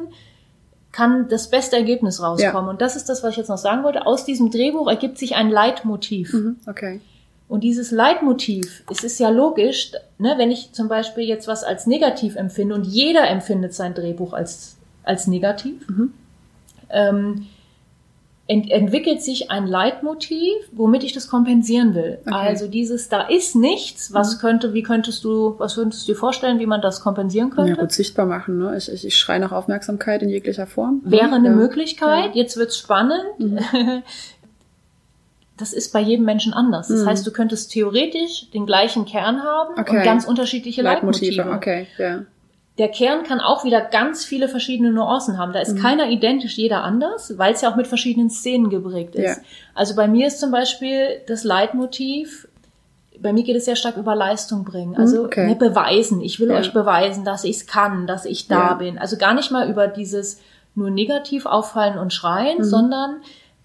kann 0.98 1.28
das 1.30 1.52
beste 1.52 1.76
Ergebnis 1.76 2.24
rauskommen. 2.24 2.72
Und 2.72 2.82
das 2.82 2.96
ist 2.96 3.08
das, 3.08 3.22
was 3.22 3.30
ich 3.32 3.38
jetzt 3.38 3.50
noch 3.50 3.60
sagen 3.60 3.84
wollte. 3.84 4.08
Aus 4.08 4.26
diesem 4.26 4.50
Drehbuch 4.50 4.88
ergibt 4.88 5.20
sich 5.20 5.36
ein 5.36 5.52
Leitmotiv. 5.52 6.34
Mhm, 6.34 6.56
okay. 6.68 7.02
Und 7.48 7.64
dieses 7.64 7.92
Leitmotiv, 7.92 8.82
es 8.92 9.04
ist 9.04 9.20
ja 9.20 9.30
logisch, 9.30 9.92
ne, 10.18 10.34
wenn 10.38 10.50
ich 10.50 10.72
zum 10.74 10.88
Beispiel 10.88 11.26
jetzt 11.26 11.48
was 11.48 11.64
als 11.64 11.86
negativ 11.86 12.36
empfinde 12.36 12.74
und 12.74 12.84
jeder 12.88 13.30
empfindet 13.30 13.76
sein 13.76 13.94
Drehbuch 13.94 14.34
als, 14.34 14.76
als 15.04 15.28
negativ, 15.28 15.88
Mhm. 15.88 16.14
ähm, 16.90 17.46
ent 18.48 18.72
entwickelt 18.72 19.22
sich 19.22 19.52
ein 19.52 19.68
Leitmotiv, 19.68 20.54
womit 20.72 21.04
ich 21.04 21.12
das 21.14 21.28
kompensieren 21.28 21.94
will. 21.96 22.20
Okay. 22.26 22.34
Also 22.34 22.68
dieses, 22.68 23.10
da 23.10 23.22
ist 23.28 23.56
nichts, 23.56 24.14
was 24.14 24.36
Mhm. 24.36 24.40
könnte, 24.40 24.74
wie 24.74 24.84
könntest 24.84 25.24
du, 25.24 25.56
was 25.58 25.76
würdest 25.78 26.08
du 26.08 26.14
dir 26.14 26.18
vorstellen, 26.18 26.58
wie 26.60 26.66
man 26.66 26.82
das 26.82 27.02
kompensieren 27.02 27.50
Ja, 27.50 27.56
könnte? 27.56 27.76
gut 27.82 27.92
sichtbar 27.92 28.26
machen. 28.26 28.58
Ne? 28.58 28.76
Ich, 28.78 28.90
ich, 28.92 29.06
ich 29.06 29.18
schreie 29.18 29.40
nach 29.40 29.52
Aufmerksamkeit 29.52 30.22
in 30.24 30.30
jeglicher 30.30 30.66
Form. 30.68 31.02
Wäre 31.04 31.36
eine 31.36 31.50
ja. 31.50 31.56
Möglichkeit. 31.56 32.36
Jetzt 32.36 32.56
wird's 32.58 32.78
spannend. 32.78 33.22
Mhm. 33.38 33.60
Das 35.60 35.74
ist 35.74 35.92
bei 35.92 36.00
jedem 36.00 36.24
Menschen 36.24 36.54
anders. 36.54 36.88
Das 36.88 37.02
Mhm. 37.02 37.08
heißt, 37.08 37.26
du 37.26 37.32
könntest 37.32 37.72
theoretisch 37.72 38.50
den 38.52 38.68
gleichen 38.68 39.06
Kern 39.06 39.42
haben 39.42 39.74
Okay. 39.80 39.98
und 39.98 40.04
ganz 40.04 40.26
unterschiedliche 40.26 40.84
Leitmotive. 40.84 41.38
Leitmotive. 41.38 41.56
Okay, 41.58 41.88
ja. 41.98 42.22
Der 42.78 42.90
Kern 42.90 43.24
kann 43.24 43.40
auch 43.40 43.64
wieder 43.64 43.82
ganz 43.82 44.24
viele 44.24 44.48
verschiedene 44.48 44.92
Nuancen 44.92 45.38
haben. 45.40 45.52
Da 45.52 45.60
ist 45.62 45.74
Mhm. 45.74 45.82
keiner 45.82 46.10
identisch, 46.10 46.58
jeder 46.58 46.84
anders, 46.84 47.38
weil 47.38 47.54
es 47.54 47.62
ja 47.62 47.72
auch 47.72 47.76
mit 47.76 47.88
verschiedenen 47.88 48.30
Szenen 48.30 48.70
geprägt 48.70 49.16
ist. 49.16 49.38
Ja. 49.38 49.44
Also 49.74 49.96
bei 49.96 50.08
mir 50.08 50.28
ist 50.28 50.40
zum 50.40 50.52
Beispiel 50.52 51.22
das 51.28 51.44
Leitmotiv, 51.44 52.48
bei 53.20 53.34
mir 53.34 53.44
geht 53.44 53.56
es 53.56 53.66
sehr 53.66 53.76
stark 53.76 53.98
über 53.98 54.14
Leistung 54.16 54.64
bringen. 54.64 54.96
Also 54.96 55.22
Mhm, 55.22 55.26
okay. 55.26 55.48
ne, 55.48 55.56
beweisen. 55.56 56.22
Ich 56.22 56.40
will 56.40 56.50
Ja. 56.52 56.58
euch 56.58 56.72
beweisen, 56.72 57.26
dass 57.26 57.44
ich 57.46 57.58
es 57.58 57.66
kann, 57.68 58.06
dass 58.06 58.26
ich 58.26 58.48
da 58.48 58.70
Ja. 58.70 58.74
bin. 58.76 59.00
Also 59.00 59.18
gar 59.18 59.34
nicht 59.34 59.50
mal 59.50 59.68
über 59.70 59.88
dieses 59.88 60.40
nur 60.76 60.92
negativ 60.92 61.48
auffallen 61.48 61.98
und 61.98 62.14
schreien, 62.14 62.60
Mhm. 62.60 62.64
sondern 62.64 63.16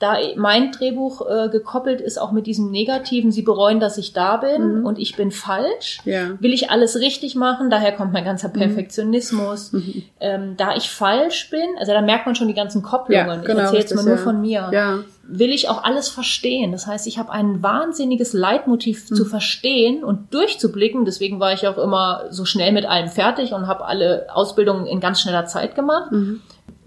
da 0.03 0.17
mein 0.37 0.73
Drehbuch 0.73 1.23
äh, 1.29 1.49
gekoppelt 1.49 2.01
ist 2.01 2.19
auch 2.21 2.33
mit 2.33 2.47
diesem 2.47 2.71
Negativen, 2.71 3.31
sie 3.31 3.43
bereuen, 3.43 3.79
dass 3.81 3.97
ich 3.99 4.13
da 4.13 4.37
bin 4.37 4.81
Mhm. 4.81 4.87
und 4.87 4.99
ich 4.99 5.17
bin 5.17 5.31
falsch 5.31 6.01
Ja. 6.05 6.31
will 6.41 6.53
ich 6.53 6.71
alles 6.71 6.99
richtig 6.99 7.35
machen, 7.37 7.71
daher 7.71 7.93
kommt 7.93 8.13
mein 8.13 8.25
ganzer 8.25 8.49
Perfektionismus. 8.49 9.73
Mhm. 9.73 10.03
Ähm, 10.21 10.55
da 10.57 10.75
ich 10.77 10.91
falsch 10.91 11.51
bin, 11.51 11.61
also 11.79 11.93
da 11.93 12.01
merkt 12.03 12.27
man 12.27 12.35
schon 12.35 12.49
die 12.49 12.55
ganzen 12.55 12.83
Kopplungen. 12.83 13.27
Ja, 13.27 13.37
ich 13.41 13.47
genau, 13.47 13.61
erzähle 13.61 13.81
jetzt 13.81 13.95
mal 13.95 14.05
nur 14.05 14.17
ja. 14.17 14.23
von 14.23 14.41
mir. 14.41 14.69
Ja. 14.73 14.99
Will 15.25 15.51
ich 15.53 15.69
auch 15.69 15.85
alles 15.85 16.09
verstehen. 16.09 16.73
Das 16.73 16.87
heißt, 16.87 17.07
ich 17.07 17.19
habe 17.19 17.31
ein 17.31 17.63
wahnsinniges 17.63 18.33
Leitmotiv 18.33 19.09
Mhm. 19.11 19.15
zu 19.15 19.25
verstehen 19.25 20.03
und 20.05 20.35
durchzublicken. 20.35 21.05
Deswegen 21.05 21.39
war 21.41 21.53
ich 21.53 21.67
auch 21.69 21.79
immer 21.79 22.25
so 22.31 22.45
schnell 22.45 22.73
mit 22.73 22.87
allem 22.87 23.09
fertig 23.09 23.53
und 23.53 23.67
habe 23.69 23.85
alle 23.85 24.27
Ausbildungen 24.35 24.87
in 24.87 24.99
ganz 25.01 25.21
schneller 25.21 25.47
Zeit 25.47 25.75
gemacht. 25.75 26.11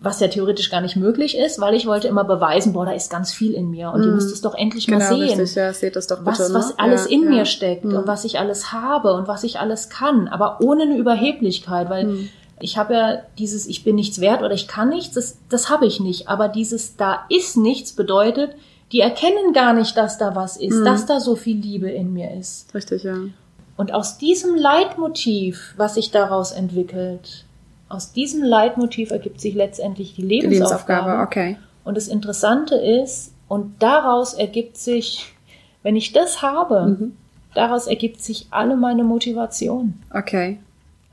Was 0.06 0.20
ja 0.20 0.28
theoretisch 0.28 0.70
gar 0.70 0.82
nicht 0.82 0.96
möglich 0.96 1.36
ist, 1.38 1.60
weil 1.60 1.74
ich 1.74 1.88
wollte 1.88 2.08
immer 2.08 2.24
beweisen, 2.24 2.74
boah, 2.74 2.86
da 2.86 2.92
ist 2.92 3.10
ganz 3.10 3.34
viel 3.34 3.54
in 3.54 3.72
mir 3.72 3.92
und 3.92 4.02
ihr 4.04 4.10
Mhm. 4.10 4.16
müsst 4.16 4.32
es 4.32 4.40
doch 4.42 4.54
endlich 4.54 4.86
Genau, 4.86 5.00
mal 5.00 5.08
sehen 5.08 5.40
richtig. 5.40 5.56
Ja, 5.56 5.74
seht 5.74 5.96
das 5.96 6.06
doch 6.08 6.20
bitte. 6.20 6.28
was, 6.40 6.50
ne? 6.50 6.54
was 6.56 6.78
alles 6.80 7.06
ja, 7.06 7.12
in 7.12 7.24
ja. 7.24 7.30
mir 7.32 7.46
steckt 7.46 7.84
Mhm. 7.86 7.96
und 7.98 8.08
was 8.08 8.24
ich 8.24 8.38
alles 8.40 8.72
habe 8.72 9.14
und 9.14 9.28
was 9.28 9.44
ich 9.44 9.60
alles 9.60 9.90
kann, 9.90 10.28
aber 10.28 10.60
ohne 10.62 10.84
eine 10.84 10.96
Überheblichkeit, 10.98 11.90
weil 11.90 12.06
Mhm. 12.06 12.30
ich 12.60 12.78
habe 12.78 12.94
ja 12.94 13.18
dieses 13.40 13.66
ich 13.68 13.84
bin 13.84 13.96
nichts 13.96 14.22
wert 14.22 14.42
oder 14.44 14.54
ich 14.54 14.68
kann 14.68 14.90
nichts, 14.90 15.16
das, 15.16 15.38
das 15.50 15.70
habe 15.72 15.88
ich 15.88 16.00
nicht, 16.00 16.30
aber 16.30 16.50
dieses 16.50 16.96
da 16.96 17.26
ist 17.30 17.58
nichts 17.58 17.92
bedeutet, 17.94 18.52
die 18.92 19.00
erkennen 19.00 19.52
gar 19.54 19.74
nicht, 19.74 19.98
dass 19.98 20.20
da 20.20 20.36
was 20.36 20.56
ist, 20.58 20.86
dass 20.86 21.08
da 21.08 21.20
so 21.20 21.36
viel 21.36 21.58
Liebe 21.58 21.90
in 21.90 22.14
mir 22.14 22.32
ist. 22.40 22.74
Richtig, 22.76 23.04
ja. 23.04 23.16
Und 23.78 23.92
aus 23.94 24.20
diesem 24.20 24.56
Leitmotiv, 24.56 25.74
was 25.78 25.96
sich 25.96 26.12
daraus 26.12 26.52
entwickelt, 26.52 27.44
aus 27.90 28.12
diesem 28.14 28.44
Leitmotiv 28.44 29.12
ergibt 29.12 29.40
sich 29.42 29.54
letztendlich 29.56 30.16
die 30.16 30.22
Lebensaufgabe. 30.24 31.10
Lebensaufgabe, 31.12 31.22
okay. 31.24 31.58
Und 31.84 31.96
das 31.98 32.08
Interessante 32.08 32.76
ist, 32.76 33.34
und 33.48 33.76
daraus 33.84 34.34
ergibt 34.34 34.78
sich, 34.78 35.28
wenn 35.84 35.96
ich 35.96 36.14
das 36.14 36.42
habe, 36.42 36.98
Mhm. 37.00 37.18
daraus 37.54 37.86
ergibt 37.88 38.22
sich 38.22 38.48
alle 38.50 38.76
meine 38.76 39.04
Motivation. 39.04 39.94
Okay. 40.14 40.60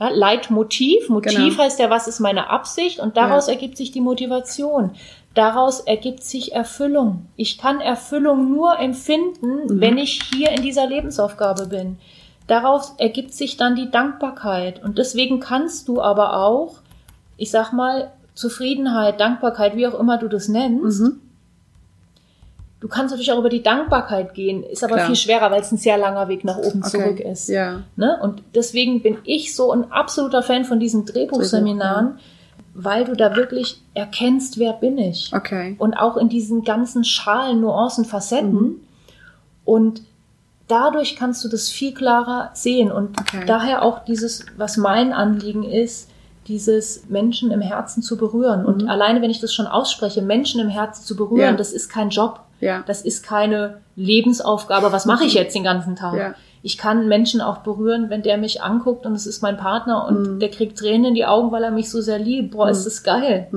Ja, 0.01 0.09
Leitmotiv, 0.09 1.09
Motiv 1.11 1.33
Genau. 1.39 1.59
heißt 1.63 1.79
ja, 1.79 1.91
was 1.91 2.09
ist 2.09 2.21
meine 2.21 2.49
Absicht? 2.51 2.99
Und 3.01 3.17
daraus 3.17 3.49
ergibt 3.49 3.77
sich 3.77 3.93
die 3.93 4.01
Motivation. 4.01 4.91
Daraus 5.35 5.81
ergibt 5.81 6.25
sich 6.25 6.53
Erfüllung. 6.55 7.27
Ich 7.37 7.57
kann 7.59 7.81
Erfüllung 7.81 8.51
nur 8.51 8.79
empfinden, 8.79 9.67
Mhm. 9.77 9.81
wenn 9.81 9.99
ich 9.99 10.21
hier 10.35 10.51
in 10.51 10.63
dieser 10.63 10.87
Lebensaufgabe 10.87 11.67
bin. 11.67 11.99
Daraus 12.53 12.93
ergibt 12.99 13.33
sich 13.33 13.57
dann 13.57 13.77
die 13.77 13.91
Dankbarkeit. 13.91 14.85
Und 14.85 14.99
deswegen 14.99 15.41
kannst 15.41 15.89
du 15.89 16.03
aber 16.03 16.37
auch, 16.37 16.81
ich 17.39 17.51
sag 17.51 17.73
mal, 17.73 18.13
Zufriedenheit, 18.35 19.19
Dankbarkeit, 19.19 19.75
wie 19.75 19.87
auch 19.87 19.99
immer 19.99 20.19
du 20.19 20.29
das 20.29 20.49
nennst, 20.49 21.01
Mhm. 21.01 21.21
Du 22.81 22.89
kannst 22.89 23.13
natürlich 23.13 23.33
auch 23.33 23.39
über 23.39 23.49
die 23.49 23.63
Dankbarkeit 23.63 24.35
gehen, 24.35 24.65
ist 24.65 24.85
aber 24.85 24.97
Klar. 24.97 25.07
viel 25.07 25.17
schwerer, 25.17 25.51
weil 25.51 25.63
es 25.63 25.73
ein 25.73 25.79
sehr 25.79 25.97
langer 25.97 26.29
Weg 26.29 26.45
nach 26.45 26.59
oben 26.59 26.83
Okay. 26.85 26.91
zurück 26.91 27.21
ist. 27.21 27.49
Ja. 27.49 27.85
Ne? 27.97 28.19
Und 28.21 28.43
deswegen 28.55 29.01
bin 29.01 29.17
ich 29.25 29.55
so 29.57 29.73
ein 29.73 29.91
absoluter 29.91 30.43
Fan 30.43 30.67
von 30.67 30.79
diesen 30.79 31.07
Drehbuchseminaren, 31.07 32.19
weil 32.75 33.05
du 33.05 33.15
da 33.15 33.35
wirklich 33.35 33.81
erkennst, 33.95 34.59
wer 34.59 34.75
bin 34.75 34.99
ich. 34.99 35.33
Okay. 35.35 35.77
Und 35.79 35.95
auch 35.95 36.19
in 36.19 36.29
diesen 36.29 36.65
ganzen 36.65 37.05
Schalen, 37.05 37.63
Nuancen, 37.63 38.05
Facetten. 38.05 38.53
Mhm. 38.53 38.81
Und 39.65 40.03
dadurch 40.69 41.17
kannst 41.17 41.45
du 41.45 41.49
das 41.49 41.69
viel 41.69 41.93
klarer 41.95 42.51
sehen. 42.55 42.91
Und 42.93 43.19
Okay. 43.21 43.45
daher 43.47 43.83
auch 43.83 44.05
dieses, 44.05 44.47
was 44.57 44.77
mein 44.77 45.13
Anliegen 45.13 45.63
ist, 45.65 46.09
dieses 46.49 47.09
Menschen 47.09 47.51
im 47.53 47.61
Herzen 47.61 48.03
zu 48.03 48.17
berühren. 48.17 48.65
Und 48.65 48.83
Mhm. 48.83 48.89
alleine, 48.89 49.23
wenn 49.23 49.31
ich 49.31 49.41
das 49.41 49.55
schon 49.55 49.67
ausspreche, 49.67 50.23
Menschen 50.23 50.61
im 50.61 50.69
Herzen 50.69 51.05
zu 51.05 51.15
berühren, 51.17 51.41
Ja. 51.41 51.53
das 51.53 51.73
ist 51.73 51.89
kein 51.89 52.11
Job. 52.11 52.41
Ja. 52.61 52.83
Das 52.87 53.03
ist 53.03 53.25
keine 53.25 53.79
Lebensaufgabe. 53.97 54.93
Was 54.93 55.07
mache 55.07 55.25
ich 55.25 55.35
jetzt 55.35 55.55
den 55.55 55.65
ganzen 55.65 55.97
Tag? 55.97 56.15
Ja. 56.17 56.35
Ich 56.65 56.79
kann 56.79 57.09
Menschen 57.09 57.41
auch 57.41 57.59
berühren, 57.59 58.09
wenn 58.09 58.23
der 58.23 58.39
mich 58.39 58.63
anguckt 58.63 59.05
und 59.05 59.15
es 59.17 59.27
ist 59.27 59.43
mein 59.43 59.57
Partner 59.57 60.07
und 60.07 60.39
der 60.39 60.49
kriegt 60.49 60.79
Tränen 60.79 61.07
in 61.07 61.15
die 61.15 61.27
Augen, 61.27 61.51
weil 61.51 61.65
er 61.65 61.73
mich 61.73 61.91
so 61.91 62.01
sehr 62.01 62.21
liebt. 62.21 62.53
Boah, 62.53 62.69
ist 62.71 62.85
das 62.87 63.03
geil. 63.03 63.49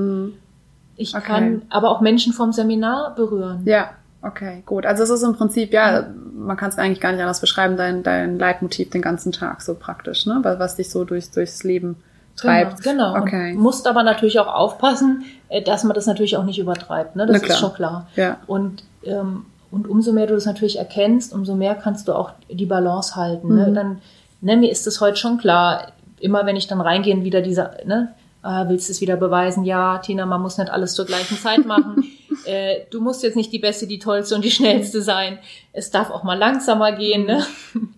Ich 0.97 1.16
Okay. 1.16 1.24
kann 1.26 1.62
aber 1.70 1.89
auch 1.91 2.01
Menschen 2.01 2.34
vom 2.34 2.51
Seminar 2.51 3.14
berühren. 3.16 3.62
Ja, 3.66 3.91
okay, 4.26 4.63
gut. 4.65 4.86
Also 4.86 5.03
es 5.03 5.09
ist 5.09 5.23
im 5.23 5.36
Prinzip, 5.36 5.73
ja, 5.73 6.07
man 6.34 6.57
kann 6.57 6.69
es 6.69 6.78
eigentlich 6.78 7.01
gar 7.01 7.11
nicht 7.11 7.21
anders 7.21 7.41
beschreiben, 7.41 7.78
dein, 7.78 8.03
dein 8.03 8.38
Leitmotiv 8.39 8.89
den 8.89 9.01
ganzen 9.01 9.32
Tag 9.32 9.61
so 9.61 9.76
praktisch, 9.76 10.26
ne? 10.26 10.39
Was, 10.41 10.59
was 10.59 10.76
dich 10.76 10.89
so 10.89 11.05
durch, 11.05 11.32
durchs 11.32 11.63
Leben 11.63 11.97
treibt. 12.36 12.84
Genau, 12.84 13.13
genau. 13.13 13.23
Okay. 13.23 13.53
Und 13.53 13.61
musst 13.61 13.88
aber 13.88 14.03
natürlich 14.03 14.39
auch 14.39 14.53
aufpassen, 14.53 15.23
äh, 15.49 15.61
dass 15.61 15.84
man 15.84 15.95
das 15.95 16.05
natürlich 16.05 16.38
auch 16.38 16.43
nicht 16.43 16.59
übertreibt. 16.59 17.15
Ne? 17.15 17.26
Das 17.26 17.41
ist 17.41 17.59
schon 17.59 17.73
klar. 17.73 18.07
Ja. 18.15 18.38
Und, 18.47 18.84
ähm, 19.03 19.45
und 19.71 19.88
umso 19.88 20.11
mehr 20.11 20.28
du 20.28 20.36
das 20.36 20.45
natürlich 20.45 20.78
erkennst, 20.78 21.34
umso 21.34 21.55
mehr 21.55 21.76
kannst 21.76 22.07
du 22.07 22.13
auch 22.13 22.32
die 22.49 22.65
Balance 22.65 23.15
halten. 23.15 23.55
Ne? 23.55 23.67
Mhm. 23.67 23.76
Dann, 23.76 24.01
ne, 24.41 24.57
mir 24.57 24.71
ist 24.71 24.88
das 24.88 25.01
heute 25.01 25.17
schon 25.17 25.38
klar. 25.38 25.91
Immer 26.19 26.45
wenn 26.45 26.55
ich 26.55 26.67
dann 26.67 26.82
reingehe 26.82 27.23
wieder 27.23 27.41
dieser, 27.41 27.71
ne, 27.86 28.13
ah, 28.46 28.70
willst 28.70 28.88
du 28.88 28.91
es 28.91 29.02
wieder 29.02 29.18
beweisen? 29.18 29.66
Ja, 29.66 29.98
Tina, 29.98 30.26
man 30.26 30.41
muss 30.41 30.58
nicht 30.58 30.70
alles 30.72 30.93
zur 30.93 31.06
gleichen 31.06 31.38
Zeit 31.38 31.66
machen. 31.66 32.04
äh, 32.46 32.82
du 32.91 33.02
musst 33.02 33.24
jetzt 33.24 33.36
nicht 33.36 33.52
die 33.52 33.60
Beste, 33.60 33.88
die 33.88 34.00
Tollste 34.00 34.36
und 34.36 34.43
die 34.43 34.52
Schnellste 34.52 35.02
sein. 35.02 35.39
Es 35.74 35.89
darf 35.89 36.12
auch 36.12 36.24
mal 36.24 36.38
langsamer 36.38 36.91
gehen. 36.93 37.26
Ne? 37.26 37.46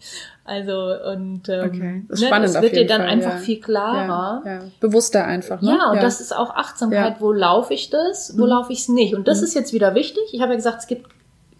Also 0.50 0.94
und 1.12 1.50
ähm, 1.50 1.66
Okay, 1.66 2.06
das 2.08 2.22
ne, 2.22 2.58
auf 2.58 2.62
wird 2.62 2.74
dir 2.74 2.88
dann 2.88 3.02
Fall, 3.02 3.10
einfach 3.10 3.34
ja. 3.34 3.38
viel 3.38 3.60
klarer. 3.60 4.42
Ja, 4.46 4.52
ja. 4.54 4.60
Bewusster 4.80 5.26
einfach, 5.26 5.62
ne? 5.62 5.78
Ja, 5.78 5.92
und 5.92 6.02
das 6.02 6.22
ist 6.22 6.34
auch 6.34 6.52
Achtsamkeit. 6.56 7.20
Wo 7.20 7.34
laufe 7.34 7.74
ich 7.74 7.90
das? 7.90 8.34
Wo 8.38 8.46
laufe 8.46 8.72
ich 8.72 8.80
es 8.80 8.88
nicht? 8.88 9.14
Und 9.14 9.28
das 9.28 9.42
ist 9.42 9.56
jetzt 9.56 9.74
wieder 9.74 9.94
wichtig. 9.94 10.24
Ich 10.32 10.40
habe 10.40 10.54
ja 10.54 10.56
gesagt, 10.56 10.80
es 10.80 10.88
gibt 10.88 11.08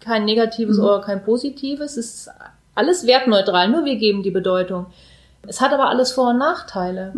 kein 0.00 0.24
negatives 0.24 0.78
oder 0.78 1.02
kein 1.02 1.22
positives. 1.22 1.98
Es 1.98 2.26
ist 2.26 2.30
alles 2.74 3.06
wertneutral, 3.06 3.68
nur 3.68 3.84
wir 3.84 3.96
geben 3.96 4.22
die 4.22 4.30
Bedeutung. 4.30 4.86
Es 5.46 5.60
hat 5.60 5.74
aber 5.74 5.90
alles 5.90 6.12
Vor- 6.12 6.30
und 6.30 6.38
Nachteile. 6.38 7.12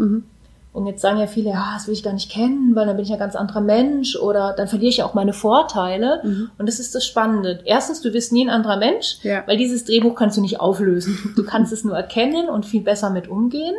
Und 0.72 0.86
jetzt 0.86 1.02
sagen 1.02 1.18
ja 1.18 1.26
viele, 1.26 1.50
ja, 1.50 1.72
das 1.74 1.88
will 1.88 1.94
ich 1.94 2.04
gar 2.04 2.12
nicht 2.12 2.30
kennen, 2.30 2.76
weil 2.76 2.86
dann 2.86 2.94
bin 2.96 3.02
ich 3.02 3.08
ja 3.08 3.16
ein 3.16 3.20
ganz 3.20 3.34
anderer 3.34 3.60
Mensch 3.60 4.14
oder 4.16 4.54
dann 4.56 4.68
verliere 4.68 4.88
ich 4.90 4.98
ja 4.98 5.04
auch 5.04 5.14
meine 5.14 5.32
Vorteile. 5.32 6.22
Und 6.58 6.66
das 6.68 6.78
ist 6.78 6.94
das 6.94 7.04
Spannende. 7.04 7.58
Erstens, 7.64 8.02
du 8.02 8.12
bist 8.12 8.32
nie 8.32 8.44
ein 8.46 8.50
anderer 8.50 8.76
Mensch, 8.76 9.18
Ja. 9.22 9.42
weil 9.46 9.56
dieses 9.56 9.84
Drehbuch 9.84 10.14
kannst 10.14 10.36
du 10.36 10.40
nicht 10.40 10.60
auflösen. 10.60 11.18
Du 11.34 11.42
kannst 11.44 11.72
es 11.72 11.82
nur 11.82 11.96
erkennen 11.96 12.48
und 12.48 12.66
viel 12.66 12.82
besser 12.82 13.10
mit 13.10 13.26
umgehen. 13.28 13.74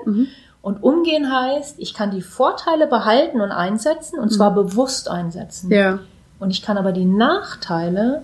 Und 0.61 0.83
umgehen 0.83 1.31
heißt, 1.31 1.75
ich 1.79 1.93
kann 1.93 2.11
die 2.11 2.21
Vorteile 2.21 2.87
behalten 2.87 3.39
und 3.39 3.51
einsetzen 3.51 4.19
und 4.19 4.29
zwar 4.29 4.53
bewusst 4.53 5.09
einsetzen. 5.09 5.71
Ja, 5.71 5.99
Und 6.39 6.51
ich 6.51 6.61
kann 6.61 6.77
aber 6.77 6.91
die 6.91 7.05
Nachteile 7.05 8.23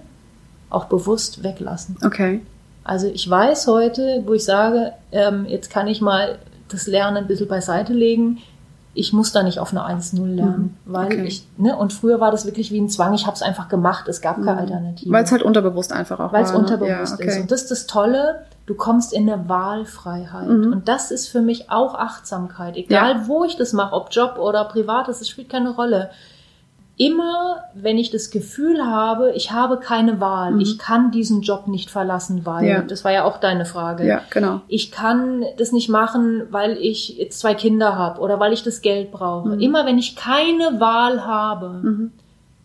auch 0.69 0.85
bewusst 0.85 1.41
weglassen. 1.43 1.95
okay. 2.05 2.41
Also 2.83 3.07
ich 3.07 3.29
weiß 3.29 3.67
heute, 3.67 4.23
wo 4.25 4.33
ich 4.33 4.43
sage, 4.45 4.93
ähm, 5.11 5.45
jetzt 5.45 5.69
kann 5.69 5.87
ich 5.87 5.99
mal 6.01 6.37
das 6.69 6.87
Lernen 6.87 7.17
ein 7.17 7.27
bisschen 7.27 7.47
beiseite 7.47 7.93
legen. 7.93 8.37
Ich 8.97 9.13
muss 9.13 9.31
da 9.31 9.43
nicht 9.43 9.59
auf 9.59 9.71
eine 9.71 9.85
1-0 9.85 10.25
lernen, 10.25 10.77
weil 10.85 11.05
okay. 11.05 11.23
ich, 11.25 11.47
ne, 11.57 11.77
und 11.77 11.93
früher 11.93 12.19
war 12.19 12.31
das 12.31 12.45
wirklich 12.45 12.71
wie 12.71 12.81
ein 12.81 12.89
Zwang, 12.89 13.13
ich 13.13 13.27
habe 13.27 13.35
es 13.35 13.43
einfach 13.43 13.69
gemacht, 13.69 14.07
es 14.07 14.21
gab 14.21 14.37
keine 14.37 14.57
Alternative. 14.57 15.11
Weil 15.11 15.23
es 15.23 15.31
halt 15.31 15.43
unterbewusst 15.43 15.93
einfach 15.93 16.19
auch 16.19 16.33
Weil 16.33 16.43
es 16.43 16.51
ne? 16.51 16.57
unterbewusst 16.57 17.11
ja, 17.11 17.25
okay. 17.25 17.27
ist. 17.27 17.39
Und 17.41 17.51
das 17.51 17.61
ist 17.61 17.71
das 17.71 17.87
Tolle, 17.87 18.43
du 18.65 18.73
kommst 18.73 19.13
in 19.13 19.29
eine 19.29 19.47
Wahlfreiheit. 19.47 20.47
Mhm. 20.47 20.73
Und 20.73 20.87
das 20.87 21.11
ist 21.11 21.27
für 21.27 21.41
mich 21.41 21.69
auch 21.69 21.93
Achtsamkeit. 21.93 22.75
Egal 22.75 23.27
wo 23.27 23.43
ich 23.43 23.55
das 23.55 23.71
mache, 23.73 23.93
ob 23.93 24.09
Job 24.11 24.37
oder 24.39 24.65
privat, 24.65 25.07
das 25.07 25.27
spielt 25.27 25.49
keine 25.49 25.69
Rolle. 25.69 26.09
Immer, 26.99 27.57
wenn 27.75 27.99
ich 27.99 28.09
das 28.09 28.31
Gefühl 28.31 28.83
habe, 28.83 29.31
ich 29.33 29.51
habe 29.51 29.77
keine 29.77 30.19
Wahl, 30.19 30.59
ich 30.59 30.79
kann 30.79 31.11
diesen 31.11 31.41
Job 31.43 31.67
nicht 31.67 31.91
verlassen, 31.91 32.43
weil, 32.43 32.63
Mhm. 32.63 32.69
Ja. 32.69 32.81
das 32.81 33.05
war 33.05 33.11
ja 33.11 33.23
auch 33.23 33.37
deine 33.39 33.65
Frage. 33.65 34.03
Ja, 34.05 34.21
genau. 34.31 34.61
Ich 34.67 34.91
kann 34.91 35.45
das 35.59 35.71
nicht 35.71 35.89
machen, 35.89 36.43
weil 36.49 36.71
ich 36.77 37.17
jetzt 37.17 37.39
zwei 37.39 37.53
Kinder 37.53 37.95
habe 37.95 38.19
oder 38.19 38.39
weil 38.39 38.51
ich 38.51 38.63
das 38.63 38.81
Geld 38.81 39.11
brauche. 39.11 39.49
Mhm. 39.49 39.59
Immer 39.59 39.85
wenn 39.85 39.99
ich 39.99 40.15
keine 40.15 40.79
Wahl 40.79 41.23
habe, 41.23 42.09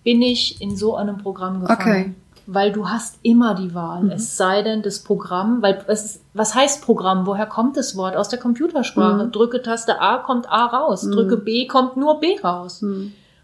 bin 0.02 0.22
ich 0.22 0.62
in 0.62 0.76
so 0.76 0.96
einem 0.96 1.18
Programm 1.18 1.60
gefangen. 1.60 1.78
Okay. 1.80 2.04
Mhm. 2.06 2.14
Weil 2.46 2.72
du 2.72 2.88
hast 2.88 3.18
immer 3.22 3.54
die 3.54 3.72
Wahl. 3.74 4.10
Es 4.12 4.36
sei 4.36 4.62
denn, 4.62 4.82
das 4.82 5.00
Programm, 5.04 5.62
weil 5.62 5.84
was, 5.86 6.04
ist, 6.06 6.24
was 6.34 6.54
heißt 6.56 6.82
Programm? 6.84 7.24
Woher 7.26 7.46
kommt 7.46 7.76
das 7.76 7.96
Wort? 7.96 8.16
Aus 8.16 8.30
der 8.30 8.40
Computersprache. 8.40 9.26
Mhm. 9.26 9.30
Drücke 9.32 9.62
Taste 9.62 10.00
A, 10.00 10.16
kommt 10.18 10.50
A 10.50 10.64
raus. 10.66 11.02
Drücke 11.08 11.36
B, 11.36 11.66
kommt 11.68 11.96
nur 11.98 12.18
B 12.18 12.36
raus. 12.42 12.82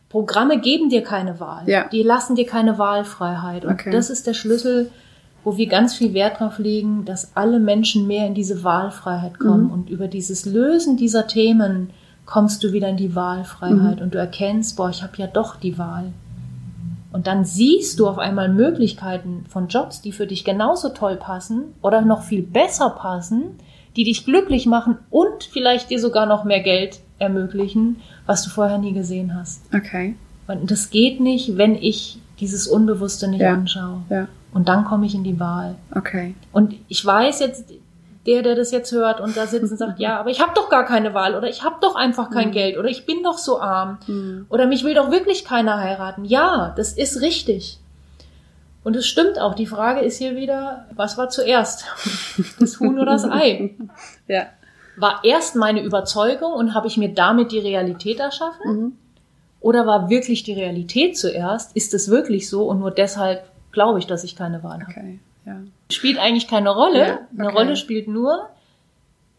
Programme 0.09 0.61
geben 0.61 0.89
dir 0.89 1.03
keine 1.03 1.39
Wahl. 1.41 1.65
Mhm. 1.65 1.69
Ja. 1.69 1.89
Die 1.89 2.03
lassen 2.03 2.35
dir 2.37 2.47
keine 2.47 2.79
Wahlfreiheit. 2.79 3.65
Und 3.65 3.73
Okay. 3.75 3.91
das 3.91 4.11
ist 4.11 4.27
der 4.27 4.35
Schlüssel, 4.35 4.91
wo 5.45 5.57
wir 5.57 5.67
ganz 5.69 5.95
viel 5.95 6.15
Wert 6.15 6.41
drauf 6.41 6.59
legen, 6.59 7.05
dass 7.05 7.33
alle 7.37 7.59
Menschen 7.61 8.07
mehr 8.07 8.27
in 8.27 8.35
diese 8.35 8.65
Wahlfreiheit 8.65 9.39
kommen. 9.39 9.65
Mhm. 9.65 9.71
Und 9.73 9.91
über 9.91 10.09
dieses 10.09 10.47
Lösen 10.47 10.97
dieser 10.97 11.27
Themen 11.27 11.91
kommst 12.27 12.63
du 12.65 12.73
wieder 12.73 12.89
in 12.89 12.97
die 12.97 13.09
Mhm. 13.09 13.15
Wahlfreiheit 13.15 14.01
und 14.03 14.15
du 14.15 14.19
erkennst, 14.19 14.77
boah, 14.77 14.91
ich 14.91 15.03
habe 15.03 15.13
ja 15.17 15.27
doch 15.27 15.57
die 15.57 15.79
Wahl. 15.79 16.13
Und 17.11 17.27
dann 17.27 17.45
siehst 17.47 17.99
du 17.99 18.07
auf 18.07 18.19
einmal 18.19 18.51
Möglichkeiten 18.51 19.45
von 19.49 19.69
Jobs, 19.69 20.03
die 20.03 20.13
für 20.13 20.27
dich 20.27 20.45
genauso 20.45 20.91
toll 20.91 21.17
passen 21.17 21.75
oder 21.81 22.03
noch 22.03 22.23
viel 22.23 22.43
besser 22.43 22.91
passen, 22.91 23.57
die 23.97 24.05
dich 24.05 24.27
glücklich 24.27 24.67
machen 24.67 24.99
und 25.09 25.45
vielleicht 25.45 25.89
dir 25.89 25.99
sogar 25.99 26.27
noch 26.27 26.45
mehr 26.45 26.61
Geld 26.61 27.01
ermöglichen, 27.19 28.01
was 28.27 28.43
du 28.45 28.51
vorher 28.51 28.79
nie 28.79 28.93
gesehen 28.93 29.35
hast. 29.35 29.63
Okay. 29.75 30.17
Und 30.47 30.71
das 30.71 30.91
geht 30.91 31.21
nicht, 31.21 31.57
wenn 31.57 31.75
ich 31.75 32.19
dieses 32.41 32.67
Unbewusste 32.67 33.29
nicht 33.29 33.41
Ja. 33.41 33.53
anschaue. 33.53 34.03
Ja, 34.09 34.29
Und 34.53 34.69
dann 34.69 34.85
komme 34.85 35.07
ich 35.07 35.15
in 35.15 35.25
die 35.25 35.39
Wahl. 35.41 35.75
okay. 35.95 36.35
Und 36.53 36.75
ich 36.89 37.05
weiß 37.05 37.41
jetzt, 37.41 37.65
der, 38.27 38.43
der 38.43 38.55
das 38.57 38.71
jetzt 38.73 38.93
hört 38.93 39.21
und 39.21 39.37
da 39.37 39.47
sitzt 39.47 39.71
und 39.73 39.79
sagt, 39.79 39.99
ja, 40.01 40.19
aber 40.21 40.31
ich 40.31 40.41
habe 40.41 40.53
doch 40.55 40.69
gar 40.69 40.85
keine 40.85 41.15
Wahl 41.15 41.35
oder 41.35 41.49
ich 41.49 41.65
habe 41.65 41.77
doch 41.81 41.95
einfach 41.97 42.31
Mhm. 42.31 42.35
kein 42.35 42.53
Geld 42.53 42.77
oder 42.79 42.89
ich 42.89 43.05
bin 43.07 43.23
doch 43.23 43.39
so 43.39 43.61
arm 43.61 43.99
oder 44.49 44.67
mich 44.67 44.85
will 44.85 44.95
doch 44.95 45.11
wirklich 45.11 45.45
keiner 45.45 45.79
heiraten. 45.79 46.25
Ja, 46.25 46.73
das 46.77 46.93
ist 46.93 47.21
richtig. 47.21 47.79
Und 48.85 48.97
es 48.97 49.07
stimmt 49.07 49.39
auch. 49.41 49.55
Die 49.55 49.67
Frage 49.67 50.01
ist 50.01 50.19
hier 50.19 50.35
wieder, 50.37 50.87
was 50.95 51.19
war 51.19 51.29
zuerst? 51.31 51.85
Das 52.61 52.79
Huhn 52.81 52.99
oder 52.99 53.13
das 53.13 53.25
Ei? 53.25 53.75
Ja. 54.29 54.45
War 55.01 55.21
erst 55.25 55.57
meine 55.57 55.83
Überzeugung 55.83 56.53
und 56.53 56.75
habe 56.75 56.87
ich 56.87 56.97
mir 56.97 57.15
damit 57.15 57.53
die 57.53 57.59
Realität 57.59 58.19
erschaffen? 58.19 58.67
Mhm. 58.67 58.93
Oder 59.61 59.87
war 59.87 60.09
wirklich 60.09 60.43
die 60.45 60.53
Realität 60.53 61.19
zuerst? 61.19 61.75
Ist 61.77 61.95
es 61.95 62.09
wirklich 62.11 62.49
so 62.49 62.67
und 62.69 62.79
nur 62.79 62.91
deshalb 62.91 63.45
glaube 63.73 63.99
ich, 63.99 64.07
dass 64.07 64.25
ich 64.25 64.37
keine 64.37 64.63
Wahl 64.63 64.81
habe? 64.81 64.91
Okay. 64.91 65.21
Ja. 65.47 65.57
spielt 65.91 66.19
eigentlich 66.19 66.47
keine 66.47 66.71
Rolle. 66.71 66.99
Ja, 66.99 67.19
Eine 67.37 67.49
okay. 67.49 67.57
Rolle 67.57 67.77
spielt 67.77 68.07
nur, 68.07 68.49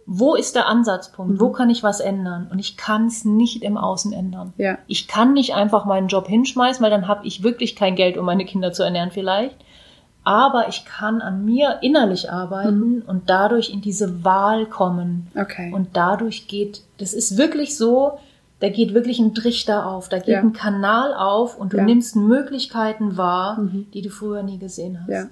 wo 0.08 0.34
ist 0.34 0.56
der 0.56 0.68
Ansatzpunkt? 0.68 1.34
Mhm. 1.34 1.40
Wo 1.40 1.52
kann 1.52 1.70
ich 1.70 1.84
was 1.84 2.00
ändern? 2.00 2.48
Und 2.52 2.58
ich 2.58 2.78
kann 2.78 3.06
es 3.06 3.26
nicht 3.26 3.62
im 3.62 3.78
Außen 3.78 4.12
ändern. 4.12 4.54
Ja. 4.58 4.80
Ich 4.88 5.08
kann 5.08 5.34
nicht 5.34 5.54
einfach 5.54 5.86
meinen 5.86 6.08
Job 6.08 6.28
hinschmeißen, 6.28 6.84
weil 6.84 6.90
dann 6.90 7.08
habe 7.08 7.28
ich 7.28 7.44
wirklich 7.44 7.76
kein 7.76 7.96
Geld, 7.96 8.18
um 8.18 8.26
meine 8.26 8.46
Kinder 8.46 8.72
zu 8.72 8.82
ernähren 8.82 9.12
vielleicht. 9.12 9.56
Aber 10.30 10.68
ich 10.70 10.86
kann 10.86 11.22
an 11.22 11.44
mir 11.44 11.80
innerlich 11.82 12.32
arbeiten 12.32 12.80
Mhm. 12.98 13.04
und 13.08 13.30
dadurch 13.30 13.72
in 13.74 13.82
diese 13.82 14.24
Wahl 14.24 14.66
kommen. 14.68 15.28
Okay. 15.36 15.72
Und 15.74 15.90
dadurch 15.94 16.48
geht, 16.48 16.84
das 17.00 17.14
ist 17.14 17.38
wirklich 17.38 17.76
so, 17.78 18.20
da 18.60 18.70
geht 18.70 18.94
wirklich 18.94 19.20
ein 19.20 19.34
Trichter 19.34 19.88
auf, 19.88 20.10
da 20.10 20.18
geht 20.18 20.28
Ja. 20.28 20.40
ein 20.42 20.54
Kanal 20.54 21.14
auf 21.14 21.58
und 21.58 21.74
du 21.74 21.78
Ja. 21.78 21.84
Mhm. 21.84 21.90
nimmst 21.90 22.16
Möglichkeiten 22.16 23.18
wahr, 23.18 23.60
die 23.94 24.02
du 24.02 24.10
früher 24.10 24.44
nie 24.44 24.58
gesehen 24.60 25.00
hast. 25.02 25.10
Ja. 25.10 25.24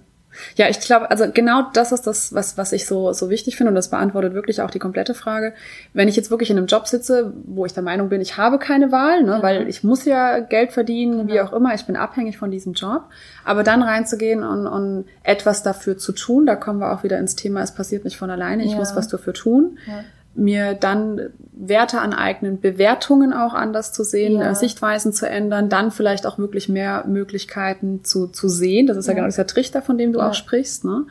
Ja, 0.56 0.68
ich 0.70 0.80
glaube, 0.80 1.10
also 1.12 1.26
genau 1.34 1.64
das 1.74 1.92
ist 1.92 2.08
das, 2.08 2.34
was, 2.34 2.58
was 2.58 2.72
ich 2.72 2.86
so, 2.86 3.14
so 3.14 3.30
wichtig 3.30 3.56
finde 3.58 3.70
und 3.70 3.76
das 3.76 3.90
beantwortet 3.90 4.34
wirklich 4.34 4.62
auch 4.62 4.72
die 4.72 4.80
komplette 4.80 5.14
Frage. 5.14 5.54
Wenn 5.94 6.08
ich 6.08 6.16
jetzt 6.16 6.32
wirklich 6.32 6.50
in 6.50 6.58
einem 6.58 6.68
Job 6.68 6.88
sitze, 6.88 7.34
wo 7.46 7.66
ich 7.66 7.74
der 7.74 7.84
Meinung 7.84 8.10
bin, 8.10 8.22
ich 8.22 8.38
habe 8.38 8.60
keine 8.60 8.92
Wahl, 8.92 9.24
ne, 9.24 9.40
weil 9.42 9.68
ich 9.68 9.84
muss 9.84 10.06
ja 10.06 10.40
Geld 10.40 10.72
verdienen, 10.72 11.28
wie 11.28 11.42
auch 11.42 11.54
immer, 11.54 11.74
ich 11.74 11.86
bin 11.86 11.96
abhängig 11.96 12.38
von 12.38 12.52
diesem 12.52 12.74
Job, 12.74 13.04
aber 13.46 13.64
dann 13.64 13.82
reinzugehen 13.84 14.44
und, 14.44 14.68
und 14.68 15.06
etwas 15.24 15.64
dafür 15.64 15.98
zu 15.98 16.12
tun, 16.12 16.46
da 16.46 16.56
kommen 16.56 16.80
wir 16.80 16.92
auch 16.94 17.04
wieder 17.04 17.18
ins 17.20 17.36
Thema, 17.36 17.62
es 17.62 17.74
passiert 17.74 18.04
nicht 18.06 18.18
von 18.18 18.30
alleine, 18.30 18.64
ich 18.64 18.72
Ja. 18.72 18.78
muss 18.78 18.96
was 18.96 19.08
dafür 19.08 19.34
tun. 19.34 19.78
Ja. 19.88 20.04
Mir 20.38 20.76
dann 20.76 21.20
Werte 21.52 22.00
aneignen, 22.00 22.62
Bewertungen 22.62 23.34
auch 23.34 23.54
anders 23.56 23.92
zu 23.92 24.04
sehen, 24.04 24.40
Ja. 24.40 24.52
äh, 24.52 24.56
Sichtweisen 24.56 25.12
zu 25.12 25.28
ändern, 25.28 25.68
dann 25.70 25.90
vielleicht 25.92 26.26
auch 26.28 26.38
wirklich 26.38 26.70
mehr 26.70 27.04
Möglichkeiten 27.08 28.04
zu, 28.04 28.28
zu 28.28 28.48
sehen. 28.48 28.86
Das 28.88 28.96
ist 28.98 29.08
ja, 29.08 29.12
Ja. 29.14 29.16
genau 29.16 29.28
dieser 29.28 29.48
Trichter, 29.48 29.82
von 29.82 29.98
dem 29.98 30.14
du 30.14 30.20
Ja. 30.20 30.30
auch 30.30 30.34
sprichst. 30.36 30.86
Ne? 30.86 31.06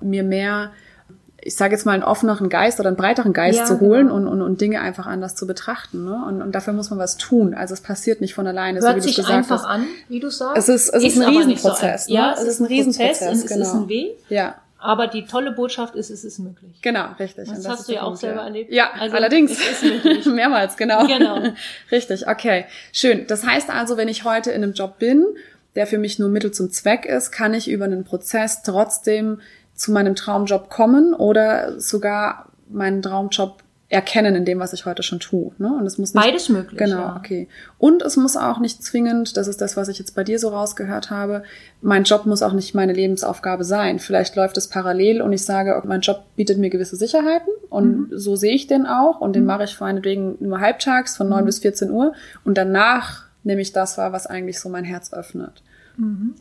Mir 0.00 0.24
mehr, 0.24 0.72
ich 1.40 1.54
sage 1.54 1.74
jetzt 1.74 1.86
mal, 1.86 1.92
einen 1.92 2.02
offeneren 2.02 2.48
Geist 2.48 2.80
oder 2.80 2.88
einen 2.88 2.96
breiteren 2.96 3.32
Geist 3.32 3.66
zu 3.68 3.78
holen 3.78 4.06
genau. 4.08 4.16
und, 4.16 4.26
und, 4.26 4.42
und 4.42 4.60
Dinge 4.60 4.80
einfach 4.80 5.06
anders 5.06 5.36
zu 5.36 5.46
betrachten. 5.46 6.04
Ne? 6.04 6.20
Und, 6.28 6.42
und 6.42 6.52
dafür 6.52 6.72
muss 6.72 6.90
man 6.90 6.98
was 6.98 7.16
tun. 7.16 7.54
Also 7.54 7.74
es 7.74 7.80
passiert 7.80 8.20
nicht 8.20 8.34
von 8.34 8.46
alleine, 8.48 8.80
so 8.80 8.88
wie 8.88 8.92
Hört 8.94 9.02
sich 9.04 9.14
gesagt 9.16 9.32
einfach 9.32 9.62
hast. 9.62 9.66
an, 9.70 9.86
wie 10.08 10.18
du 10.18 10.30
sagst. 10.30 10.56
Es 10.56 10.68
ist- 10.68 10.88
es 10.94 11.04
ist 11.04 11.16
ein 11.18 11.22
aber 11.22 11.30
nicht 11.44 11.58
Riesenprozess, 11.58 12.08
ein- 12.08 12.12
Ja, 12.14 12.26
ne? 12.30 12.36
es, 12.38 12.44
ist 12.44 12.60
ein 12.60 12.66
Riesenprozess, 12.66 13.20
es 13.44 13.46
genau. 13.46 13.62
ist 13.62 13.72
ein 13.74 13.88
Weg. 13.88 14.16
Ja, 14.28 14.56
Aber 14.82 15.06
die 15.06 15.24
tolle 15.24 15.52
Botschaft 15.52 15.94
ist, 15.94 16.10
es 16.10 16.24
ist 16.24 16.38
möglich. 16.38 16.80
Genau, 16.82 17.06
richtig. 17.18 17.48
Das 17.48 17.58
Und 17.58 17.68
hast 17.68 17.88
du 17.88 17.94
ja 17.94 18.02
auch 18.02 18.16
selber 18.16 18.42
erlebt. 18.42 18.72
Ja, 18.72 18.90
Also, 18.98 19.16
allerdings. 19.16 19.52
es 19.52 19.82
ist 19.82 19.84
möglich. 19.84 20.26
Mehrmals, 20.26 20.76
genau. 20.76 21.06
Genau. 21.06 21.40
Richtig, 21.90 22.26
okay. 22.26 22.66
Schön. 22.92 23.26
Das 23.26 23.46
heißt 23.46 23.70
also, 23.70 23.96
wenn 23.96 24.08
ich 24.08 24.24
heute 24.24 24.50
in 24.50 24.62
einem 24.62 24.72
Job 24.72 24.98
bin 24.98 25.24
der 25.74 25.86
für 25.86 25.98
mich 25.98 26.18
nur 26.18 26.28
Mittel 26.28 26.52
zum 26.52 26.70
Zweck 26.70 27.06
ist, 27.06 27.30
kann 27.30 27.54
ich 27.54 27.70
über 27.70 27.84
einen 27.84 28.04
Prozess 28.04 28.62
trotzdem 28.62 29.40
zu 29.74 29.92
meinem 29.92 30.14
Traumjob 30.14 30.68
kommen 30.68 31.14
oder 31.14 31.80
sogar 31.80 32.48
meinen 32.68 33.02
Traumjob 33.02 33.61
erkennen 33.92 34.34
in 34.34 34.46
dem, 34.46 34.58
was 34.58 34.72
ich 34.72 34.86
heute 34.86 35.02
schon 35.02 35.20
tue. 35.20 35.52
Ne? 35.58 35.68
Und 35.68 35.86
es 35.86 35.98
muss 35.98 36.14
nicht, 36.14 36.24
beides 36.24 36.48
möglich. 36.48 36.78
Genau, 36.78 36.98
ja. 36.98 37.16
okay. 37.16 37.46
Und 37.76 38.02
es 38.02 38.16
muss 38.16 38.38
auch 38.38 38.58
nicht 38.58 38.82
zwingend, 38.82 39.36
das 39.36 39.48
ist 39.48 39.60
das, 39.60 39.76
was 39.76 39.88
ich 39.88 39.98
jetzt 39.98 40.14
bei 40.14 40.24
dir 40.24 40.38
so 40.38 40.48
rausgehört 40.48 41.10
habe. 41.10 41.42
Mein 41.82 42.04
Job 42.04 42.24
muss 42.24 42.42
auch 42.42 42.54
nicht 42.54 42.74
meine 42.74 42.94
Lebensaufgabe 42.94 43.64
sein. 43.64 43.98
Vielleicht 43.98 44.34
läuft 44.34 44.56
es 44.56 44.68
parallel 44.68 45.20
und 45.20 45.34
ich 45.34 45.44
sage, 45.44 45.80
mein 45.84 46.00
Job 46.00 46.22
bietet 46.36 46.58
mir 46.58 46.70
gewisse 46.70 46.96
Sicherheiten 46.96 47.52
und 47.68 48.10
mhm. 48.10 48.18
so 48.18 48.34
sehe 48.34 48.54
ich 48.54 48.66
den 48.66 48.86
auch 48.86 49.20
und 49.20 49.36
den 49.36 49.42
mhm. 49.42 49.48
mache 49.48 49.64
ich 49.64 49.76
vor 49.76 49.86
meinetwegen 49.86 50.36
nur 50.40 50.60
halbtags 50.60 51.18
von 51.18 51.28
neun 51.28 51.42
mhm. 51.42 51.46
bis 51.46 51.58
14 51.58 51.90
Uhr 51.90 52.14
und 52.44 52.56
danach 52.56 53.26
nehme 53.44 53.60
ich 53.60 53.72
das 53.72 53.98
wahr, 53.98 54.12
was 54.12 54.26
eigentlich 54.26 54.58
so 54.58 54.70
mein 54.70 54.84
Herz 54.84 55.12
öffnet. 55.12 55.62
Mhm. 55.98 56.34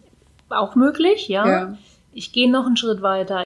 Auch 0.50 0.76
möglich, 0.76 1.28
ja. 1.28 1.48
ja. 1.48 1.78
Ich 2.14 2.32
gehe 2.32 2.50
noch 2.50 2.66
einen 2.66 2.78
Schritt 2.78 3.02
weiter. 3.02 3.44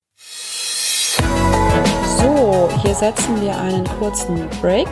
So, 2.26 2.70
hier 2.82 2.96
setzen 2.96 3.40
wir 3.40 3.56
einen 3.56 3.84
kurzen 4.00 4.50
Break. 4.60 4.90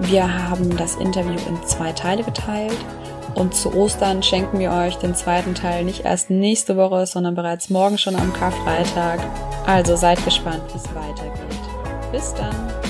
Wir 0.00 0.50
haben 0.50 0.76
das 0.76 0.96
Interview 0.96 1.38
in 1.48 1.66
zwei 1.66 1.90
Teile 1.92 2.22
geteilt 2.22 2.76
und 3.34 3.54
zu 3.54 3.74
Ostern 3.74 4.22
schenken 4.22 4.58
wir 4.58 4.70
euch 4.70 4.96
den 4.96 5.14
zweiten 5.14 5.54
Teil 5.54 5.84
nicht 5.84 6.04
erst 6.04 6.28
nächste 6.28 6.76
Woche, 6.76 7.06
sondern 7.06 7.34
bereits 7.34 7.70
morgen 7.70 7.96
schon 7.96 8.14
am 8.14 8.30
Karfreitag. 8.34 9.20
Also 9.66 9.96
seid 9.96 10.22
gespannt, 10.22 10.64
wie 10.74 10.76
es 10.76 10.94
weitergeht. 10.94 12.12
Bis 12.12 12.34
dann! 12.34 12.83